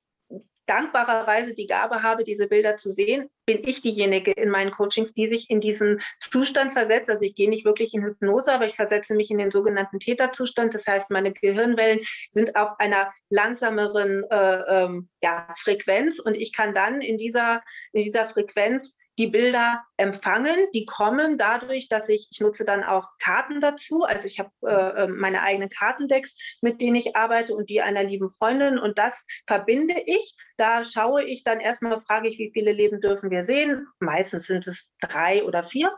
dankbarerweise 0.71 1.53
die 1.53 1.67
Gabe 1.67 2.01
habe, 2.01 2.23
diese 2.23 2.47
Bilder 2.47 2.77
zu 2.77 2.91
sehen, 2.91 3.29
bin 3.45 3.59
ich 3.67 3.81
diejenige 3.81 4.31
in 4.31 4.49
meinen 4.49 4.71
Coachings, 4.71 5.13
die 5.13 5.27
sich 5.27 5.49
in 5.49 5.59
diesen 5.59 6.01
Zustand 6.21 6.71
versetzt. 6.71 7.09
Also 7.09 7.25
ich 7.25 7.35
gehe 7.35 7.49
nicht 7.49 7.65
wirklich 7.65 7.93
in 7.93 8.05
Hypnose, 8.05 8.53
aber 8.53 8.67
ich 8.67 8.75
versetze 8.75 9.13
mich 9.13 9.29
in 9.31 9.37
den 9.37 9.51
sogenannten 9.51 9.99
Täterzustand. 9.99 10.73
Das 10.73 10.87
heißt, 10.87 11.11
meine 11.11 11.33
Gehirnwellen 11.33 11.99
sind 12.29 12.55
auf 12.55 12.79
einer 12.79 13.11
langsameren 13.29 14.23
äh, 14.31 14.83
ähm, 14.85 15.09
ja, 15.21 15.53
Frequenz 15.57 16.19
und 16.19 16.37
ich 16.37 16.53
kann 16.53 16.73
dann 16.73 17.01
in 17.01 17.17
dieser, 17.17 17.61
in 17.91 18.03
dieser 18.03 18.25
Frequenz 18.27 18.97
die 19.21 19.27
Bilder 19.27 19.83
empfangen. 19.97 20.57
Die 20.73 20.85
kommen 20.85 21.37
dadurch, 21.37 21.87
dass 21.87 22.09
ich, 22.09 22.27
ich 22.31 22.39
nutze 22.39 22.65
dann 22.65 22.83
auch 22.83 23.09
Karten 23.19 23.61
dazu. 23.61 24.03
Also 24.03 24.25
ich 24.25 24.39
habe 24.39 24.49
äh, 24.63 25.03
ähm, 25.03 25.17
meine 25.17 25.43
eigenen 25.43 25.69
Kartendecks, 25.69 26.57
mit 26.61 26.81
denen 26.81 26.95
ich 26.95 27.15
arbeite 27.15 27.53
und 27.53 27.69
die 27.69 27.81
einer 27.81 28.03
lieben 28.03 28.29
Freundin. 28.29 28.79
Und 28.79 28.97
das 28.97 29.25
verbinde 29.45 29.93
ich. 30.07 30.35
Da 30.57 30.83
schaue 30.83 31.23
ich 31.23 31.43
dann 31.43 31.59
erstmal, 31.59 32.01
frage 32.01 32.29
ich, 32.29 32.39
wie 32.39 32.51
viele 32.51 32.71
Leben 32.71 32.99
dürfen 32.99 33.29
wir 33.29 33.43
sehen. 33.43 33.87
Meistens 33.99 34.47
sind 34.47 34.65
es 34.65 34.91
drei 34.99 35.43
oder 35.43 35.63
vier. 35.63 35.91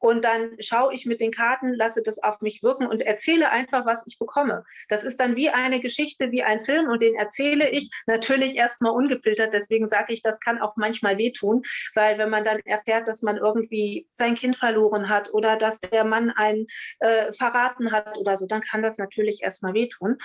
Und 0.00 0.24
dann 0.24 0.56
schaue 0.60 0.94
ich 0.94 1.04
mit 1.04 1.20
den 1.20 1.30
Karten, 1.30 1.74
lasse 1.74 2.02
das 2.02 2.22
auf 2.22 2.40
mich 2.40 2.62
wirken 2.62 2.86
und 2.86 3.02
erzähle 3.02 3.50
einfach, 3.50 3.84
was 3.84 4.06
ich 4.06 4.18
bekomme. 4.18 4.64
Das 4.88 5.04
ist 5.04 5.20
dann 5.20 5.36
wie 5.36 5.50
eine 5.50 5.78
Geschichte, 5.78 6.32
wie 6.32 6.42
ein 6.42 6.62
Film 6.62 6.88
und 6.88 7.02
den 7.02 7.14
erzähle 7.14 7.68
ich 7.68 7.90
natürlich 8.06 8.56
erstmal 8.56 8.92
ungefiltert. 8.92 9.52
Deswegen 9.52 9.86
sage 9.86 10.14
ich, 10.14 10.22
das 10.22 10.40
kann 10.40 10.60
auch 10.60 10.74
manchmal 10.76 11.18
wehtun, 11.18 11.62
weil 11.94 12.16
wenn 12.16 12.30
man 12.30 12.44
dann 12.44 12.60
erfährt, 12.64 13.08
dass 13.08 13.20
man 13.20 13.36
irgendwie 13.36 14.06
sein 14.10 14.34
Kind 14.34 14.56
verloren 14.56 15.10
hat 15.10 15.32
oder 15.34 15.56
dass 15.56 15.80
der 15.80 16.04
Mann 16.04 16.30
einen 16.30 16.66
äh, 17.00 17.30
verraten 17.32 17.92
hat 17.92 18.16
oder 18.16 18.38
so, 18.38 18.46
dann 18.46 18.62
kann 18.62 18.82
das 18.82 18.96
natürlich 18.96 19.42
erstmal 19.42 19.74
wehtun. 19.74 20.16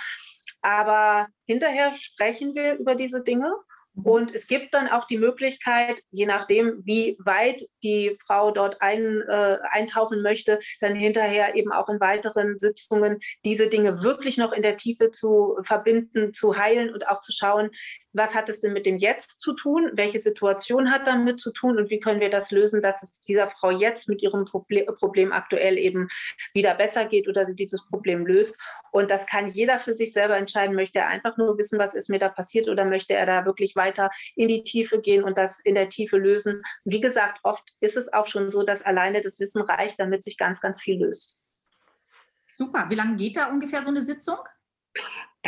Aber 0.62 1.28
hinterher 1.44 1.92
sprechen 1.92 2.54
wir 2.54 2.74
über 2.74 2.94
diese 2.94 3.22
Dinge. 3.22 3.52
Und 4.02 4.34
es 4.34 4.46
gibt 4.46 4.74
dann 4.74 4.88
auch 4.88 5.06
die 5.06 5.16
Möglichkeit, 5.16 6.02
je 6.10 6.26
nachdem, 6.26 6.82
wie 6.84 7.16
weit 7.24 7.62
die 7.82 8.16
Frau 8.26 8.50
dort 8.50 8.82
ein, 8.82 9.22
äh, 9.22 9.58
eintauchen 9.70 10.20
möchte, 10.20 10.58
dann 10.80 10.94
hinterher 10.94 11.54
eben 11.54 11.72
auch 11.72 11.88
in 11.88 11.98
weiteren 11.98 12.58
Sitzungen 12.58 13.18
diese 13.44 13.68
Dinge 13.68 14.02
wirklich 14.02 14.36
noch 14.36 14.52
in 14.52 14.62
der 14.62 14.76
Tiefe 14.76 15.10
zu 15.12 15.56
verbinden, 15.62 16.34
zu 16.34 16.56
heilen 16.56 16.92
und 16.92 17.08
auch 17.08 17.20
zu 17.20 17.32
schauen, 17.32 17.70
was 18.16 18.34
hat 18.34 18.48
es 18.48 18.60
denn 18.60 18.72
mit 18.72 18.86
dem 18.86 18.96
Jetzt 18.96 19.40
zu 19.40 19.52
tun, 19.52 19.90
welche 19.92 20.20
Situation 20.20 20.90
hat 20.90 21.06
damit 21.06 21.40
zu 21.40 21.52
tun 21.52 21.76
und 21.78 21.90
wie 21.90 22.00
können 22.00 22.20
wir 22.20 22.30
das 22.30 22.50
lösen, 22.50 22.80
dass 22.80 23.02
es 23.02 23.20
dieser 23.20 23.48
Frau 23.48 23.70
jetzt 23.70 24.08
mit 24.08 24.22
ihrem 24.22 24.46
Problem, 24.46 25.32
aktuell 25.32 25.76
eben 25.76 26.08
wieder 26.54 26.74
besser 26.74 27.04
geht 27.04 27.28
oder 27.28 27.44
sie 27.44 27.54
dieses 27.54 27.86
Problem 27.86 28.26
löst. 28.26 28.58
Und 28.90 29.10
das 29.10 29.26
kann 29.26 29.50
jeder 29.50 29.78
für 29.78 29.92
sich 29.92 30.12
selber 30.12 30.36
entscheiden. 30.36 30.74
Möchte 30.74 31.00
er 31.00 31.08
einfach 31.08 31.36
nur 31.36 31.58
wissen, 31.58 31.78
was 31.78 31.94
ist 31.94 32.08
mir 32.08 32.18
da 32.18 32.30
passiert 32.30 32.68
oder 32.68 32.86
möchte 32.86 33.12
er 33.12 33.26
da 33.26 33.44
wirklich 33.44 33.76
weiter 33.76 34.10
in 34.34 34.48
die 34.48 34.64
Tiefe 34.64 35.00
gehen 35.00 35.22
und 35.22 35.36
das 35.36 35.60
in 35.60 35.74
der 35.74 35.90
Tiefe 35.90 36.16
lösen? 36.16 36.62
Wie 36.84 37.00
gesagt, 37.00 37.40
oft 37.42 37.74
ist 37.80 37.96
es 37.96 38.12
auch 38.12 38.26
schon 38.26 38.50
so, 38.50 38.62
dass 38.62 38.82
alleine 38.82 39.20
das 39.20 39.38
Wissen 39.40 39.60
reicht, 39.60 40.00
damit 40.00 40.24
sich 40.24 40.38
ganz, 40.38 40.60
ganz 40.60 40.80
viel 40.80 40.98
löst. 40.98 41.40
Super. 42.48 42.86
Wie 42.88 42.94
lange 42.94 43.16
geht 43.16 43.36
da 43.36 43.50
ungefähr 43.50 43.82
so 43.82 43.88
eine 43.88 44.00
Sitzung? 44.00 44.38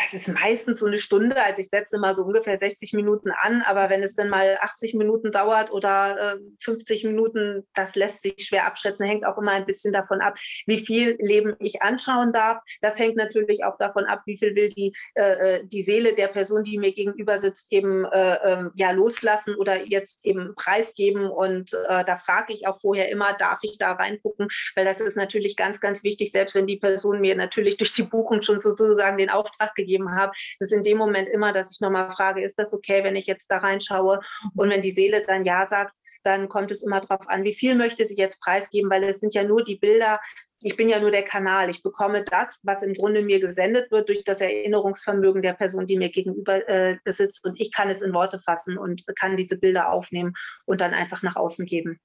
Das 0.02 0.14
ist 0.14 0.28
meistens 0.28 0.80
so 0.80 0.86
eine 0.86 0.98
Stunde. 0.98 1.42
Also 1.42 1.60
ich 1.60 1.68
setze 1.68 1.98
mal 1.98 2.14
so 2.14 2.22
ungefähr 2.22 2.56
60 2.56 2.92
Minuten 2.92 3.30
an, 3.30 3.62
aber 3.62 3.90
wenn 3.90 4.02
es 4.02 4.14
dann 4.14 4.28
mal 4.28 4.58
80 4.60 4.94
Minuten 4.94 5.30
dauert 5.30 5.72
oder 5.72 6.34
äh, 6.34 6.38
50 6.60 7.04
Minuten, 7.04 7.66
das 7.74 7.96
lässt 7.96 8.22
sich 8.22 8.46
schwer 8.46 8.66
abschätzen. 8.66 9.06
Hängt 9.06 9.26
auch 9.26 9.38
immer 9.38 9.52
ein 9.52 9.66
bisschen 9.66 9.92
davon 9.92 10.20
ab, 10.20 10.38
wie 10.66 10.78
viel 10.78 11.16
Leben 11.20 11.54
ich 11.58 11.82
anschauen 11.82 12.32
darf. 12.32 12.58
Das 12.80 12.98
hängt 12.98 13.16
natürlich 13.16 13.64
auch 13.64 13.76
davon 13.78 14.04
ab, 14.04 14.22
wie 14.26 14.36
viel 14.36 14.54
will 14.54 14.68
die, 14.68 14.92
äh, 15.14 15.56
äh 15.56 15.66
die 15.66 15.82
Seele 15.82 16.14
der 16.14 16.28
Person, 16.28 16.62
die 16.62 16.78
mir 16.78 16.92
gegenüber 16.92 17.38
sitzt, 17.38 17.72
eben 17.72 18.04
äh, 18.04 18.34
ähm, 18.44 18.70
ja 18.74 18.90
loslassen 18.92 19.54
oder 19.56 19.84
jetzt 19.84 20.24
eben 20.24 20.54
preisgeben. 20.54 21.30
Und 21.30 21.72
äh, 21.88 22.04
da 22.04 22.16
frage 22.16 22.52
ich 22.52 22.66
auch 22.66 22.80
vorher 22.80 23.10
immer, 23.10 23.32
darf 23.34 23.58
ich 23.62 23.78
da 23.78 23.92
reingucken? 23.92 24.48
Weil 24.74 24.84
das 24.84 25.00
ist 25.00 25.16
natürlich 25.16 25.56
ganz, 25.56 25.80
ganz 25.80 26.04
wichtig, 26.04 26.32
selbst 26.32 26.54
wenn 26.54 26.66
die 26.66 26.76
Person 26.76 27.20
mir 27.20 27.34
natürlich 27.36 27.76
durch 27.76 27.92
die 27.92 28.02
Buchung 28.02 28.42
schon 28.42 28.60
sozusagen 28.60 29.18
den 29.18 29.30
Auftrag 29.30 29.74
gegeben 29.74 29.87
gegeben 29.88 30.14
habe. 30.14 30.32
Das 30.58 30.70
ist 30.70 30.76
in 30.76 30.82
dem 30.82 30.98
Moment 30.98 31.28
immer, 31.28 31.52
dass 31.52 31.72
ich 31.72 31.80
nochmal 31.80 32.10
frage, 32.10 32.44
ist 32.44 32.58
das 32.58 32.72
okay, 32.72 33.02
wenn 33.02 33.16
ich 33.16 33.26
jetzt 33.26 33.50
da 33.50 33.58
reinschaue? 33.58 34.20
Mhm. 34.42 34.50
Und 34.60 34.70
wenn 34.70 34.82
die 34.82 34.92
Seele 34.92 35.22
dann 35.22 35.44
Ja 35.44 35.66
sagt, 35.66 35.94
dann 36.22 36.48
kommt 36.48 36.70
es 36.70 36.82
immer 36.82 37.00
darauf 37.00 37.28
an, 37.28 37.44
wie 37.44 37.54
viel 37.54 37.74
möchte 37.74 38.04
sie 38.04 38.16
jetzt 38.16 38.40
preisgeben, 38.40 38.90
weil 38.90 39.04
es 39.04 39.20
sind 39.20 39.34
ja 39.34 39.44
nur 39.44 39.62
die 39.62 39.76
Bilder, 39.76 40.20
ich 40.62 40.76
bin 40.76 40.88
ja 40.88 40.98
nur 40.98 41.12
der 41.12 41.22
Kanal. 41.22 41.70
Ich 41.70 41.82
bekomme 41.82 42.24
das, 42.24 42.60
was 42.64 42.82
im 42.82 42.94
Grunde 42.94 43.22
mir 43.22 43.38
gesendet 43.38 43.90
wird, 43.92 44.08
durch 44.08 44.24
das 44.24 44.40
Erinnerungsvermögen 44.40 45.40
der 45.40 45.52
Person, 45.52 45.86
die 45.86 45.96
mir 45.96 46.10
gegenüber 46.10 46.68
äh, 46.68 46.96
sitzt. 47.06 47.44
Und 47.44 47.60
ich 47.60 47.72
kann 47.72 47.90
es 47.90 48.02
in 48.02 48.12
Worte 48.12 48.40
fassen 48.40 48.76
und 48.76 49.04
kann 49.14 49.36
diese 49.36 49.56
Bilder 49.56 49.92
aufnehmen 49.92 50.34
und 50.66 50.80
dann 50.80 50.94
einfach 50.94 51.22
nach 51.22 51.36
außen 51.36 51.64
geben. 51.66 52.00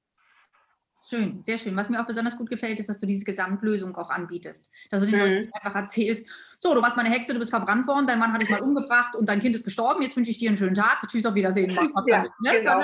Schön, 1.10 1.42
sehr 1.42 1.58
schön. 1.58 1.76
Was 1.76 1.90
mir 1.90 2.02
auch 2.02 2.08
besonders 2.08 2.38
gut 2.38 2.50
gefällt, 2.50 2.80
ist, 2.80 2.88
dass 2.88 3.00
du 3.00 3.06
diese 3.06 3.26
Gesamtlösung 3.26 3.96
auch 3.98 4.10
anbietest. 4.10 4.70
Dass 4.90 5.02
du 5.02 5.08
den 5.08 5.20
mhm. 5.20 5.26
Leuten 5.26 5.52
einfach 5.54 5.76
erzählst, 5.76 6.28
so, 6.60 6.74
du 6.74 6.82
warst 6.82 6.96
meine 6.96 7.10
Hexe, 7.10 7.34
du 7.34 7.40
bist 7.40 7.52
verbrannt 7.52 7.88
worden, 7.88 8.08
dein 8.08 8.20
Mann 8.20 8.32
hat 8.32 8.42
dich 8.42 8.50
mal 8.50 8.62
umgebracht 8.62 9.18
und 9.18 9.28
dein 9.28 9.42
Kind 9.42 9.54
ist 9.54 9.66
gestorben, 9.66 10.02
jetzt 10.02 10.16
wünsche 10.16 10.32
ich 10.32 10.38
dir 10.38 10.50
einen 10.50 10.58
schönen 10.58 10.76
Tag, 10.76 11.02
tschüss, 11.08 11.26
auf 11.26 11.36
Wiedersehen. 11.36 11.70
ja, 12.08 12.24
ne? 12.40 12.52
genau. 12.52 12.84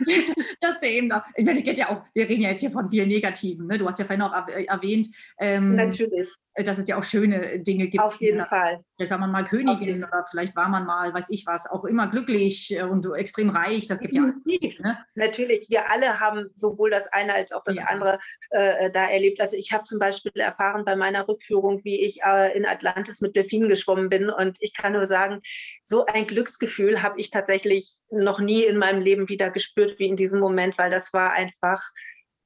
das 0.60 0.80
sehen 0.80 1.08
da. 1.08 1.24
Ich 1.34 1.46
meine, 1.46 1.62
geht 1.62 1.78
ja 1.78 1.88
auch, 1.88 2.02
wir 2.12 2.28
reden 2.28 2.42
ja 2.42 2.50
jetzt 2.50 2.60
hier 2.60 2.70
von 2.70 2.90
vielen 2.90 3.08
Negativen, 3.08 3.66
ne? 3.66 3.78
du 3.78 3.86
hast 3.86 3.98
ja 3.98 4.04
vorhin 4.04 4.22
auch 4.22 4.46
erwähnt. 4.46 5.08
Ähm, 5.38 5.74
Natürlich 5.74 6.36
dass 6.62 6.78
es 6.78 6.86
ja 6.86 6.96
auch 6.96 7.02
schöne 7.02 7.58
Dinge 7.58 7.88
gibt. 7.88 8.02
Auf 8.02 8.20
jeden 8.20 8.44
Fall. 8.44 8.84
Vielleicht 8.96 9.10
war 9.10 9.18
man 9.18 9.32
mal 9.32 9.44
Königin 9.44 10.04
oder 10.04 10.24
vielleicht 10.30 10.54
war 10.54 10.68
man 10.68 10.86
mal, 10.86 11.12
weiß 11.12 11.30
ich 11.30 11.46
was, 11.46 11.68
auch 11.68 11.84
immer 11.84 12.06
glücklich 12.06 12.76
und 12.88 13.06
extrem 13.16 13.50
reich. 13.50 13.88
Das 13.88 13.98
gibt 13.98 14.14
ja 14.14 14.22
auch. 14.22 14.80
Ne? 14.80 14.98
Natürlich, 15.14 15.68
wir 15.68 15.90
alle 15.90 16.20
haben 16.20 16.50
sowohl 16.54 16.90
das 16.90 17.08
eine 17.12 17.34
als 17.34 17.50
auch 17.54 17.62
das 17.64 17.76
ja. 17.76 17.84
andere 17.84 18.18
äh, 18.50 18.90
da 18.90 19.08
erlebt. 19.08 19.40
Also 19.40 19.56
ich 19.56 19.72
habe 19.72 19.84
zum 19.84 19.98
Beispiel 19.98 20.32
erfahren 20.34 20.84
bei 20.84 20.96
meiner 20.96 21.26
Rückführung, 21.26 21.84
wie 21.84 22.00
ich 22.00 22.22
äh, 22.22 22.56
in 22.56 22.66
Atlantis 22.66 23.20
mit 23.20 23.36
Delfinen 23.36 23.68
geschwommen 23.68 24.08
bin. 24.08 24.30
Und 24.30 24.56
ich 24.60 24.74
kann 24.74 24.92
nur 24.92 25.06
sagen, 25.06 25.40
so 25.82 26.06
ein 26.06 26.26
Glücksgefühl 26.26 27.02
habe 27.02 27.20
ich 27.20 27.30
tatsächlich 27.30 27.98
noch 28.10 28.40
nie 28.40 28.64
in 28.64 28.76
meinem 28.76 29.00
Leben 29.00 29.28
wieder 29.28 29.50
gespürt 29.50 29.98
wie 29.98 30.08
in 30.08 30.16
diesem 30.16 30.40
Moment, 30.40 30.78
weil 30.78 30.90
das 30.90 31.12
war 31.12 31.32
einfach, 31.32 31.82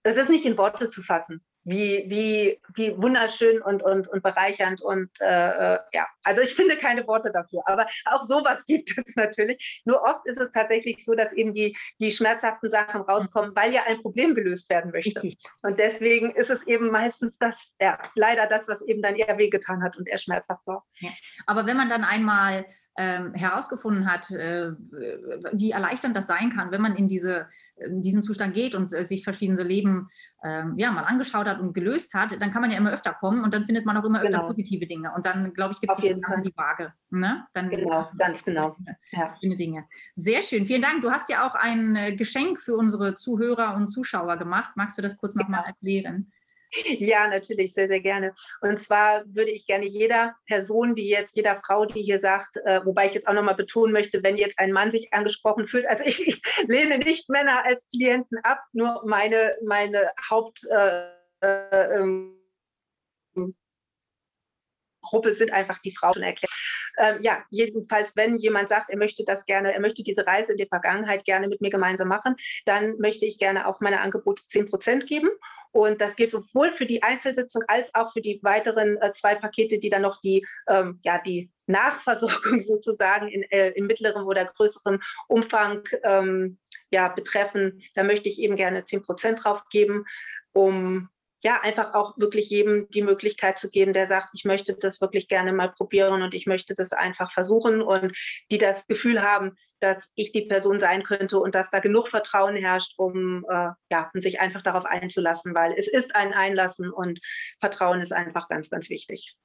das 0.02 0.16
ist 0.16 0.30
nicht 0.30 0.46
in 0.46 0.58
Worte 0.58 0.88
zu 0.88 1.02
fassen 1.02 1.44
wie, 1.64 2.04
wie, 2.08 2.60
wie 2.74 2.96
wunderschön 2.96 3.60
und, 3.60 3.82
und, 3.82 4.08
und 4.08 4.22
bereichernd. 4.22 4.80
Und 4.80 5.10
äh, 5.20 5.74
äh, 5.74 5.78
ja, 5.92 6.06
also 6.22 6.40
ich 6.40 6.54
finde 6.54 6.76
keine 6.76 7.06
Worte 7.06 7.30
dafür. 7.32 7.62
Aber 7.66 7.86
auch 8.06 8.22
sowas 8.22 8.64
gibt 8.66 8.96
es 8.96 9.16
natürlich. 9.16 9.82
Nur 9.84 10.02
oft 10.02 10.26
ist 10.26 10.40
es 10.40 10.50
tatsächlich 10.50 11.04
so, 11.04 11.14
dass 11.14 11.32
eben 11.32 11.52
die, 11.52 11.76
die 12.00 12.10
schmerzhaften 12.10 12.70
Sachen 12.70 13.02
rauskommen, 13.02 13.54
weil 13.54 13.72
ja 13.72 13.82
ein 13.86 13.98
Problem 13.98 14.34
gelöst 14.34 14.70
werden 14.70 14.90
möchte. 14.92 15.22
Richtig. 15.22 15.38
Und 15.62 15.78
deswegen 15.78 16.30
ist 16.32 16.50
es 16.50 16.66
eben 16.66 16.90
meistens 16.90 17.38
das, 17.38 17.74
ja, 17.80 17.98
leider 18.14 18.46
das, 18.46 18.68
was 18.68 18.82
eben 18.82 19.02
dann 19.02 19.16
eher 19.16 19.38
wehgetan 19.38 19.82
hat 19.82 19.96
und 19.96 20.08
eher 20.08 20.18
schmerzhaft 20.18 20.66
war. 20.66 20.84
Ja. 20.98 21.10
Aber 21.46 21.66
wenn 21.66 21.76
man 21.76 21.88
dann 21.88 22.04
einmal 22.04 22.64
ähm, 22.98 23.32
herausgefunden 23.32 24.12
hat, 24.12 24.28
äh, 24.32 24.72
wie 25.52 25.70
erleichternd 25.70 26.16
das 26.16 26.26
sein 26.26 26.50
kann, 26.50 26.72
wenn 26.72 26.80
man 26.80 26.96
in, 26.96 27.06
diese, 27.06 27.46
in 27.76 28.02
diesen 28.02 28.24
Zustand 28.24 28.54
geht 28.54 28.74
und 28.74 28.92
äh, 28.92 29.04
sich 29.04 29.22
verschiedene 29.22 29.62
Leben 29.62 30.08
ähm, 30.42 30.74
ja, 30.76 30.90
mal 30.90 31.04
angeschaut 31.04 31.46
hat 31.46 31.60
und 31.60 31.74
gelöst 31.74 32.12
hat, 32.14 32.32
dann 32.42 32.50
kann 32.50 32.60
man 32.60 32.72
ja 32.72 32.76
immer 32.76 32.92
öfter 32.92 33.14
kommen 33.14 33.44
und 33.44 33.54
dann 33.54 33.64
findet 33.66 33.86
man 33.86 33.96
auch 33.96 34.04
immer 34.04 34.20
genau. 34.20 34.38
öfter 34.38 34.48
positive 34.48 34.84
Dinge. 34.84 35.12
Und 35.14 35.24
dann, 35.26 35.54
glaube 35.54 35.74
ich, 35.74 35.80
gibt 35.80 35.92
es 35.92 36.00
die 36.00 36.56
Waage. 36.56 36.92
Ne? 37.10 37.46
Dann, 37.52 37.70
genau, 37.70 38.10
ganz 38.18 38.44
genau. 38.44 38.76
Ja. 39.12 39.36
Schöne 39.40 39.54
Dinge. 39.54 39.84
Sehr 40.16 40.42
schön. 40.42 40.66
Vielen 40.66 40.82
Dank. 40.82 41.02
Du 41.02 41.12
hast 41.12 41.30
ja 41.30 41.46
auch 41.46 41.54
ein 41.54 41.94
äh, 41.94 42.16
Geschenk 42.16 42.58
für 42.58 42.76
unsere 42.76 43.14
Zuhörer 43.14 43.76
und 43.76 43.86
Zuschauer 43.86 44.36
gemacht. 44.38 44.72
Magst 44.74 44.98
du 44.98 45.02
das 45.02 45.16
kurz 45.18 45.36
nochmal 45.36 45.60
ja. 45.60 45.68
erklären? 45.68 46.32
Ja, 46.98 47.28
natürlich, 47.28 47.72
sehr, 47.72 47.88
sehr 47.88 48.00
gerne. 48.00 48.34
Und 48.60 48.78
zwar 48.78 49.24
würde 49.26 49.50
ich 49.50 49.66
gerne 49.66 49.86
jeder 49.86 50.36
Person, 50.46 50.94
die 50.94 51.08
jetzt, 51.08 51.36
jeder 51.36 51.60
Frau, 51.64 51.86
die 51.86 52.02
hier 52.02 52.20
sagt, 52.20 52.56
äh, 52.64 52.84
wobei 52.84 53.06
ich 53.06 53.14
jetzt 53.14 53.28
auch 53.28 53.32
nochmal 53.32 53.54
betonen 53.54 53.92
möchte, 53.92 54.22
wenn 54.22 54.36
jetzt 54.36 54.58
ein 54.58 54.72
Mann 54.72 54.90
sich 54.90 55.12
angesprochen 55.12 55.68
fühlt, 55.68 55.86
also 55.86 56.04
ich, 56.04 56.26
ich 56.26 56.42
lehne 56.66 56.98
nicht 56.98 57.28
Männer 57.28 57.64
als 57.64 57.88
Klienten 57.88 58.38
ab, 58.42 58.60
nur 58.72 59.02
meine, 59.06 59.56
meine 59.64 60.10
Haupt. 60.30 60.64
Äh, 60.70 61.18
äh, 61.40 61.94
ähm, 61.94 62.34
Gruppe 65.00 65.32
sind 65.32 65.52
einfach 65.52 65.78
die 65.78 65.94
Frauen 65.96 66.22
erklärt. 66.22 66.52
Ähm, 66.98 67.22
ja, 67.22 67.44
jedenfalls, 67.50 68.16
wenn 68.16 68.36
jemand 68.36 68.68
sagt, 68.68 68.90
er 68.90 68.98
möchte 68.98 69.24
das 69.24 69.46
gerne, 69.46 69.72
er 69.72 69.80
möchte 69.80 70.02
diese 70.02 70.26
Reise 70.26 70.52
in 70.52 70.58
die 70.58 70.66
Vergangenheit 70.66 71.24
gerne 71.24 71.48
mit 71.48 71.60
mir 71.60 71.70
gemeinsam 71.70 72.08
machen, 72.08 72.34
dann 72.66 72.98
möchte 72.98 73.24
ich 73.24 73.38
gerne 73.38 73.66
auf 73.66 73.80
meine 73.80 74.00
Angebote 74.00 74.42
10 74.46 74.66
Prozent 74.66 75.06
geben. 75.06 75.30
Und 75.72 76.00
das 76.00 76.16
gilt 76.16 76.30
sowohl 76.30 76.70
für 76.70 76.86
die 76.86 77.02
Einzelsitzung 77.02 77.62
als 77.68 77.94
auch 77.94 78.12
für 78.12 78.20
die 78.20 78.40
weiteren 78.42 78.96
äh, 79.00 79.12
zwei 79.12 79.34
Pakete, 79.34 79.78
die 79.78 79.88
dann 79.88 80.02
noch 80.02 80.20
die, 80.20 80.46
ähm, 80.68 81.00
ja, 81.02 81.20
die 81.20 81.50
Nachversorgung 81.66 82.60
sozusagen 82.60 83.28
in, 83.28 83.42
äh, 83.50 83.70
in 83.70 83.86
mittlerem 83.86 84.26
oder 84.26 84.44
größerem 84.44 85.00
Umfang 85.28 85.82
ähm, 86.02 86.58
ja, 86.90 87.08
betreffen. 87.08 87.82
Da 87.94 88.02
möchte 88.02 88.28
ich 88.28 88.40
eben 88.40 88.56
gerne 88.56 88.84
10 88.84 89.02
Prozent 89.02 89.44
drauf 89.44 89.62
geben, 89.70 90.04
um 90.52 91.08
ja, 91.40 91.60
einfach 91.60 91.94
auch 91.94 92.18
wirklich 92.18 92.50
jedem 92.50 92.88
die 92.90 93.02
Möglichkeit 93.02 93.58
zu 93.58 93.70
geben, 93.70 93.92
der 93.92 94.08
sagt, 94.08 94.30
ich 94.34 94.44
möchte 94.44 94.74
das 94.74 95.00
wirklich 95.00 95.28
gerne 95.28 95.52
mal 95.52 95.70
probieren 95.70 96.22
und 96.22 96.34
ich 96.34 96.46
möchte 96.46 96.74
das 96.74 96.92
einfach 96.92 97.30
versuchen 97.30 97.80
und 97.80 98.16
die 98.50 98.58
das 98.58 98.88
Gefühl 98.88 99.22
haben, 99.22 99.56
dass 99.80 100.12
ich 100.14 100.32
die 100.32 100.42
Person 100.42 100.80
sein 100.80 101.02
könnte 101.02 101.38
und 101.38 101.54
dass 101.54 101.70
da 101.70 101.80
genug 101.80 102.08
Vertrauen 102.08 102.56
herrscht, 102.56 102.94
um 102.98 103.44
äh, 103.48 103.70
ja, 103.90 104.10
sich 104.14 104.40
einfach 104.40 104.62
darauf 104.62 104.84
einzulassen, 104.84 105.54
weil 105.54 105.74
es 105.76 105.88
ist 105.88 106.14
ein 106.14 106.32
Einlassen 106.32 106.90
und 106.90 107.20
Vertrauen 107.60 108.00
ist 108.00 108.12
einfach 108.12 108.48
ganz, 108.48 108.70
ganz 108.70 108.88
wichtig. 108.90 109.36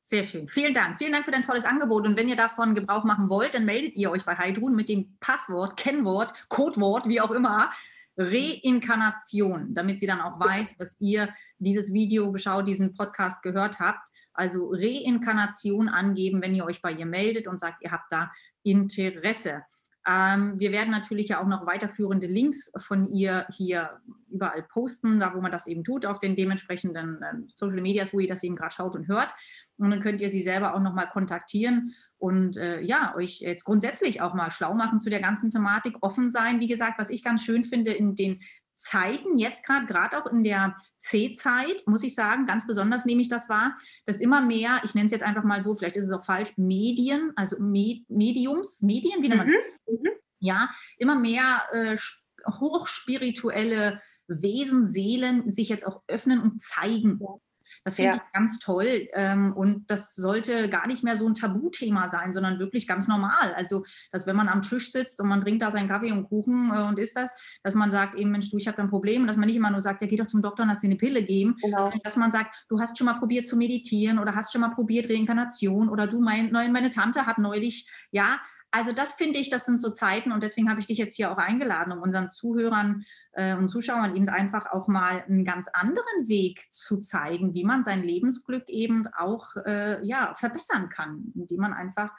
Sehr 0.00 0.22
schön. 0.22 0.46
Vielen 0.46 0.72
Dank. 0.72 0.98
Vielen 0.98 1.12
Dank 1.12 1.24
für 1.24 1.32
dein 1.32 1.42
tolles 1.42 1.64
Angebot. 1.64 2.06
Und 2.06 2.16
wenn 2.16 2.28
ihr 2.28 2.36
davon 2.36 2.76
Gebrauch 2.76 3.02
machen 3.02 3.28
wollt, 3.28 3.54
dann 3.54 3.64
meldet 3.64 3.96
ihr 3.96 4.12
euch 4.12 4.24
bei 4.24 4.36
Heidrun 4.36 4.76
mit 4.76 4.88
dem 4.88 5.16
Passwort, 5.18 5.76
Kennwort, 5.76 6.32
Codewort, 6.48 7.08
wie 7.08 7.20
auch 7.20 7.32
immer, 7.32 7.70
Reinkarnation, 8.16 9.74
damit 9.74 10.00
sie 10.00 10.06
dann 10.06 10.20
auch 10.20 10.38
weiß, 10.38 10.76
dass 10.76 10.96
ihr 11.00 11.28
dieses 11.58 11.92
Video 11.92 12.30
geschaut, 12.30 12.68
diesen 12.68 12.94
Podcast 12.94 13.42
gehört 13.42 13.80
habt. 13.80 14.08
Also 14.36 14.70
Reinkarnation 14.72 15.88
angeben, 15.88 16.42
wenn 16.42 16.54
ihr 16.54 16.64
euch 16.64 16.82
bei 16.82 16.92
ihr 16.92 17.06
meldet 17.06 17.46
und 17.46 17.58
sagt, 17.58 17.82
ihr 17.82 17.92
habt 17.92 18.10
da 18.10 18.30
Interesse. 18.62 19.62
Ähm, 20.08 20.58
wir 20.58 20.70
werden 20.70 20.90
natürlich 20.90 21.28
ja 21.28 21.42
auch 21.42 21.48
noch 21.48 21.66
weiterführende 21.66 22.28
Links 22.28 22.72
von 22.76 23.06
ihr 23.06 23.46
hier 23.50 24.00
überall 24.30 24.62
posten, 24.62 25.18
da 25.18 25.34
wo 25.34 25.40
man 25.40 25.50
das 25.50 25.66
eben 25.66 25.82
tut, 25.82 26.06
auf 26.06 26.18
den 26.18 26.36
dementsprechenden 26.36 27.22
äh, 27.22 27.34
Social 27.48 27.80
Medias, 27.80 28.12
wo 28.12 28.20
ihr 28.20 28.28
das 28.28 28.44
eben 28.44 28.54
gerade 28.54 28.72
schaut 28.72 28.94
und 28.94 29.08
hört. 29.08 29.32
Und 29.78 29.90
dann 29.90 30.00
könnt 30.00 30.20
ihr 30.20 30.30
sie 30.30 30.42
selber 30.42 30.74
auch 30.74 30.80
nochmal 30.80 31.08
kontaktieren 31.10 31.94
und 32.18 32.56
äh, 32.56 32.80
ja, 32.80 33.14
euch 33.16 33.40
jetzt 33.40 33.64
grundsätzlich 33.64 34.22
auch 34.22 34.32
mal 34.32 34.50
schlau 34.50 34.74
machen 34.74 35.00
zu 35.00 35.10
der 35.10 35.20
ganzen 35.20 35.50
Thematik, 35.50 35.96
offen 36.00 36.30
sein. 36.30 36.60
Wie 36.60 36.68
gesagt, 36.68 36.98
was 36.98 37.10
ich 37.10 37.24
ganz 37.24 37.42
schön 37.42 37.64
finde 37.64 37.92
in 37.92 38.14
den 38.14 38.40
Zeiten, 38.76 39.38
jetzt 39.38 39.64
gerade, 39.64 39.86
gerade 39.86 40.18
auch 40.18 40.26
in 40.26 40.42
der 40.42 40.76
C-Zeit, 40.98 41.82
muss 41.86 42.02
ich 42.02 42.14
sagen, 42.14 42.46
ganz 42.46 42.66
besonders 42.66 43.06
nehme 43.06 43.22
ich 43.22 43.28
das 43.28 43.48
wahr, 43.48 43.76
dass 44.04 44.20
immer 44.20 44.42
mehr, 44.42 44.80
ich 44.84 44.94
nenne 44.94 45.06
es 45.06 45.12
jetzt 45.12 45.24
einfach 45.24 45.44
mal 45.44 45.62
so, 45.62 45.74
vielleicht 45.74 45.96
ist 45.96 46.06
es 46.06 46.12
auch 46.12 46.24
falsch, 46.24 46.52
Medien, 46.56 47.32
also 47.36 47.56
Me 47.60 48.04
Mediums, 48.08 48.82
Medien, 48.82 49.22
wie 49.22 49.28
nennt 49.28 49.38
man 49.38 49.48
das? 49.48 49.64
Mhm. 49.88 50.10
Ja, 50.38 50.68
immer 50.98 51.18
mehr 51.18 51.62
äh, 51.72 51.96
hochspirituelle 52.46 54.00
Wesen, 54.28 54.84
Seelen 54.84 55.48
sich 55.48 55.68
jetzt 55.68 55.86
auch 55.86 56.02
öffnen 56.08 56.40
und 56.40 56.60
zeigen. 56.60 57.20
Das 57.86 57.94
finde 57.94 58.10
ja. 58.10 58.16
ich 58.16 58.32
ganz 58.32 58.58
toll. 58.58 59.06
Ähm, 59.12 59.52
und 59.52 59.88
das 59.88 60.16
sollte 60.16 60.68
gar 60.68 60.88
nicht 60.88 61.04
mehr 61.04 61.14
so 61.14 61.24
ein 61.24 61.34
Tabuthema 61.34 62.08
sein, 62.08 62.32
sondern 62.32 62.58
wirklich 62.58 62.88
ganz 62.88 63.06
normal. 63.06 63.54
Also, 63.54 63.84
dass 64.10 64.26
wenn 64.26 64.34
man 64.34 64.48
am 64.48 64.62
Tisch 64.62 64.90
sitzt 64.90 65.20
und 65.20 65.28
man 65.28 65.40
trinkt 65.40 65.62
da 65.62 65.70
seinen 65.70 65.88
Kaffee 65.88 66.10
und 66.10 66.24
Kuchen 66.24 66.72
äh, 66.74 66.82
und 66.82 66.98
isst 66.98 67.16
das, 67.16 67.30
dass 67.62 67.76
man 67.76 67.92
sagt, 67.92 68.16
eben, 68.16 68.32
Mensch, 68.32 68.50
du, 68.50 68.56
ich 68.56 68.66
habe 68.66 68.82
ein 68.82 68.90
Problem. 68.90 69.22
Und 69.22 69.28
dass 69.28 69.36
man 69.36 69.46
nicht 69.46 69.54
immer 69.54 69.70
nur 69.70 69.80
sagt, 69.80 70.02
ja, 70.02 70.08
geh 70.08 70.16
doch 70.16 70.26
zum 70.26 70.42
Doktor 70.42 70.64
und 70.64 70.68
lass 70.68 70.80
dir 70.80 70.88
eine 70.88 70.96
Pille 70.96 71.22
geben. 71.22 71.54
Genau. 71.62 71.92
Dass 72.02 72.16
man 72.16 72.32
sagt, 72.32 72.56
du 72.68 72.80
hast 72.80 72.98
schon 72.98 73.04
mal 73.04 73.14
probiert 73.14 73.46
zu 73.46 73.56
meditieren 73.56 74.18
oder 74.18 74.34
hast 74.34 74.50
schon 74.50 74.62
mal 74.62 74.70
probiert 74.70 75.08
Reinkarnation 75.08 75.88
oder 75.88 76.08
du, 76.08 76.20
mein, 76.20 76.50
meine 76.50 76.90
Tante 76.90 77.24
hat 77.24 77.38
neulich, 77.38 77.88
ja, 78.10 78.40
also 78.70 78.92
das 78.92 79.12
finde 79.12 79.38
ich, 79.38 79.48
das 79.48 79.64
sind 79.64 79.80
so 79.80 79.90
Zeiten 79.90 80.32
und 80.32 80.42
deswegen 80.42 80.68
habe 80.68 80.80
ich 80.80 80.86
dich 80.86 80.98
jetzt 80.98 81.16
hier 81.16 81.32
auch 81.32 81.38
eingeladen, 81.38 81.92
um 81.92 82.00
unseren 82.00 82.28
Zuhörern 82.28 83.04
äh, 83.32 83.56
und 83.56 83.68
Zuschauern 83.68 84.14
eben 84.14 84.28
einfach 84.28 84.66
auch 84.72 84.88
mal 84.88 85.22
einen 85.22 85.44
ganz 85.44 85.68
anderen 85.72 86.28
Weg 86.28 86.70
zu 86.70 86.98
zeigen, 86.98 87.54
wie 87.54 87.64
man 87.64 87.82
sein 87.82 88.02
Lebensglück 88.02 88.68
eben 88.68 89.02
auch 89.16 89.56
äh, 89.64 90.04
ja, 90.06 90.34
verbessern 90.34 90.88
kann, 90.88 91.32
indem 91.34 91.60
man 91.60 91.72
einfach 91.72 92.12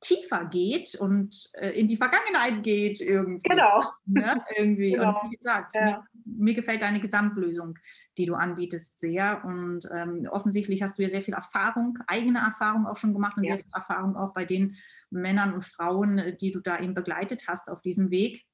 tiefer 0.00 0.46
geht 0.46 0.94
und 0.94 1.50
äh, 1.54 1.70
in 1.70 1.86
die 1.86 1.96
Vergangenheit 1.96 2.62
geht 2.62 3.00
irgendwie. 3.00 3.48
Genau. 3.48 3.84
Ne? 4.06 4.42
irgendwie. 4.56 4.92
Genau. 4.92 5.20
Und 5.20 5.30
wie 5.30 5.36
gesagt, 5.36 5.74
ja. 5.74 5.84
mir, 5.84 6.04
mir, 6.24 6.54
gefällt 6.54 6.82
deine 6.82 7.00
Gesamtlösung, 7.00 7.78
die 8.16 8.24
du 8.24 8.34
anbietest, 8.34 8.98
sehr. 8.98 9.44
Und 9.44 9.88
ähm, 9.92 10.26
offensichtlich 10.30 10.82
hast 10.82 10.98
du 10.98 11.02
ja 11.02 11.08
sehr 11.08 11.22
viel 11.22 11.34
Erfahrung, 11.34 11.98
eigene 12.06 12.38
Erfahrung 12.38 12.86
auch 12.86 12.96
schon 12.96 13.12
gemacht 13.12 13.36
und 13.36 13.44
ja. 13.44 13.54
sehr 13.54 13.64
viel 13.64 13.72
Erfahrung 13.74 14.16
auch 14.16 14.32
bei 14.32 14.44
den 14.44 14.76
Männern 15.10 15.52
und 15.52 15.64
Frauen, 15.64 16.18
äh, 16.18 16.36
die 16.36 16.52
du 16.52 16.60
da 16.60 16.80
eben 16.80 16.94
begleitet 16.94 17.44
hast 17.46 17.68
auf 17.68 17.82
diesem 17.82 18.10
Weg 18.10 18.46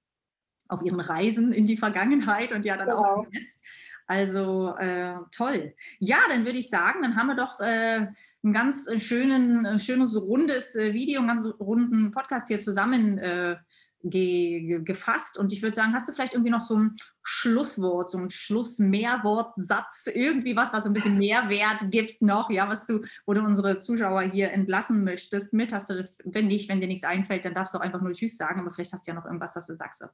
auf 0.68 0.82
ihren 0.82 1.00
Reisen 1.00 1.52
in 1.52 1.66
die 1.66 1.76
Vergangenheit 1.76 2.52
und 2.52 2.64
ja 2.64 2.76
dann 2.76 2.88
genau. 2.88 3.02
auch 3.02 3.26
jetzt. 3.30 3.62
Also 4.08 4.76
äh, 4.76 5.16
toll. 5.32 5.74
Ja, 5.98 6.18
dann 6.28 6.44
würde 6.44 6.58
ich 6.58 6.70
sagen, 6.70 7.02
dann 7.02 7.16
haben 7.16 7.26
wir 7.26 7.34
doch 7.34 7.58
äh, 7.58 8.06
ein 8.46 8.52
ganz 8.52 8.88
schönen, 9.02 9.78
schönes 9.78 10.16
rundes 10.16 10.74
Video, 10.74 11.18
einen 11.18 11.28
ganz 11.28 11.46
runden 11.58 12.12
Podcast 12.12 12.46
hier 12.46 12.60
zusammen 12.60 13.18
äh, 13.18 13.56
ge, 14.02 14.80
gefasst. 14.82 15.38
Und 15.38 15.52
ich 15.52 15.62
würde 15.62 15.74
sagen, 15.74 15.92
hast 15.94 16.08
du 16.08 16.12
vielleicht 16.12 16.34
irgendwie 16.34 16.50
noch 16.50 16.60
so 16.60 16.76
ein 16.76 16.94
Schlusswort, 17.22 18.10
so 18.10 18.18
ein 18.18 18.30
Schlussmehrwortsatz, 18.30 20.06
irgendwie 20.06 20.56
was, 20.56 20.72
was 20.72 20.84
so 20.84 20.90
ein 20.90 20.92
bisschen 20.92 21.18
Mehrwert 21.18 21.90
gibt 21.90 22.22
noch, 22.22 22.50
ja, 22.50 22.68
was 22.68 22.86
du, 22.86 23.00
du 23.00 23.40
unsere 23.40 23.80
Zuschauer 23.80 24.22
hier 24.22 24.52
entlassen 24.52 25.04
möchtest 25.04 25.52
mit? 25.52 25.72
Hast 25.72 25.90
du, 25.90 26.08
wenn 26.24 26.46
nicht, 26.46 26.68
wenn 26.68 26.80
dir 26.80 26.88
nichts 26.88 27.04
einfällt, 27.04 27.44
dann 27.44 27.54
darfst 27.54 27.74
du 27.74 27.78
auch 27.78 27.82
einfach 27.82 28.00
nur 28.00 28.12
Tschüss 28.12 28.36
sagen, 28.36 28.60
aber 28.60 28.70
vielleicht 28.70 28.92
hast 28.92 29.06
du 29.06 29.10
ja 29.10 29.16
noch 29.16 29.26
irgendwas, 29.26 29.56
was 29.56 29.66
du 29.66 29.76
sagst. 29.76 30.04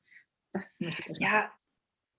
Das 0.53 0.81
möchte 0.81 1.03
ich 1.11 1.19
Ja, 1.19 1.51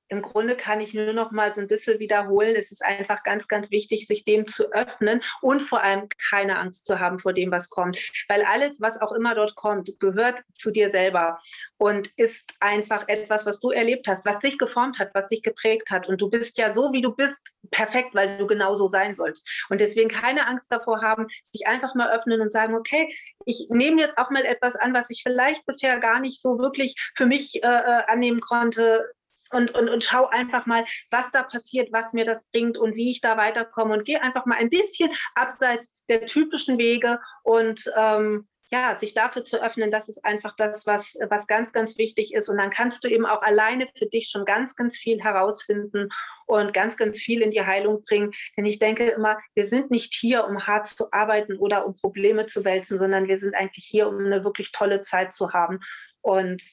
im 0.09 0.21
Grunde 0.21 0.55
kann 0.55 0.79
ich 0.79 0.93
nur 0.93 1.13
noch 1.13 1.31
mal 1.31 1.51
so 1.51 1.61
ein 1.61 1.67
bisschen 1.67 1.99
wiederholen. 1.99 2.55
Es 2.55 2.71
ist 2.71 2.83
einfach 2.83 3.23
ganz, 3.23 3.47
ganz 3.47 3.71
wichtig, 3.71 4.07
sich 4.07 4.25
dem 4.25 4.47
zu 4.47 4.71
öffnen 4.71 5.21
und 5.41 5.61
vor 5.61 5.81
allem 5.81 6.07
keine 6.29 6.59
Angst 6.59 6.85
zu 6.85 6.99
haben 6.99 7.19
vor 7.19 7.33
dem, 7.33 7.51
was 7.51 7.69
kommt. 7.69 7.97
Weil 8.27 8.43
alles, 8.43 8.79
was 8.81 9.01
auch 9.01 9.11
immer 9.11 9.35
dort 9.35 9.55
kommt, 9.55 9.91
gehört 9.99 10.41
zu 10.53 10.71
dir 10.71 10.91
selber 10.91 11.39
und 11.77 12.09
ist 12.17 12.53
einfach 12.59 13.07
etwas, 13.07 13.45
was 13.45 13.59
du 13.59 13.71
erlebt 13.71 14.07
hast, 14.07 14.25
was 14.25 14.39
dich 14.39 14.57
geformt 14.57 14.99
hat, 14.99 15.09
was 15.13 15.27
dich 15.27 15.41
geprägt 15.41 15.89
hat. 15.89 16.07
Und 16.07 16.21
du 16.21 16.29
bist 16.29 16.57
ja 16.57 16.73
so, 16.73 16.91
wie 16.93 17.01
du 17.01 17.15
bist, 17.15 17.57
perfekt, 17.71 18.13
weil 18.13 18.37
du 18.37 18.45
genauso 18.45 18.87
sein 18.87 19.15
sollst. 19.15 19.49
Und 19.69 19.81
deswegen 19.81 20.09
keine 20.09 20.47
Angst 20.47 20.71
davor 20.71 21.01
haben, 21.01 21.27
sich 21.43 21.67
einfach 21.67 21.95
mal 21.95 22.11
öffnen 22.11 22.41
und 22.41 22.51
sagen, 22.51 22.75
okay, 22.75 23.13
ich 23.45 23.67
nehme 23.69 24.01
jetzt 24.01 24.17
auch 24.17 24.29
mal 24.29 24.45
etwas 24.45 24.75
an, 24.75 24.93
was 24.93 25.09
ich 25.09 25.23
vielleicht 25.23 25.65
bisher 25.65 25.99
gar 25.99 26.19
nicht 26.19 26.41
so 26.41 26.59
wirklich 26.59 26.95
für 27.15 27.25
mich 27.25 27.63
äh, 27.63 27.67
äh 27.67 28.03
annehmen 28.07 28.41
konnte 28.41 29.05
und, 29.53 29.73
und, 29.75 29.89
und 29.89 30.03
schau 30.03 30.27
einfach 30.27 30.65
mal, 30.65 30.85
was 31.11 31.31
da 31.31 31.43
passiert, 31.43 31.91
was 31.91 32.13
mir 32.13 32.25
das 32.25 32.49
bringt 32.49 32.77
und 32.77 32.95
wie 32.95 33.11
ich 33.11 33.21
da 33.21 33.37
weiterkomme 33.37 33.93
und 33.93 34.05
gehe 34.05 34.21
einfach 34.21 34.45
mal 34.45 34.57
ein 34.57 34.69
bisschen 34.69 35.11
abseits 35.35 36.03
der 36.09 36.25
typischen 36.25 36.77
Wege 36.77 37.19
und 37.43 37.91
ähm, 37.95 38.47
ja, 38.73 38.95
sich 38.95 39.13
dafür 39.13 39.45
zu 39.45 39.61
öffnen, 39.61 39.91
das 39.91 40.09
ist 40.09 40.25
einfach 40.25 40.55
das, 40.55 40.87
was, 40.87 41.15
was 41.29 41.45
ganz, 41.45 41.73
ganz 41.73 41.95
wichtig 41.99 42.33
ist. 42.33 42.49
Und 42.49 42.57
dann 42.57 42.71
kannst 42.71 43.03
du 43.03 43.07
eben 43.07 43.27
auch 43.27 43.43
alleine 43.43 43.85
für 43.95 44.07
dich 44.07 44.29
schon 44.31 44.45
ganz, 44.45 44.75
ganz 44.75 44.97
viel 44.97 45.21
herausfinden 45.21 46.09
und 46.47 46.73
ganz, 46.73 46.97
ganz 46.97 47.19
viel 47.19 47.43
in 47.43 47.51
die 47.51 47.63
Heilung 47.63 48.01
bringen. 48.01 48.31
Denn 48.57 48.65
ich 48.65 48.79
denke 48.79 49.09
immer, 49.09 49.37
wir 49.53 49.67
sind 49.67 49.91
nicht 49.91 50.15
hier, 50.15 50.47
um 50.47 50.65
hart 50.65 50.87
zu 50.87 51.11
arbeiten 51.11 51.57
oder 51.57 51.85
um 51.85 51.93
Probleme 51.93 52.47
zu 52.47 52.65
wälzen, 52.65 52.97
sondern 52.97 53.27
wir 53.27 53.37
sind 53.37 53.53
eigentlich 53.53 53.85
hier, 53.85 54.07
um 54.07 54.17
eine 54.17 54.43
wirklich 54.43 54.71
tolle 54.71 55.01
Zeit 55.01 55.33
zu 55.33 55.53
haben. 55.53 55.79
Und 56.21 56.63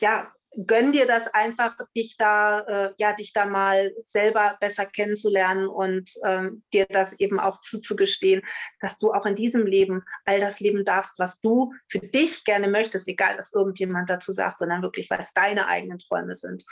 ja, 0.00 0.32
gönn 0.66 0.92
dir 0.92 1.06
das 1.06 1.28
einfach, 1.28 1.76
dich 1.96 2.16
da, 2.16 2.60
äh, 2.60 2.94
ja, 2.98 3.12
dich 3.12 3.32
da 3.32 3.46
mal 3.46 3.92
selber 4.02 4.56
besser 4.60 4.86
kennenzulernen 4.86 5.68
und 5.68 6.10
ähm, 6.24 6.62
dir 6.72 6.86
das 6.86 7.12
eben 7.20 7.38
auch 7.38 7.60
zuzugestehen, 7.60 8.42
dass 8.80 8.98
du 8.98 9.12
auch 9.12 9.26
in 9.26 9.36
diesem 9.36 9.66
Leben 9.66 10.02
all 10.24 10.40
das 10.40 10.60
leben 10.60 10.84
darfst, 10.84 11.18
was 11.18 11.40
du 11.40 11.72
für 11.88 12.00
dich 12.00 12.44
gerne 12.44 12.68
möchtest, 12.68 13.08
egal 13.08 13.38
was 13.38 13.52
irgendjemand 13.52 14.10
dazu 14.10 14.32
sagt, 14.32 14.58
sondern 14.58 14.82
wirklich, 14.82 15.08
was 15.10 15.32
deine 15.32 15.66
eigenen 15.68 15.98
Träume 15.98 16.34
sind. 16.34 16.64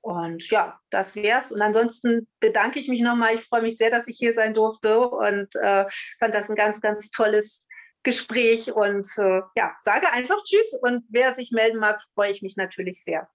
Und 0.00 0.48
ja, 0.50 0.78
das 0.90 1.16
wär's. 1.16 1.50
Und 1.50 1.60
ansonsten 1.62 2.28
bedanke 2.38 2.78
ich 2.78 2.88
mich 2.88 3.00
nochmal. 3.00 3.34
Ich 3.34 3.42
freue 3.42 3.62
mich 3.62 3.76
sehr, 3.76 3.90
dass 3.90 4.06
ich 4.06 4.16
hier 4.16 4.32
sein 4.32 4.54
durfte 4.54 5.00
und 5.00 5.48
äh, 5.56 5.84
fand 6.20 6.32
das 6.32 6.48
ein 6.48 6.54
ganz, 6.54 6.80
ganz 6.80 7.10
tolles 7.10 7.66
Gespräch 8.06 8.72
und 8.72 9.06
äh, 9.18 9.42
ja, 9.56 9.74
sage 9.80 10.10
einfach 10.12 10.42
Tschüss 10.44 10.78
und 10.80 11.04
wer 11.08 11.34
sich 11.34 11.50
melden 11.50 11.80
mag, 11.80 12.00
freue 12.14 12.30
ich 12.30 12.40
mich 12.40 12.56
natürlich 12.56 13.02
sehr. 13.02 13.28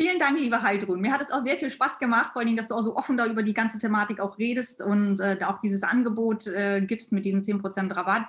Vielen 0.00 0.18
Dank, 0.18 0.38
liebe 0.38 0.62
Heidrun. 0.62 1.00
Mir 1.00 1.12
hat 1.12 1.20
es 1.20 1.30
auch 1.30 1.40
sehr 1.40 1.58
viel 1.58 1.68
Spaß 1.68 1.98
gemacht, 1.98 2.32
vor 2.32 2.40
allem, 2.40 2.56
dass 2.56 2.68
du 2.68 2.74
auch 2.74 2.80
so 2.80 2.96
offen 2.96 3.18
da 3.18 3.26
über 3.26 3.42
die 3.42 3.52
ganze 3.52 3.78
Thematik 3.78 4.18
auch 4.18 4.38
redest 4.38 4.80
und 4.80 5.20
äh, 5.20 5.36
auch 5.44 5.58
dieses 5.58 5.82
Angebot 5.82 6.46
äh, 6.46 6.80
gibst 6.80 7.12
mit 7.12 7.26
diesen 7.26 7.42
10% 7.42 7.94
Rabatt. 7.94 8.22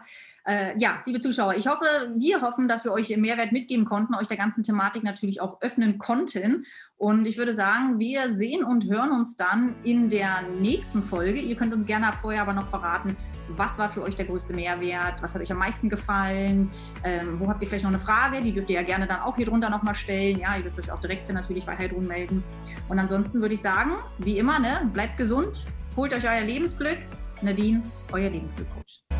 Äh, 0.45 0.77
ja, 0.77 1.01
liebe 1.05 1.21
Zuschauer, 1.21 1.53
ich 1.53 1.67
hoffe, 1.67 1.85
wir 2.17 2.41
hoffen, 2.41 2.67
dass 2.67 2.83
wir 2.83 2.91
euch 2.91 3.15
Mehrwert 3.15 3.53
mitgeben 3.53 3.85
konnten, 3.85 4.15
euch 4.15 4.27
der 4.27 4.35
ganzen 4.35 4.63
Thematik 4.63 5.03
natürlich 5.03 5.39
auch 5.39 5.61
öffnen 5.61 5.97
konnten. 5.97 6.65
Und 7.01 7.25
ich 7.25 7.35
würde 7.35 7.55
sagen, 7.55 7.97
wir 7.97 8.31
sehen 8.31 8.63
und 8.63 8.85
hören 8.85 9.11
uns 9.11 9.35
dann 9.35 9.73
in 9.83 10.07
der 10.07 10.43
nächsten 10.43 11.01
Folge. 11.01 11.39
Ihr 11.39 11.55
könnt 11.55 11.73
uns 11.73 11.83
gerne 11.83 12.11
vorher 12.11 12.43
aber 12.43 12.53
noch 12.53 12.69
verraten, 12.69 13.17
was 13.47 13.79
war 13.79 13.89
für 13.89 14.03
euch 14.03 14.15
der 14.15 14.25
größte 14.25 14.53
Mehrwert, 14.53 15.19
was 15.19 15.33
hat 15.33 15.41
euch 15.41 15.51
am 15.51 15.57
meisten 15.57 15.89
gefallen, 15.89 16.69
ähm, 17.03 17.39
wo 17.39 17.47
habt 17.47 17.59
ihr 17.63 17.67
vielleicht 17.67 17.85
noch 17.85 17.89
eine 17.89 17.97
Frage, 17.97 18.39
die 18.41 18.51
dürft 18.51 18.69
ihr 18.69 18.75
ja 18.75 18.83
gerne 18.83 19.07
dann 19.07 19.21
auch 19.21 19.35
hier 19.35 19.47
drunter 19.47 19.71
nochmal 19.71 19.95
stellen. 19.95 20.37
Ja, 20.37 20.55
ihr 20.55 20.61
dürft 20.61 20.77
euch 20.77 20.91
auch 20.91 20.99
direkt 20.99 21.33
natürlich 21.33 21.65
bei 21.65 21.75
Heidrun 21.75 22.05
melden. 22.05 22.43
Und 22.87 22.99
ansonsten 22.99 23.41
würde 23.41 23.55
ich 23.55 23.61
sagen, 23.61 23.93
wie 24.19 24.37
immer, 24.37 24.59
ne, 24.59 24.87
bleibt 24.93 25.17
gesund, 25.17 25.65
holt 25.97 26.13
euch 26.13 26.29
euer 26.29 26.41
Lebensglück. 26.41 26.99
Nadine, 27.41 27.81
euer 28.11 28.29
Lebensglückcoach. 28.29 29.10